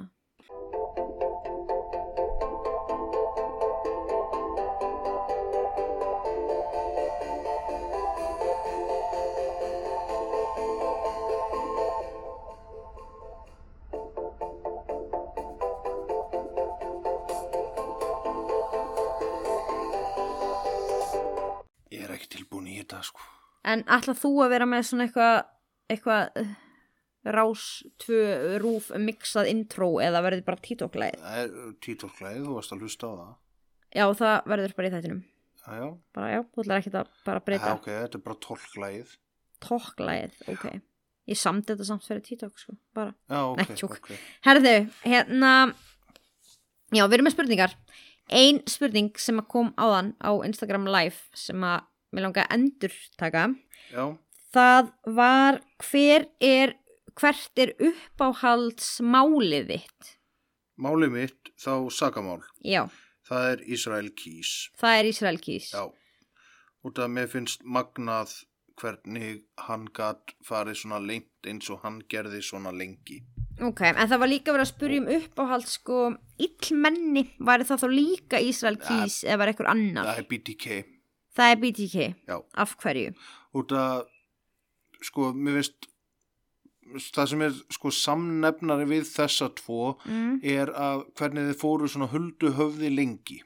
En 23.66 23.82
ætlað 23.90 24.20
þú 24.22 24.32
að 24.46 24.52
vera 24.54 24.68
með 24.70 24.84
svona 24.90 25.08
eitthvað 25.08 25.36
eitthvað 25.90 26.40
uh, 26.42 26.52
rás 27.36 27.64
tvö 28.04 28.20
rúf 28.62 28.92
mixað 29.02 29.50
intro 29.50 29.88
eða 30.06 30.22
verður 30.26 30.44
bara 30.46 30.62
er 31.42 31.56
títólklæðið, 31.86 32.44
þú 32.46 32.58
varst 32.60 32.76
að 32.76 32.84
hlusta 32.86 33.10
á 33.10 33.14
það. 33.22 33.32
Já, 33.96 34.06
það 34.20 34.36
verður 34.54 34.76
bara 34.78 34.90
í 34.90 34.94
þættinum. 34.96 35.22
Já, 35.66 35.72
já. 35.82 35.88
Bara, 36.14 36.28
já, 36.36 36.42
þú 36.54 36.62
ætlar 36.66 36.82
ekki 36.84 36.92
að 36.94 37.14
bara 37.26 37.40
Já, 37.42 37.46
breyta 37.48 37.72
ok, 37.74 37.88
þetta 38.04 38.20
er 38.20 38.26
bara 38.28 38.42
tólklægið. 38.46 39.16
tokklægið, 39.66 40.36
ok. 40.54 40.66
Ég 41.26 41.40
samdi 41.42 41.72
þetta 41.72 41.88
samt 41.88 42.06
fyrir 42.06 42.22
TikTok, 42.22 42.60
sko, 42.62 42.76
bara. 42.94 43.16
Já, 43.32 43.40
ok, 43.50 43.58
Nei, 43.64 43.78
tjók. 43.80 43.96
ok. 43.98 44.12
Herðu, 44.46 44.74
hérna, 45.08 45.54
já, 46.94 47.02
við 47.08 47.18
erum 47.18 47.26
með 47.30 47.34
spurningar. 47.38 47.74
Ein 48.30 48.62
spurning 48.70 49.10
sem 49.22 49.42
að 49.42 49.48
kom 49.56 49.72
áðan 49.82 50.14
á 50.22 50.30
Instagram 50.46 50.86
Live 50.90 51.18
sem 51.34 51.66
að 51.66 51.88
mér 52.16 52.26
langaði 52.28 52.48
að 52.48 52.56
endur 52.58 52.96
taka, 53.22 53.46
Já, 53.92 54.06
það 54.56 54.92
var 55.20 55.60
hver 55.92 56.28
er, 56.42 56.76
hvert 57.20 57.62
er 57.66 57.74
uppáhaldsmálið 57.92 59.70
þitt? 59.74 60.12
málið 60.78 61.12
mitt 61.14 61.52
þá 61.62 61.74
sakamál. 61.96 62.42
Já, 62.64 62.86
Það 63.26 63.46
er 63.52 63.62
Ísrael 63.74 64.10
Kís. 64.14 64.50
það 64.78 64.98
er 65.00 65.08
Ísrael 65.10 65.40
Kís. 65.42 65.72
Já. 65.74 65.88
Út 66.86 67.00
af 67.00 67.08
að 67.08 67.14
mér 67.16 67.28
finnst 67.32 67.64
magnað 67.66 68.34
hvernig 68.78 69.40
hann 69.66 69.88
gatt 69.96 70.36
farið 70.46 70.76
svona 70.84 71.00
lengt 71.02 71.48
eins 71.50 71.70
og 71.74 71.80
hann 71.82 72.02
gerði 72.12 72.42
svona 72.44 72.70
lengi. 72.76 73.24
Ok, 73.64 73.82
en 73.88 73.96
það 74.12 74.20
var 74.20 74.28
líka 74.30 74.52
verið 74.54 74.66
að 74.68 74.74
spurja 74.74 75.00
um 75.02 75.08
uppáhald 75.16 75.66
sko, 75.72 76.00
illmenni, 76.38 77.24
væri 77.40 77.64
það 77.66 77.82
þá 77.82 77.88
líka 77.96 78.42
Ísrael 78.44 78.78
Kís 78.84 79.24
eða 79.24 79.38
var 79.42 79.48
eitthvað 79.54 79.72
annar? 79.74 80.06
Það 80.12 80.20
er 80.22 80.28
BTK. 80.30 80.66
Það 81.36 81.52
er 81.52 81.60
BTK, 81.62 81.96
Já. 82.30 82.38
af 82.56 82.76
hverju? 82.82 83.14
Út 83.60 83.72
af, 83.76 84.06
sko, 85.04 85.32
mér 85.36 85.58
finnst, 85.60 85.88
það 87.16 87.28
sem 87.32 87.42
er 87.48 87.56
sko 87.76 87.92
samnefnari 87.92 88.86
við 88.88 89.08
þessa 89.10 89.50
tvo 89.58 89.96
Mm, 90.06 90.40
er 90.44 90.72
að 90.72 91.06
hvernig 91.18 91.50
þið 91.50 91.60
fóru 91.64 91.90
svona 91.92 92.08
huldu 92.12 92.52
höfði 92.56 92.92
lengi. 92.96 93.42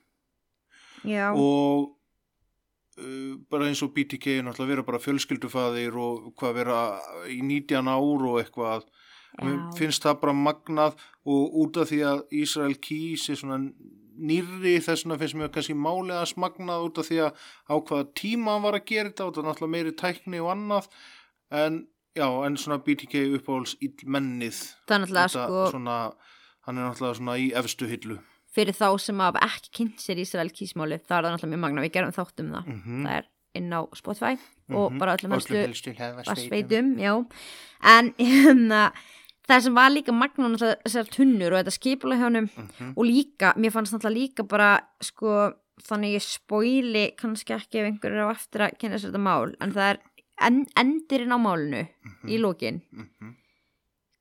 já, 1.06 1.32
og 1.34 1.96
uh, 3.00 3.36
bara 3.50 3.70
eins 3.70 3.82
og 3.86 3.94
BTK 3.96 4.28
er 4.38 4.44
náttúrulega 4.44 4.74
vera 4.76 4.84
bara 4.84 5.00
fjölskyldufaðir 5.00 5.96
og 5.96 6.34
hvað 6.38 6.54
vera 6.60 6.80
í 7.32 7.40
19 7.42 7.88
ár 7.88 8.26
og 8.28 8.42
eitthvað 8.44 8.84
mér 9.40 9.60
finnst 9.78 10.04
það 10.04 10.20
bara 10.22 10.34
magnað 10.36 10.98
og 11.26 11.54
út 11.64 11.78
af 11.80 11.88
því 11.94 12.00
að 12.04 12.24
Ísrael 12.42 12.76
kýs 12.84 13.30
er 13.32 13.40
svona 13.40 13.60
nýrri 14.20 14.76
þess 14.84 15.06
vegna 15.06 15.20
finnst 15.22 15.38
mér 15.40 15.54
kannski 15.54 15.76
málega 15.78 16.26
smagnað 16.30 16.88
út 16.90 17.00
af 17.02 17.10
því 17.10 17.22
að 17.28 17.48
á 17.72 17.76
hvaða 17.78 18.10
tíma 18.20 18.56
hann 18.56 18.66
var 18.68 18.80
að 18.80 18.90
gera 18.92 19.12
þetta 19.12 19.26
og 19.28 19.34
það 19.36 19.42
er 19.44 19.50
náttúrulega 19.50 19.76
meiri 19.76 19.96
tækni 20.04 20.44
og 20.44 20.52
annað 20.54 20.92
en 21.60 21.80
já, 22.18 22.28
en 22.46 22.58
svona 22.58 22.80
BTK 22.84 23.24
uppáhalds 23.40 23.76
er 23.80 23.94
náttúrulega 24.10 25.30
Þetta 25.30 25.46
sko, 25.46 25.64
svona, 25.74 25.98
hann 26.68 26.78
er 26.78 26.88
náttúrulega 26.90 27.20
svona 27.20 27.38
í 27.40 27.50
efstu 27.58 27.90
hillu. 27.90 28.20
Fyrir 28.50 28.74
þá 28.74 28.88
sem 29.02 29.20
hafa 29.22 29.44
ekki 29.46 29.74
kynnt 29.78 30.02
sér 30.02 30.22
Ísrael 30.24 30.50
Kís-máli, 30.50 30.98
það 31.06 31.18
er 31.18 31.28
það 31.28 31.36
náttúrulega 31.36 31.54
mjög 31.54 31.64
magna, 31.66 31.84
við 31.86 31.94
gerum 31.98 32.16
þátt 32.16 32.44
um 32.44 32.56
það. 32.56 32.72
mm 32.74 33.04
Það 33.06 33.20
er 33.20 33.30
inn 33.60 33.74
á 33.74 33.82
Spotify 33.98 34.36
og 34.78 34.98
bara 35.02 35.16
öllum 35.18 35.34
helstu 35.34 35.58
helstu 35.58 35.94
vassveitum, 35.98 36.92
já. 37.02 37.14
En 37.82 38.14
hérna, 38.20 38.82
það 39.50 39.64
sem 39.66 39.74
var 39.76 39.90
líka 39.92 40.14
náttúrulega 40.14 40.78
þessar 40.86 41.10
tunnur 41.16 41.54
og 41.56 41.60
þetta 41.64 41.74
skipulega 41.78 42.20
hjá 42.22 42.28
honum 42.30 42.50
Mhm. 42.56 42.94
og 42.98 43.04
líka, 43.06 43.54
mér 43.58 43.72
fannst 43.74 43.94
náttúrulega 43.94 44.20
líka 44.20 44.48
bara 44.48 44.80
sko, 45.02 45.54
þannig 45.82 46.16
ég 46.18 46.22
spoili 46.26 47.06
kannski 47.18 47.56
ekki 47.56 47.80
ef 47.80 47.88
einhver 47.90 48.12
er 48.12 48.26
á 48.28 48.32
eftir 48.36 48.62
að 48.68 48.78
kynna 48.80 49.00
sér 49.00 49.12
þetta 49.12 49.24
mál, 49.24 49.56
en 49.62 49.72
það 49.72 49.90
er 49.94 50.00
en, 50.42 50.66
endirinn 50.78 51.32
á 51.36 51.40
málinu 51.40 51.88
í 52.26 52.38
lókin 52.40 52.82
Mhm. 52.94 53.36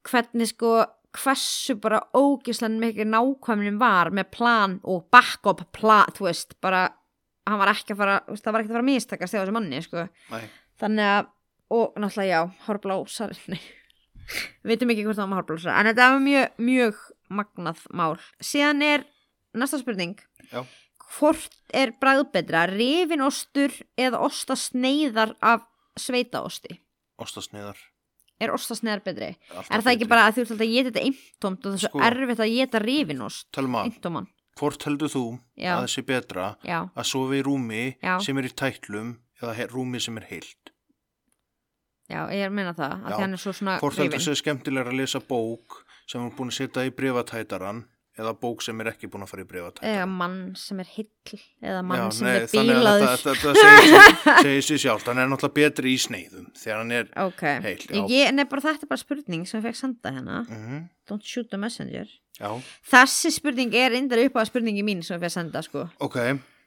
hvernig 0.09 0.49
sko 0.53 0.85
hversu 1.19 1.75
bara 1.81 2.01
ógislega 2.15 2.79
mikið 2.79 3.09
nákvæmnin 3.09 3.79
var 3.81 4.11
með 4.11 4.31
plan 4.31 4.81
og 4.85 5.07
backup 5.11 5.63
plan, 5.73 6.07
þú 6.15 6.27
veist, 6.29 6.55
bara 6.61 6.89
hann 7.47 7.59
var 7.59 7.69
ekki 7.73 7.95
að 7.95 7.97
fara, 7.97 8.21
veist, 8.29 8.45
það 8.45 8.53
var 8.53 8.61
ekki 8.63 8.69
að 8.71 8.77
fara 8.77 8.83
að 8.85 8.91
mistakast 8.93 9.33
þegar 9.35 9.47
þessi 9.49 9.57
manni, 9.57 9.83
sko, 9.83 10.09
Nei. 10.31 10.49
þannig 10.81 11.09
að 11.15 11.27
og 11.71 11.95
náttúrulega 11.97 12.29
já, 12.33 12.41
hárblásar 12.67 13.33
nei, 13.49 13.61
við 14.65 14.73
veitum 14.73 14.91
ekki 14.95 15.05
hvort 15.07 15.19
það 15.21 15.31
var 15.33 15.41
hárblásar 15.43 15.79
en 15.81 15.91
þetta 15.93 16.09
var 16.13 16.21
mjög, 16.25 16.59
mjög 16.71 16.99
magnað 17.31 17.85
mál, 17.93 18.17
síðan 18.41 18.83
er 18.85 19.05
næsta 19.59 19.79
spurning 19.81 20.17
Já. 20.53 20.63
hvort 21.19 21.55
er 21.75 21.93
bragðbetra, 22.01 22.67
rifinostur 22.71 23.73
eða 23.99 24.21
ostasneiðar 24.29 25.35
af 25.43 25.65
sveitaosti 25.99 26.79
Ostasniðar 27.19 27.79
er 28.39 28.53
ostasneiðar 28.55 29.01
betri? 29.03 29.33
alltaf 29.51 29.71
Er 29.75 29.83
það 29.83 29.93
ekki 29.97 30.05
betri. 30.05 30.11
bara 30.13 30.27
að 30.29 30.35
þú 30.37 30.41
ert 30.43 30.51
alltaf 30.53 30.67
að 30.67 30.75
geta 30.75 30.91
þetta 30.93 31.07
eintómt 31.09 31.59
og 31.59 31.73
það 31.73 31.79
er 31.79 31.83
svo 31.83 31.89
Sko. 31.91 32.03
erfitt 32.09 32.43
að 32.45 32.53
geta 32.55 32.83
rifinost 32.85 33.49
Telma, 33.57 33.81
eintóman? 33.89 34.29
hvort 34.59 34.85
heldur 34.87 35.11
þú 35.11 35.23
Já. 35.59 35.73
að 35.75 35.81
það 35.83 35.91
sé 35.97 36.03
betra 36.07 36.47
Já, 36.67 36.79
að 36.95 37.09
sofa 37.11 37.35
í 37.35 37.43
rúmi 37.47 37.83
Já. 38.03 38.19
sem 38.23 38.39
er 38.39 38.47
í 38.47 38.53
tætlum 38.55 39.17
eða 39.43 39.55
he- 39.59 39.67
rúmi 39.73 40.01
sem 40.03 40.17
er 40.19 40.27
heilt? 40.31 40.71
Já, 42.09 42.23
ég 42.35 42.47
er 42.49 42.55
meina 42.55 42.73
það 42.77 42.97
að 43.05 43.13
Já. 43.15 43.19
hann 43.23 43.37
er 43.37 43.43
svo 43.45 43.53
svona 43.57 43.79
Hvort 43.83 44.01
heldur 44.01 44.25
sé 44.25 44.35
skemmtilega 44.41 44.91
að 44.93 44.99
lesa 45.03 45.21
bók 45.21 45.83
sem 46.09 46.25
er 46.25 46.35
búin 46.39 46.53
að 46.53 46.59
setja 46.63 46.87
í 46.89 46.93
brefatætaran 46.97 47.85
eða 48.19 48.33
bók 48.35 48.65
sem 48.67 48.81
er 48.83 48.89
ekki 48.91 49.07
búin 49.13 49.23
að 49.23 49.31
fara 49.31 49.43
í 49.43 49.45
eða 49.45 49.53
brefatætaran? 49.53 50.15
mann 50.19 50.39
sem 50.59 50.81
er 50.83 50.89
hill 50.97 51.39
eða 51.63 51.83
mann 51.87 52.01
Já, 52.01 52.07
sem 52.17 52.27
nei, 52.27 52.33
er 52.35 52.47
þannig 52.51 52.75
að 52.75 52.81
bílaður. 52.81 53.13
Þetta, 53.23 53.53
segir, 53.61 54.65
sér, 54.67 54.81
sjálft, 54.85 55.11
hann 55.13 55.21
er 55.23 55.31
náttúrulega 55.31 55.57
betri 55.61 55.93
í 55.95 56.01
sneiðum 56.03 56.49
þegar 56.59 56.81
hann 56.83 56.95
er, 56.99 57.11
ok, 57.23 57.45
Heill, 57.69 57.85
já. 57.87 58.03
ég, 58.11 58.33
nei, 58.35 58.45
bara 58.51 58.65
þetta 58.67 58.89
er 58.89 58.91
bara 58.91 59.03
spurning 59.05 59.47
sem 59.47 59.61
ég 59.61 59.67
fekk 59.69 59.79
senda 59.85 60.15
hérna. 60.17 60.45
Mm 60.49 60.87
don't 61.09 61.25
shoot 61.25 61.49
the 61.49 61.57
messenger. 61.57 62.05
Já, 62.37 62.51
þessi 62.91 63.31
spurning 63.33 63.73
er 63.73 63.95
reyndar 63.95 64.21
upp 64.27 64.35
á 64.37 64.45
spurningi 64.45 64.83
mín 64.85 64.99
sem 65.03 65.15
ég 65.17 65.23
fekk 65.25 65.33
senda 65.39 65.63
sko. 65.65 65.87
Ok, 66.05 66.19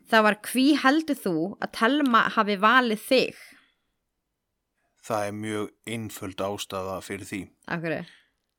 það 0.09 0.23
var 0.25 0.37
hví 0.49 0.63
heldur 0.81 1.19
þú 1.19 1.35
að 1.61 1.71
Telma 1.77 2.23
hafi 2.33 2.55
valið 2.57 3.03
þig 3.05 3.43
það 5.05 5.27
er 5.27 5.37
mjög 5.37 5.69
einföld 5.89 6.43
ástafa 6.47 6.97
fyrir 7.05 7.29
því. 7.29 7.43
Akkur 7.71 8.01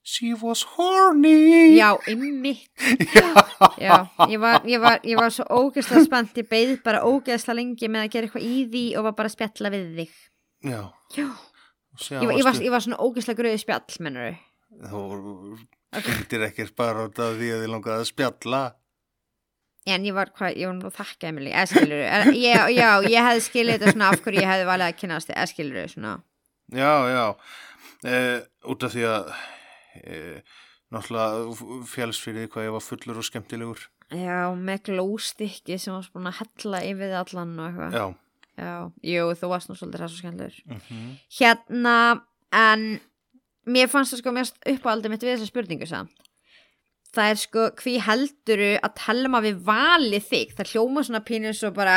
She 0.02 0.34
was 0.34 0.64
horny! 0.74 1.76
Já, 1.78 1.94
ymmit 2.10 2.66
Já, 3.78 4.08
ég 4.26 4.40
var, 4.42 4.64
ég 4.66 4.80
var, 4.82 4.98
ég 5.06 5.14
var 5.14 5.30
svo 5.30 5.46
ógeðslega 5.46 6.02
spennt. 6.08 6.34
Ég 6.40 6.48
beið 6.50 6.72
bara 6.82 7.04
ógeðslega 7.06 7.54
lengi 7.60 7.86
með 7.86 8.08
að 8.08 8.14
gera 8.16 8.26
eitthvað 8.26 8.48
í 8.48 8.56
því 8.72 8.82
og 8.98 9.06
var 9.06 9.14
bara 9.20 9.30
að 9.30 9.36
spjalla 9.36 9.70
við 9.70 9.84
þig. 10.00 10.16
Já, 10.66 10.80
Já, 11.14 11.28
ég 12.18 12.26
var, 12.26 12.34
ég 12.34 12.46
var, 12.48 12.58
ég 12.66 12.74
var 12.74 12.82
svona 12.82 12.98
ógeðslega 12.98 13.38
gröði 13.38 13.62
spjall, 13.62 13.98
mennur 14.02 14.34
Þú 14.90 15.02
skildir 16.02 16.46
ekkert 16.48 16.74
bara 16.74 17.06
út 17.06 17.22
af 17.22 17.38
því 17.38 17.52
að 17.52 17.62
þið 17.62 17.72
langaði 17.76 18.02
að 18.02 18.10
spjalla. 18.10 18.64
En 19.92 20.04
ég 20.06 20.18
var, 20.18 20.34
hvað, 20.34 20.58
ég 20.58 20.66
var 20.70 20.76
nú 20.80 20.90
að 20.90 20.98
þakka 20.98 21.30
Emily. 21.30 21.54
Eða 21.54 21.70
skilur 21.70 22.04
já, 22.48 22.60
já, 22.74 22.90
ég 23.06 23.30
hefði 23.30 23.46
skilið 23.46 23.78
þetta 23.78 23.94
svona 23.94 24.10
af 24.10 24.26
hverju 24.26 24.42
ég 24.42 24.50
hefði 24.50 24.68
valið 24.72 24.88
að 24.88 24.98
kynast 24.98 25.30
þig 25.30 25.36
Eða 25.38 25.50
skilur 25.52 25.94
svona 25.94 26.12
Já, 26.72 26.92
já, 27.12 27.24
eh, 28.08 28.40
út 28.64 28.84
af 28.86 28.94
því 28.94 29.04
að 29.08 29.32
eh, 30.02 30.38
náttúrulega 30.92 31.84
félst 31.88 32.24
fyrir 32.24 32.46
því 32.46 32.52
hvað 32.54 32.68
ég 32.68 32.76
var 32.76 32.86
fullur 32.86 33.20
og 33.20 33.28
skemmtilegur. 33.28 33.86
Já, 34.12 34.52
með 34.56 34.82
glóstykki 34.90 35.78
sem 35.80 35.94
var 35.94 36.32
að 36.32 36.42
hella 36.42 36.82
yfir 36.88 37.14
allan 37.16 37.54
og 37.60 37.68
eitthvað 37.70 37.96
Já. 37.96 38.04
Já, 38.52 38.72
jú, 39.00 39.30
þú 39.40 39.48
varst 39.48 39.70
nú 39.70 39.76
svolítið 39.78 40.02
ræst 40.02 40.18
og 40.18 40.20
skemmtilegur 40.20 40.58
Mm 40.68 41.14
Hérna, 41.38 41.94
en 42.52 42.82
mér 43.64 43.88
fannst 43.88 44.12
það 44.12 44.20
sko 44.20 44.34
mest 44.36 44.58
uppáaldið 44.68 45.14
mitt 45.14 45.24
við 45.24 45.36
þessa 45.36 45.48
spurningu 45.48 45.88
samt. 45.88 46.12
Það 47.12 47.30
er 47.30 47.40
sko, 47.40 47.64
hví 47.76 47.94
helduru 48.00 48.70
að 48.80 48.94
Telma 48.96 49.40
við 49.44 49.58
valið 49.64 50.28
þig? 50.30 50.52
Það 50.56 50.70
hljóma 50.72 51.04
svona 51.04 51.20
pínu 51.24 51.52
svo 51.56 51.70
bara, 51.76 51.96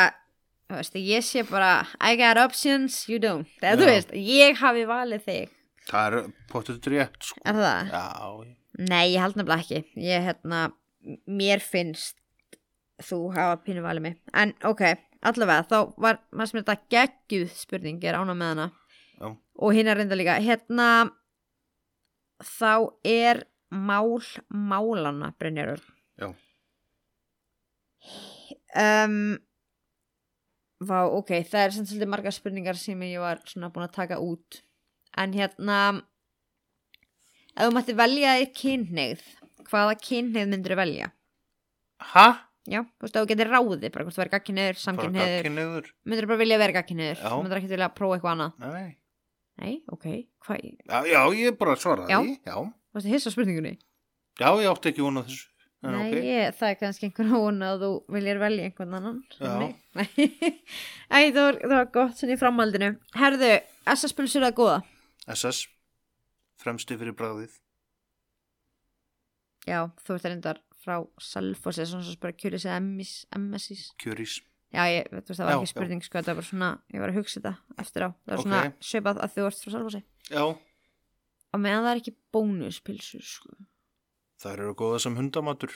veist, 0.73 0.95
ég 0.97 1.23
sé 1.23 1.43
bara, 1.49 1.85
I 2.01 2.15
got 2.17 2.37
options, 2.41 3.03
you 3.09 3.19
don't. 3.21 3.47
Það, 3.61 3.79
þú 3.81 3.89
veist, 3.91 4.13
ég 4.17 4.57
hafi 4.61 4.85
valið 4.89 5.25
þig. 5.27 5.51
Það 5.85 6.07
er 6.19 6.29
potið 6.49 6.87
rétt, 6.95 7.19
sko. 7.21 7.41
Er 7.45 7.59
það? 7.61 7.91
Já, 7.93 8.55
Nei, 8.75 9.03
ég 9.13 9.21
held 9.23 9.37
nefnilega 9.39 9.61
ekki. 9.61 9.83
Ég, 10.03 10.23
hérna, 10.25 10.61
mér 11.29 11.61
finnst 11.63 12.17
þú 13.05 13.19
hafa 13.35 13.59
pínu 13.63 13.83
valið 13.85 14.03
mig. 14.07 14.17
En, 14.33 14.51
ok, 14.67 14.81
allavega, 15.21 15.67
þá 15.69 15.93
var, 16.01 16.19
maður 16.31 16.51
sem 16.51 16.61
þetta 16.63 16.77
geggjuð 16.95 17.53
spurning, 17.55 18.01
ég 18.03 18.11
er 18.11 18.17
ána 18.19 18.35
með 18.35 18.51
hana. 18.55 18.67
já, 19.19 19.29
og 19.61 19.71
hinn 19.77 19.87
er 19.87 19.95
reynda 20.01 20.17
líka 20.17 20.35
hérna 20.43 20.89
þá 22.43 22.91
er 23.07 23.45
mál 23.71 24.19
málana 24.51 25.31
Brynjarur 25.39 25.79
Já. 26.19 26.27
um, 28.75 29.37
Vá, 30.83 31.05
ok, 31.07 31.29
það 31.47 31.61
er 31.61 31.71
sem 31.71 31.85
svolítið 31.87 32.09
margar 32.11 32.35
spurningar 32.35 32.75
sem 32.79 32.99
ég 33.07 33.21
var 33.23 33.39
svona 33.47 33.69
búin 33.71 33.85
að 33.87 33.93
taka 33.95 34.17
út 34.19 34.57
en 35.15 35.31
hérna 35.37 35.77
ef 37.55 37.61
þú 37.63 37.69
mætti 37.77 37.95
velja 37.95 38.33
þér 38.41 38.49
kynhneigð 38.59 39.23
hvaða 39.69 39.95
kynhneigð 40.01 40.51
myndir 40.51 40.75
þú 40.75 40.79
velja? 40.81 41.07
Hæ? 42.11 42.25
Já, 42.65 42.81
þú 42.81 43.05
veist, 43.05 43.15
ef 43.15 43.21
þú 43.21 43.29
getur 43.29 43.51
ráðið 43.53 43.87
bara 43.93 44.03
hvort 44.03 44.17
þú 44.17 44.21
verður 44.23 44.35
gagkinniður, 44.35 44.75
Bara 44.75 44.83
samkynniður 44.83 45.49
myndir 46.03 46.25
þú 46.27 46.31
bara 46.33 46.41
vilja 46.43 46.59
vera 46.59 46.77
gagkinniður 46.81 47.23
Já. 47.23 47.31
myndir 47.39 47.59
ekki 47.61 47.71
vilja 47.71 47.89
prófa 47.95 48.17
eitthvað 48.17 48.35
annað 48.35 48.63
Nei. 48.65 48.95
Nei, 49.55 49.75
ok, 49.87 50.05
hvað, 50.43 50.63
Já, 50.83 50.97
já, 51.07 51.19
ég 51.39 51.57
bara 51.59 51.75
svaraði 51.79 52.11
Já. 52.11 52.19
því. 52.19 52.33
Já. 52.43 52.55
varstu 52.91 53.11
hissa 53.13 53.31
á 53.31 53.35
spurningunni? 53.35 53.77
Já, 54.35 54.49
ég 54.59 54.67
átti 54.67 54.91
ekki 54.91 55.05
vona 55.05 55.23
þessu. 55.23 55.45
En 55.85 55.91
Nei, 55.93 56.07
ok. 56.09 56.23
ég, 56.25 56.55
það 56.57 56.69
er 56.71 56.77
kannski 56.79 57.05
einhver 57.09 57.27
hóna 57.29 57.67
að 57.75 57.83
þú 57.85 57.89
viljir 58.15 58.39
velja 58.41 58.63
einhvern 58.65 58.95
annan. 58.97 59.19
Æ, 59.95 61.17
það 61.29 61.37
var, 61.43 61.59
það 61.61 61.73
var 61.75 61.89
gott 61.93 62.17
svona 62.19 62.33
í 62.33 62.39
framhaldinu 62.41 62.89
Herðu, 63.19 63.51
SS-pulsur 63.93 64.45
að 64.47 64.55
góða 64.57 64.77
SS, 65.35 65.59
fremsti 66.61 66.97
fyrir 66.97 67.13
bragðið. 67.17 67.53
Já, 69.65 69.79
þú 70.05 70.17
ert 70.17 70.27
reyndar 70.29 70.59
frá 70.85 70.99
Selfossi 71.21 71.85
svona 71.89 72.05
svo 72.05 72.17
bara 72.21 72.35
kjúlis 72.37 72.65
eða 72.69 72.81
MSIs 73.41 73.87
Kjörís. 74.01 74.39
Já, 74.75 74.83
ég, 74.91 75.07
þú 75.09 75.21
veist, 75.21 75.39
það 75.39 75.45
var 75.47 75.53
Já, 75.53 75.59
ekki 75.61 75.71
spurning 75.71 76.03
sko, 76.05 76.21
það 76.25 76.39
var 76.41 76.45
svona, 76.49 76.69
ég 76.93 77.01
var 77.05 77.13
að 77.13 77.19
hugsa 77.21 77.39
þetta 77.39 77.53
eftir 77.85 78.05
á 78.05 78.09
Það 78.09 78.33
var 78.33 78.37
Ok. 78.41 78.45
svona 78.45 78.61
svipað 78.89 79.21
að 79.25 79.33
þú 79.37 79.45
ert 79.49 79.61
frá 79.63 79.75
Selfossi 79.77 80.01
Já, 80.33 80.43
Og 81.55 81.61
meðan 81.63 81.85
það 81.85 81.91
er 81.95 82.01
ekki 82.03 82.15
bónuspilsur 82.35 83.23
sko 83.25 83.55
þær 84.41 84.61
eru 84.65 84.75
góða 84.77 85.01
sem 85.05 85.15
hundamatur. 85.17 85.73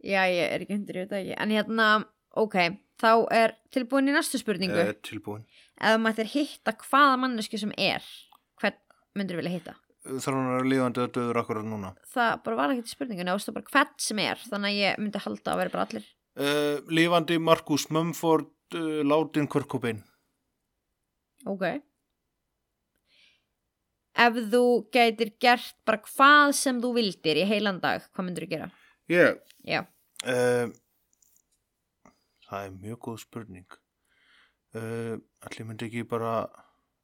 Já, 0.00 0.22
ég 0.32 0.46
er 0.54 0.62
ekki 0.64 0.76
hundur 0.78 0.96
í 0.96 1.02
þetta 1.04 1.18
ekki 1.20 1.34
En 1.44 1.50
hérna, 1.52 1.86
ok, 2.40 2.54
þá 3.00 3.10
er 3.36 3.52
tilbúin 3.74 4.08
í 4.08 4.14
næstu 4.16 4.40
spurningu 4.40 4.78
Eh, 4.80 4.94
tilbúin. 5.04 5.42
Ef 5.80 5.98
maður 6.00 6.30
hitta 6.32 6.72
hvaða 6.72 7.18
mannesku 7.20 7.60
sem 7.60 7.72
er 7.76 8.04
Hvern 8.60 8.78
myndir 9.16 9.36
vilja 9.40 9.52
hitta? 9.52 9.74
Þarf 10.00 10.32
hann 10.32 10.46
að 10.48 10.54
vera 10.56 10.70
lífandi 10.72 11.02
að 11.04 11.12
döður 11.18 11.40
akkurat 11.42 11.66
núna. 11.68 11.90
Það 12.08 12.30
bara 12.46 12.56
var 12.56 12.72
ekki 12.72 12.86
til 12.86 12.94
spurningunni, 12.94 13.34
það 13.34 13.50
var 13.50 13.58
bara 13.58 13.70
hvern 13.74 14.00
sem 14.00 14.22
er 14.24 14.40
Þannig 14.46 14.70
að 14.70 14.80
ég 14.80 14.98
myndi 15.02 15.24
halda 15.26 15.52
að 15.52 15.62
vera 15.64 15.74
bara 15.76 15.86
allir 15.88 16.08
Uh, 16.40 16.78
lífandi 16.86 17.36
Markus 17.42 17.88
Mumford, 17.90 18.46
uh, 18.78 19.02
látin 19.04 19.48
Körkópein. 19.50 19.98
Ok 21.44 21.64
Ef 24.20 24.36
þú 24.52 24.62
gætir 24.92 25.30
gert 25.40 25.76
bara 25.88 26.02
hvað 26.04 26.50
sem 26.58 26.80
þú 26.82 26.90
vildir 26.98 27.38
í 27.40 27.46
heilan 27.48 27.78
dag, 27.80 28.04
hvað 28.12 28.26
myndir 28.26 28.44
þú 28.44 28.50
gera? 28.50 28.66
Ég, 29.10 29.38
Já, 29.66 29.80
uh, 30.28 30.68
það 32.46 32.66
er 32.66 32.74
mjög 32.76 32.98
góð 33.06 33.18
spurning. 33.24 33.78
Uh, 34.76 35.16
allir 35.46 35.66
myndi 35.66 35.88
ekki 35.88 36.04
bara 36.10 36.34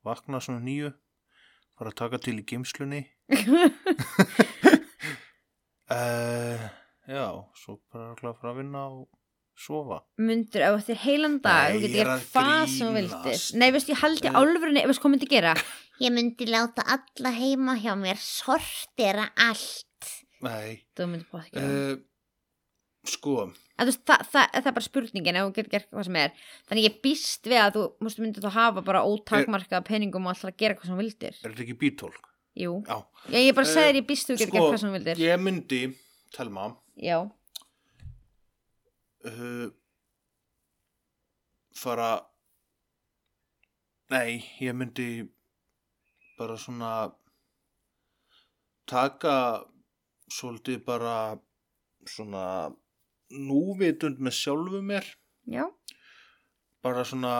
vakna 0.07 0.43
svona 0.45 0.63
nýju, 0.67 0.93
fara 1.79 1.93
að 1.93 1.99
taka 2.03 2.21
til 2.23 2.37
í 2.39 2.45
geimslunni. 2.47 3.03
uh, 5.91 6.67
já, 7.17 7.27
svo 7.63 7.79
bara 7.93 8.13
að 8.13 8.41
fara 8.43 8.53
að 8.53 8.61
vinna 8.61 8.83
og 8.93 9.09
sofa. 9.57 10.03
ef 10.63 10.73
þú 10.73 10.81
ættir 10.83 11.01
heilan 11.05 11.39
dag, 11.43 11.73
Nei, 11.73 11.77
þú 11.77 11.81
ég 11.81 11.87
getur 11.87 12.01
er 12.01 12.05
gert 12.05 12.15
að 12.17 12.27
hvað 12.37 12.65
sem 12.77 12.87
þú 12.87 12.97
vildir. 13.01 13.45
Nei, 13.61 13.69
veist, 13.77 13.89
ég 13.93 14.01
held 14.03 14.25
Eh. 14.25 14.33
álfurinn, 14.41 14.81
veist 14.91 15.01
hvað 15.03 15.15
myndi 15.15 15.29
gera? 15.31 15.55
Ég 16.05 16.13
myndi 16.13 16.45
láta 16.53 16.83
alla 16.93 17.31
heima 17.33 17.73
hjá 17.81 17.95
mér 17.97 18.19
sortera 18.21 19.31
allt. 19.41 20.11
Nei, 20.45 20.83
Þú 20.95 21.07
myndi 21.09 21.25
bótt 21.33 21.47
ekki 21.49 21.63
uh, 21.65 21.97
sko, 23.09 23.37
þú 23.81 23.87
veist, 23.89 24.03
það, 24.05 24.25
það, 24.33 24.51
það 24.53 24.69
er 24.69 24.75
bara 24.77 24.85
spurningin 24.85 25.39
ef 25.41 25.47
þú 25.47 25.55
getur 25.57 25.73
gert 25.73 25.89
hvað 25.95 26.05
sem 26.09 26.19
er 26.21 26.35
Þannig 26.69 26.85
ég 26.89 26.99
býst 27.05 27.49
við 27.49 27.61
að 27.63 27.71
þú 27.79 27.85
mústu 28.05 28.23
myndi 28.25 28.43
þá 28.45 28.51
hafa 28.59 28.83
bara 28.85 29.03
ótakmarkað 29.09 29.87
peningum 29.89 30.27
og 30.29 30.35
alltaf 30.35 30.51
að 30.53 30.59
gera 30.61 30.77
hvað 30.77 30.91
sem 30.91 30.97
þú 30.97 31.01
vildir 31.01 31.33
er 31.33 31.41
þetta 31.49 31.65
ekki 31.65 31.79
bítólk? 31.81 32.29
Jú, 32.57 32.75
Já, 32.89 32.97
ég, 33.33 33.47
ég 33.49 33.57
bara 33.57 33.69
Eh, 33.69 33.73
segir 33.73 33.99
ég 34.03 34.07
býst 34.09 34.29
þú 34.31 34.37
getur 34.37 34.51
sko, 34.51 34.57
gert 34.59 34.69
hvað 34.69 34.81
sem 34.83 34.91
þú 34.91 34.97
vildir 34.99 35.25
ég 35.25 35.43
myndi, 35.47 35.81
telma, 36.37 36.67
Já, 37.01 37.19
uh, 39.31 39.67
fara 41.77 42.11
nei, 44.13 44.41
ég 44.63 44.77
myndi 44.77 45.09
bara 46.39 46.57
svona 46.61 46.93
taka 48.87 49.37
svolítið 50.31 50.83
bara 50.87 51.17
svona 52.07 52.47
núvitund 53.35 54.21
með 54.23 54.37
sjálfu 54.39 54.83
mér. 54.83 55.07
Já, 55.51 55.67
bara 56.83 57.05
svona 57.07 57.37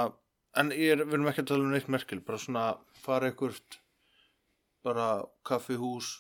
en 0.57 0.73
ég 0.73 0.95
er, 0.95 1.03
við 1.05 1.19
erum 1.19 1.29
ekki 1.31 1.45
að 1.45 1.51
tala 1.51 1.67
um 1.67 1.75
neitt 1.75 1.91
merkil 1.93 2.23
bara 2.25 2.41
svona 2.41 2.65
fara 3.03 3.31
ekkert 3.33 3.81
bara 4.87 5.09
kaffihús 5.47 6.13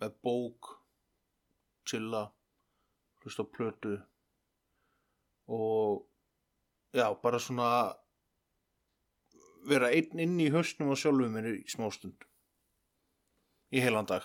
með 0.00 0.16
bók 0.24 0.72
chilla 1.86 2.26
hlusta 3.22 3.46
plötu 3.56 3.98
og 5.48 6.06
já, 6.96 7.06
bara 7.22 7.40
svona 7.42 7.68
vera 9.66 9.90
einn 9.90 10.22
inn 10.22 10.38
í 10.40 10.50
höstnum 10.54 10.92
á 10.92 10.96
sjálfu 10.98 11.28
mér 11.32 11.50
í 11.52 11.56
smástund 11.70 12.26
í 13.74 13.82
heilan 13.82 14.06
dag. 14.06 14.24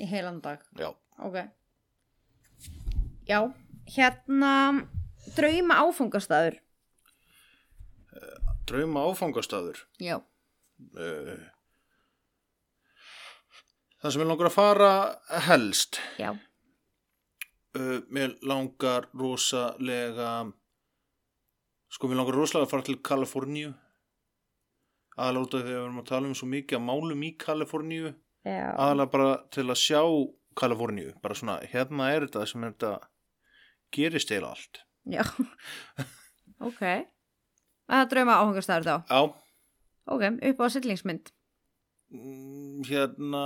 Í 0.00 0.06
heilan 0.08 0.40
dag. 0.44 0.64
Já, 0.78 0.92
Ok. 1.20 1.36
Já, 3.28 3.44
hérna 3.86 4.52
drauma 5.36 5.76
áfangastæður 5.84 6.56
drauma 8.70 9.04
áfangastaður? 9.10 9.80
Já, 10.02 10.18
uh, 10.20 11.40
það 14.00 14.14
sem 14.14 14.22
ég 14.22 14.30
langar 14.30 14.50
að 14.50 14.56
fara 14.56 14.90
helst. 15.48 16.00
Já, 16.20 16.30
uh, 17.78 18.00
mér 18.10 18.34
langar 18.46 19.08
rosalega 19.16 20.32
sko 21.90 22.10
mér 22.10 22.20
langar 22.20 22.38
rosalega 22.38 22.68
að 22.68 22.72
fara 22.74 22.86
til 22.86 22.98
Kaliforníu. 23.04 23.72
Aðalega 25.20 25.46
út 25.46 25.54
af 25.58 25.64
því 25.64 25.70
að 25.70 25.74
við 25.74 25.84
erum 25.84 26.02
að 26.02 26.10
tala 26.10 26.30
um 26.30 26.36
svo 26.38 26.48
mikið 26.48 26.78
að 26.78 26.86
málum 26.86 27.24
í 27.26 27.32
Kaliforníu. 27.44 28.12
Aðalega 28.46 29.12
bara 29.12 29.30
til 29.52 29.66
að 29.66 29.80
sjá 29.82 30.02
Kaliforníu. 30.60 31.12
Bara 31.22 31.36
svona, 31.36 31.58
hérna 31.72 32.08
er 32.14 32.26
þetta 32.28 32.46
sem 32.48 32.66
þetta 32.68 32.94
gerist 33.94 34.30
eða 34.32 34.54
allt. 34.54 34.82
Já, 35.10 35.24
ok. 36.68 36.82
Það 37.90 38.02
er 38.04 38.10
drauma 38.14 38.38
áfangastæður 38.38 38.86
þá? 38.86 38.96
Já, 39.10 39.20
Ok, 40.10 40.24
upp 40.50 40.62
á 40.64 40.66
sillingsmynd 40.74 41.30
mm, 42.10 42.82
hérna 42.88 43.42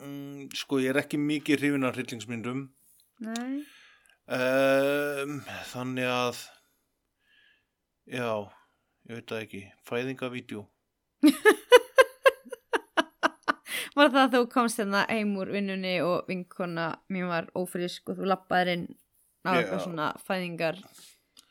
mm, 0.00 0.48
sko 0.56 0.80
ég 0.82 0.90
er 0.94 1.00
ekki 1.02 1.20
mikið 1.20 1.60
hrifin 1.60 1.86
af 1.88 1.94
hryllingsmyndum. 1.96 2.60
Um, 4.30 5.32
þannig 5.72 6.08
að 6.08 6.36
já, 8.08 8.30
ég 9.08 9.18
veit 9.18 9.28
það 9.28 9.42
ekki. 9.44 9.62
Fæðingavídjó 9.88 10.64
Var 13.98 14.08
það 14.14 14.22
að 14.22 14.34
þú 14.36 14.42
komst 14.52 14.78
hérna 14.80 15.02
heim 15.10 15.32
úr 15.40 15.50
vinnunni 15.52 15.96
og 16.04 16.28
vinkona 16.30 16.86
mín 17.12 17.28
var 17.28 17.50
ófrisk 17.58 18.12
og 18.12 18.20
þú 18.20 18.24
lappaðir 18.30 18.70
inn 18.76 18.86
á 19.44 19.50
eitthvað 19.56 19.82
svona 19.84 20.06
fæðingar? 20.24 20.76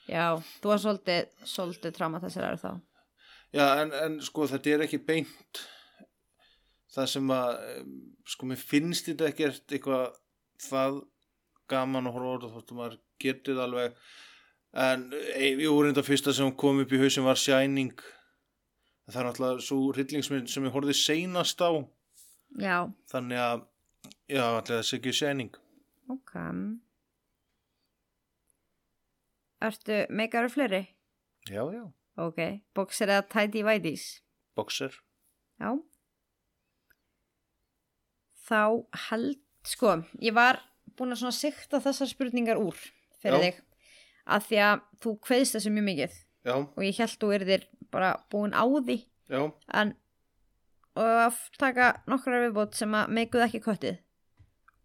Já, 0.09 0.39
þú 0.63 0.71
var 0.71 0.79
svolítið, 0.81 1.23
svolítið 1.45 1.91
traumatiseraður 1.97 2.61
þá. 2.63 2.71
Já, 3.53 3.65
en, 3.83 3.93
en 3.93 4.17
sko 4.25 4.47
þetta 4.49 4.73
er 4.73 4.85
ekki 4.87 4.99
beint 5.05 5.61
það 6.95 7.09
sem 7.13 7.31
að 7.35 7.51
sko 8.33 8.49
mér 8.49 8.61
finnst 8.61 9.09
þetta 9.11 9.27
ekkert 9.29 9.75
eitthvað 9.75 10.17
það 10.69 10.99
gaman 11.69 12.09
að 12.09 12.15
horfa 12.17 12.29
á 12.29 12.35
þetta 12.39 12.53
þóttu 12.55 12.77
maður 12.79 12.97
getið 13.21 13.61
alveg. 13.65 13.99
En 14.79 15.07
e, 15.13 15.49
jú, 15.63 15.73
reynda 15.81 16.03
fyrsta 16.05 16.33
sem 16.33 16.51
kom 16.57 16.81
upp 16.83 16.91
í 16.93 16.99
hausin 17.01 17.25
var 17.25 17.37
Shining. 17.41 17.93
Það 19.09 19.21
er 19.21 19.27
náttúrulega 19.29 19.65
svo 19.65 19.79
hryllingsmynd 19.95 20.49
sem 20.51 20.65
ég 20.67 20.73
horfði 20.75 20.93
seinast 20.97 21.61
á. 21.65 21.71
Já, 22.61 22.77
þannig 23.11 23.41
að 23.41 23.63
já, 24.29 24.43
allir 24.45 24.75
þessi 24.75 24.97
ekki 24.99 25.13
Shining. 25.17 25.57
Ok. 26.09 26.33
Ertu 29.65 29.97
meikaður 30.15 30.53
fleiri? 30.53 30.81
Já, 31.49 31.63
já, 31.73 31.83
Ok, 32.19 32.39
boxer 32.75 33.07
eða 33.07 33.25
tidy 33.31 33.61
whities? 33.63 34.21
boxer. 34.55 34.91
Já. 35.59 35.77
Þá 38.49 38.61
held, 39.09 39.37
sko, 39.67 39.95
ég 40.23 40.33
var 40.33 40.59
búin 40.97 41.13
að 41.13 41.21
svona 41.21 41.35
sikta 41.37 41.79
þessar 41.83 42.09
spurningar 42.09 42.57
úr 42.59 42.75
fyrir 43.21 43.37
Já. 43.37 43.43
þig. 43.45 43.61
Að 44.29 44.45
því 44.49 44.59
að 44.65 44.81
þú 45.03 45.13
kveðst 45.27 45.55
þessu 45.57 45.71
mjög 45.75 45.87
mikið 45.89 46.17
Já, 46.49 46.55
og 46.57 46.83
ég 46.85 46.99
held 47.01 47.17
þú 47.21 47.31
erðir 47.35 47.65
bara 47.93 48.11
búin 48.31 48.53
á 48.57 48.63
því. 48.65 48.97
já, 49.29 49.41
En 49.73 49.93
og 50.99 51.05
að 51.25 51.37
taka 51.61 51.89
nokkra 52.09 52.41
viðbót 52.43 52.75
sem 52.75 52.95
að 52.97 53.13
meikuð 53.15 53.45
ekki 53.45 53.61
köttið. 53.63 53.99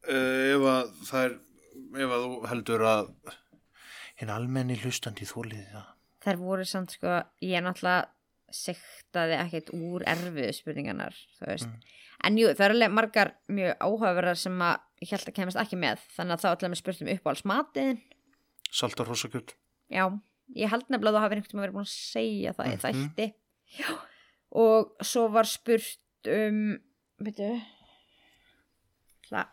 uh, 0.08 0.54
ef 0.54 0.66
að 0.68 0.92
það 1.08 1.24
er 1.24 1.34
ef 2.04 2.12
að 2.14 2.24
þú 2.24 2.38
heldur 2.50 2.84
að 2.90 3.08
hinn 4.20 4.30
almenni 4.30 4.76
hlustandi 4.82 5.26
þólið 5.26 5.64
það 5.72 5.90
Þær 6.24 6.38
voru 6.40 6.64
samt, 6.64 6.94
sko, 6.96 7.18
ég 7.44 7.60
náttúrulega 7.60 8.06
siktaði 8.54 9.34
ekkert 9.42 9.72
úr 9.76 10.04
erfiðu 10.08 10.52
spurningarnar, 10.56 11.16
þú 11.36 11.48
veist. 11.50 11.90
En 12.22 12.38
jú, 12.38 12.46
það 12.54 12.64
eru 12.68 12.74
alveg 12.78 12.92
margar 12.94 13.34
mjög 13.48 13.76
áhugaverðar 13.80 14.38
sem 14.38 14.58
að 14.62 14.76
ég 15.02 15.10
held 15.10 15.28
að 15.28 15.34
kemast 15.34 15.56
ekki 15.60 15.76
með. 15.76 15.98
Þannig 16.16 16.36
að 16.38 16.44
þá 16.44 16.68
við 16.70 16.78
spurt 16.80 17.02
um 17.02 17.08
uppáhaldsmatiðin. 17.14 18.00
saltar 18.70 19.06
hrossakjöld 19.06 19.52
Já, 19.90 20.04
ég 20.56 20.68
held 20.70 20.86
nefnilega 20.88 21.10
að 21.10 21.16
þú 21.18 21.24
hafi 21.24 21.34
einhvern 21.36 21.50
tíma 21.52 21.64
verið 21.66 21.74
búin 21.76 21.88
að 21.88 21.94
segja 21.94 22.52
það 22.54 22.66
í 22.66 22.74
Mhm. 22.74 22.80
þætti. 22.84 23.34
Já. 23.78 23.98
Og 24.54 24.96
svo 25.02 25.28
var 25.30 25.44
spurt 25.44 25.98
um, 26.30 26.78
veitu, 27.20 27.60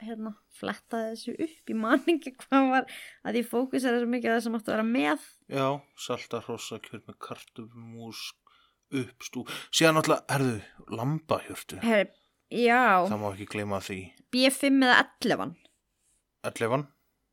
hérna, 0.01 0.33
fletta 0.59 0.99
þessu 1.11 1.33
upp 1.41 1.71
í 1.71 1.75
manningi 1.77 2.33
hvað 2.37 2.67
var 2.69 2.85
að 3.25 3.37
ég 3.39 3.47
fókusera 3.49 3.99
svo 4.01 4.09
mikið 4.11 4.29
að 4.29 4.35
það 4.37 4.43
sem 4.45 4.57
átti 4.59 4.69
að 4.71 4.75
vera 4.75 4.87
með 4.89 5.23
Já, 5.49 5.67
salta 5.97 6.41
hrossakjör 6.45 7.01
með 7.07 7.17
kartumús, 7.27 8.21
uppstú. 8.91 9.45
Síðan 9.71 9.97
náttúrulega, 9.97 10.25
herðu, 10.29 10.57
lambahjörtu. 10.99 11.79
Her, 11.81 12.11
já, 12.51 13.07
Það 13.07 13.19
má 13.21 13.27
ekki 13.31 13.49
gleyma 13.55 13.81
því. 13.83 13.99
B5 14.31 14.85
eða 14.87 15.01
11 15.23 15.57
Ellefan, 16.51 16.87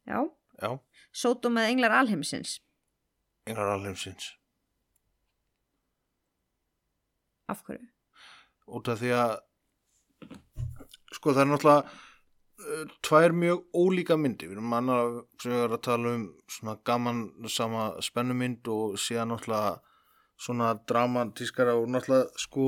já, 0.07 0.19
já, 0.63 0.71
Sódóm 1.13 1.57
eða 1.61 1.71
Englar 1.73 1.95
Alheimsins. 2.03 2.59
Yngrar 3.49 3.79
alheimsins. 3.79 4.35
af 7.49 7.63
hverju? 7.65 7.87
út 8.69 8.89
af 8.93 9.01
því 9.01 9.15
að 9.17 9.31
sko 11.17 11.33
það 11.33 11.43
er 11.43 11.49
náttúrulega 11.49 11.83
uh, 11.89 12.97
tvær 13.07 13.35
mjög 13.43 13.63
ólíka 13.81 14.19
myndi 14.21 14.49
við 14.49 14.59
erum 14.59 14.75
annar 14.77 15.15
sem 15.41 15.55
við 15.55 15.63
erum 15.63 15.77
að 15.79 15.85
tala 15.87 16.13
um 16.19 16.27
svona 16.53 16.75
gaman 16.91 17.23
sama 17.55 17.87
spennumynd 18.05 18.69
og 18.75 18.99
síðan 19.01 19.33
náttúrulega 19.33 19.79
svona 20.39 20.75
dramatískara 20.91 21.79
og 21.81 21.89
náttúrulega 21.95 22.45
sko 22.45 22.67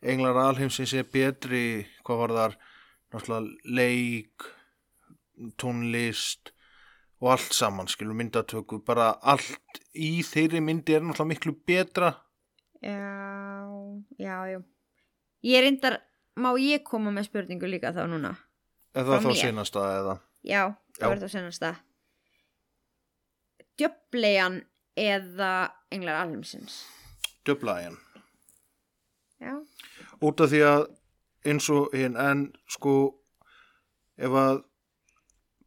Englar 0.00 0.38
Alheimsins 0.40 0.94
er 0.96 1.04
betri 1.04 1.84
hvað 2.06 2.22
var 2.22 2.34
þar? 2.36 2.56
Náttúrulega 3.10 3.74
leik 3.76 4.46
tónlist 5.60 6.52
og 7.20 7.32
allt 7.34 7.56
saman 7.56 7.88
skilur 7.90 8.16
myndatöku. 8.16 8.80
Bara 8.86 9.12
allt 9.20 9.80
í 9.92 10.20
þeirri 10.24 10.62
myndi 10.64 10.96
er 10.96 11.02
náttúrulega 11.04 11.32
miklu 11.34 11.56
betra. 11.66 12.12
Já, 12.80 13.00
já, 14.16 14.36
já. 14.54 14.60
Ég 15.44 15.64
reyndar, 15.64 15.98
má 16.36 16.54
ég 16.60 16.84
koma 16.86 17.12
með 17.12 17.28
spurningu 17.28 17.68
líka 17.68 17.92
þá 17.96 18.06
núna? 18.08 18.36
eða 18.94 19.20
þá 19.20 19.28
mér. 19.28 19.38
seinasta 19.38 19.86
eða? 19.98 20.16
Já, 20.46 20.62
það 20.98 21.12
verður 21.12 21.24
það 21.24 21.34
senast 21.36 21.66
að 21.66 21.80
Djöflejan 23.80 24.60
eða 24.98 25.50
Englar 25.94 26.22
Alheimsins? 26.24 26.82
Döblaðin 27.48 27.96
Já, 29.40 29.54
út 30.20 30.40
af 30.44 30.50
því 30.52 30.64
að 30.68 30.82
eins 31.48 31.70
og 31.72 31.94
hinn 31.96 32.18
en 32.20 32.50
sko 32.68 32.96
ef 34.20 34.34
að 34.36 34.64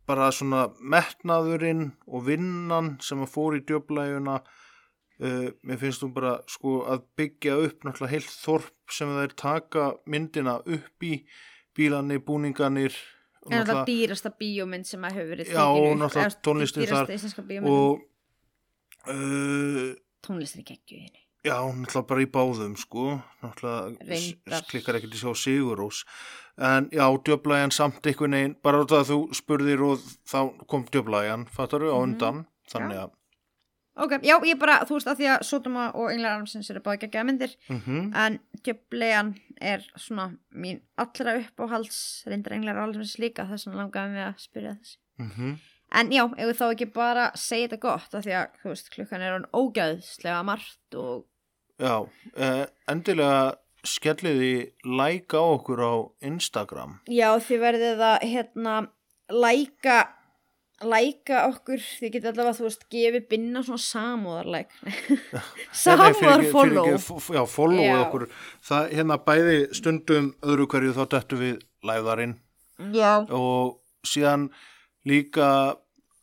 bara 0.08 0.28
svona 0.36 0.68
metnaðurinn 0.80 1.88
og 2.12 2.28
vinnan 2.28 2.98
sem 3.04 3.24
að 3.24 3.32
fór 3.34 3.58
í 3.58 3.64
djöblæjuna 3.64 4.36
uh, 4.44 5.48
mér 5.64 5.82
finnst 5.82 6.04
þú 6.04 6.12
bara 6.18 6.36
sko 6.52 6.82
að 6.92 7.08
byggja 7.18 7.58
upp 7.64 7.88
náttúrulega 7.88 8.14
heilt 8.14 8.32
þorp 8.44 8.94
sem 8.94 9.14
þeir 9.18 9.36
taka 9.40 9.90
myndina 10.06 10.60
upp 10.60 11.08
í 11.08 11.16
bílanir, 11.74 12.22
búninganir 12.26 12.98
og 13.44 13.56
en 13.56 13.68
það 13.68 13.84
dýrasta 13.90 14.34
bíómynd 14.40 14.88
sem 14.88 15.04
að 15.04 15.18
hefur 15.18 15.34
verið 15.34 15.54
Já, 15.56 15.64
upp, 15.66 15.90
náttúrulega 16.04 16.44
tónlistin 16.46 16.88
þar 16.92 17.70
og 17.74 18.06
uh, 19.08 19.92
Tónlistin 20.24 20.64
er 20.64 20.70
geggjuðinni 20.74 21.23
Já, 21.44 21.58
náttúrulega 21.60 22.08
bara 22.08 22.24
í 22.24 22.30
báðum 22.32 22.76
sko, 22.80 23.18
náttúrulega 23.44 24.62
klikkar 24.70 24.96
ekkert 25.00 25.18
í 25.18 25.20
sjá 25.20 25.34
Sigurós 25.36 26.04
en 26.58 26.88
já, 26.94 27.04
djöblæjan 27.26 27.72
samt 27.74 28.06
einhvern 28.08 28.32
veginn, 28.38 28.56
bara 28.64 28.80
út 28.84 28.92
af 28.94 29.04
að 29.04 29.10
þú 29.12 29.18
spurðir 29.36 29.82
og 29.84 30.00
þá 30.30 30.40
kom 30.72 30.86
djöblæjan, 30.94 31.48
fattar 31.52 31.82
á 31.84 31.92
Mhm. 31.92 32.04
undan, 32.04 32.46
þannig 32.72 32.98
að 33.04 33.12
Ok, 33.96 34.12
já, 34.26 34.40
ég 34.42 34.58
bara, 34.58 34.80
þú 34.90 34.96
veist 34.98 35.06
að 35.08 35.18
því 35.20 35.28
að 35.30 35.44
Sódóma 35.46 35.84
og 35.94 36.10
Englar 36.10 36.32
Alheimsins 36.34 36.70
eru 36.72 36.80
báði 36.82 37.02
geggjaða 37.04 37.26
myndir 37.30 37.52
mm 37.70 38.16
en 38.16 38.40
djöflejan 38.64 39.36
er 39.62 39.84
svona 39.98 40.38
mín 40.56 40.80
allra 40.98 41.36
uppáhalds 41.44 42.24
reyndar 42.26 42.54
Englar 42.54 42.78
Alheimsins 42.78 43.20
líka 43.20 43.46
þess 43.46 43.68
vegna 43.68 43.84
langaði 43.84 44.14
mig 44.16 44.26
að 44.26 44.40
spyrja 44.40 44.78
þessi 44.80 44.98
-hmm. 45.20 45.60
En 45.92 46.10
já, 46.10 46.24
ef 46.26 46.48
við 46.48 46.58
þá 46.58 46.72
ekki 46.74 46.94
bara 46.94 47.32
segja 47.36 47.68
þetta 47.68 47.80
gott 47.80 48.16
af 48.16 48.24
því 48.26 48.32
að, 48.34 48.48
þú 48.64 48.70
veist, 48.70 48.90
klukkan 48.90 49.22
er 49.22 49.32
hann 49.32 49.46
ógæðslega 49.54 50.44
margt 50.44 50.96
og 50.96 51.26
Já, 51.84 51.96
eh, 52.40 52.66
endilega 52.88 53.54
skelliði 53.84 54.52
like 54.88 55.36
á 55.36 55.44
okkur 55.44 55.84
á 55.84 55.94
Instagram. 56.24 57.00
Já, 57.12 57.30
þið 57.44 57.64
verðið 57.68 58.04
að, 58.10 58.28
hérna, 58.32 58.76
læka 59.34 60.02
læka 60.84 61.44
okkur, 61.48 61.80
þið 61.80 62.12
getið 62.16 62.30
allavega, 62.32 62.56
þú 62.58 62.66
veist, 62.68 62.82
gefið 62.92 63.26
binna 63.32 63.62
svona 63.64 63.84
samúðarlæk 63.84 64.74
samúðar 65.72 66.16
follow 66.18 66.24
Nei, 66.34 66.42
nei, 66.44 66.52
fyrirgefðu, 66.52 66.98
f- 66.98 67.22
f- 67.22 67.36
Já, 67.38 67.44
follow 67.48 67.86
Já. 67.86 67.94
okkur. 68.02 68.26
Það 68.68 68.90
hérna 68.98 69.18
bæði 69.28 69.58
stundum 69.80 70.28
öðru 70.44 70.68
hverju 70.74 70.96
þá 70.98 71.04
dættu 71.14 71.40
við 71.40 71.62
læðarinn 71.88 72.36
Já, 72.96 73.12
og 73.30 73.80
síðan 74.08 74.50
líka 75.08 75.78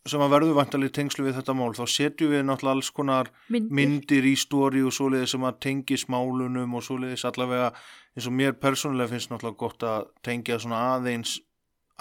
sem 0.09 0.21
að 0.23 0.33
verður 0.33 0.57
vantalið 0.57 0.93
tengslu 0.97 1.25
við 1.27 1.35
þetta 1.37 1.53
mál 1.57 1.75
þá 1.77 1.83
setjum 1.93 2.31
við 2.33 2.43
náttúrulega 2.47 2.77
alls 2.77 2.89
konar 2.95 3.29
myndir, 3.53 3.75
myndir 3.77 4.27
í 4.31 4.33
stóri 4.39 4.81
og 4.81 4.95
svoleiðis 4.95 5.35
sem 5.35 5.45
að 5.45 5.59
tengi 5.67 5.97
smálunum 6.01 6.73
og 6.77 6.85
svoleiðis 6.85 7.27
allavega 7.29 7.69
eins 8.15 8.27
og 8.27 8.35
mér 8.39 8.57
persónulega 8.57 9.13
finnst 9.13 9.29
náttúrulega 9.31 9.61
gott 9.61 9.85
að 9.85 10.09
tengja 10.25 10.57
svona 10.61 10.81
aðeins 10.95 11.37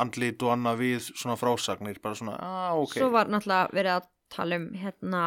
andlit 0.01 0.42
og 0.46 0.55
annað 0.55 0.80
við 0.80 1.11
svona 1.11 1.36
frásagnir 1.36 2.01
bara 2.03 2.16
svona, 2.16 2.38
ah, 2.40 2.72
ok. 2.80 2.96
Svo 2.96 3.11
var 3.12 3.28
náttúrulega 3.28 3.76
verið 3.76 3.96
að 3.98 4.09
tala 4.32 4.61
um, 4.61 4.68
hérna 4.80 5.22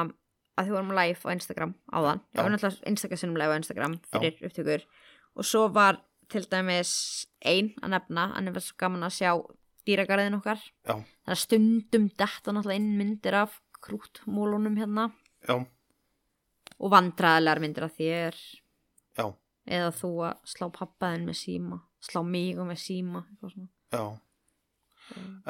að 0.54 0.68
þið 0.68 0.76
vorum 0.78 0.94
live 0.98 1.22
á 1.22 1.30
Instagram 1.34 1.74
áðan. 1.94 2.24
Já. 2.34 2.40
Já, 2.40 2.50
náttúrulega 2.54 2.90
Instagram 2.94 3.22
sinnum 3.22 3.42
live 3.42 3.54
á 3.54 3.60
Instagram 3.62 3.98
fyrir 4.10 4.48
upptökur. 4.50 4.86
Og 5.38 5.50
svo 5.50 5.68
var 5.74 6.02
til 6.32 6.46
dæmis 6.50 6.94
ein 7.46 7.74
að 7.84 7.96
nefna, 7.98 8.32
en 8.38 8.50
það 8.50 8.58
var 8.58 8.66
svo 8.66 8.80
gaman 8.82 9.08
að 9.08 9.18
sjá 9.20 9.32
dýragarðin 9.88 10.40
okkar. 10.40 10.60
Já. 10.88 10.96
það 10.98 11.36
er 11.36 11.42
stundum 11.44 12.10
detta 12.10 12.56
náttúrulega 12.56 12.82
inn 12.82 12.98
myndir 13.00 13.40
af 13.44 13.56
krútmólunum 13.84 14.78
hérna. 14.80 15.10
Já, 15.48 15.58
og 16.80 16.94
vandræðilegar 16.94 17.64
myndir 17.64 17.88
af 17.88 17.98
þér. 17.98 18.38
Já, 19.20 19.26
eða 19.80 19.96
þú 20.02 20.14
að 20.30 20.54
slá 20.54 20.70
pappaðin 20.74 21.28
með 21.30 21.42
síma 21.46 21.84
slá 22.04 22.24
mig 22.28 22.60
og 22.60 22.70
með 22.70 22.80
síma 22.84 23.24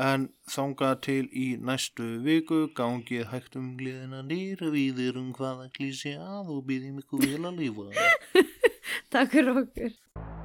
en 0.04 0.24
þangað 0.50 0.96
til 1.06 1.26
í 1.30 1.48
næstu 1.62 2.08
viku 2.26 2.64
gangið 2.78 3.28
hægt 3.32 3.58
um 3.60 3.74
gleðina 3.80 4.24
nýr 4.26 4.64
við 4.74 5.04
erum 5.08 5.30
hvað 5.38 5.68
að 5.68 5.74
klísi 5.78 6.16
að 6.18 6.56
og 6.56 6.64
býðum 6.70 7.02
ykkur 7.04 7.28
vel 7.28 7.44
að 7.52 7.62
lifa. 7.62 8.08
Takk 9.14 9.38
fyrir 9.38 9.62
okkur 9.64 10.43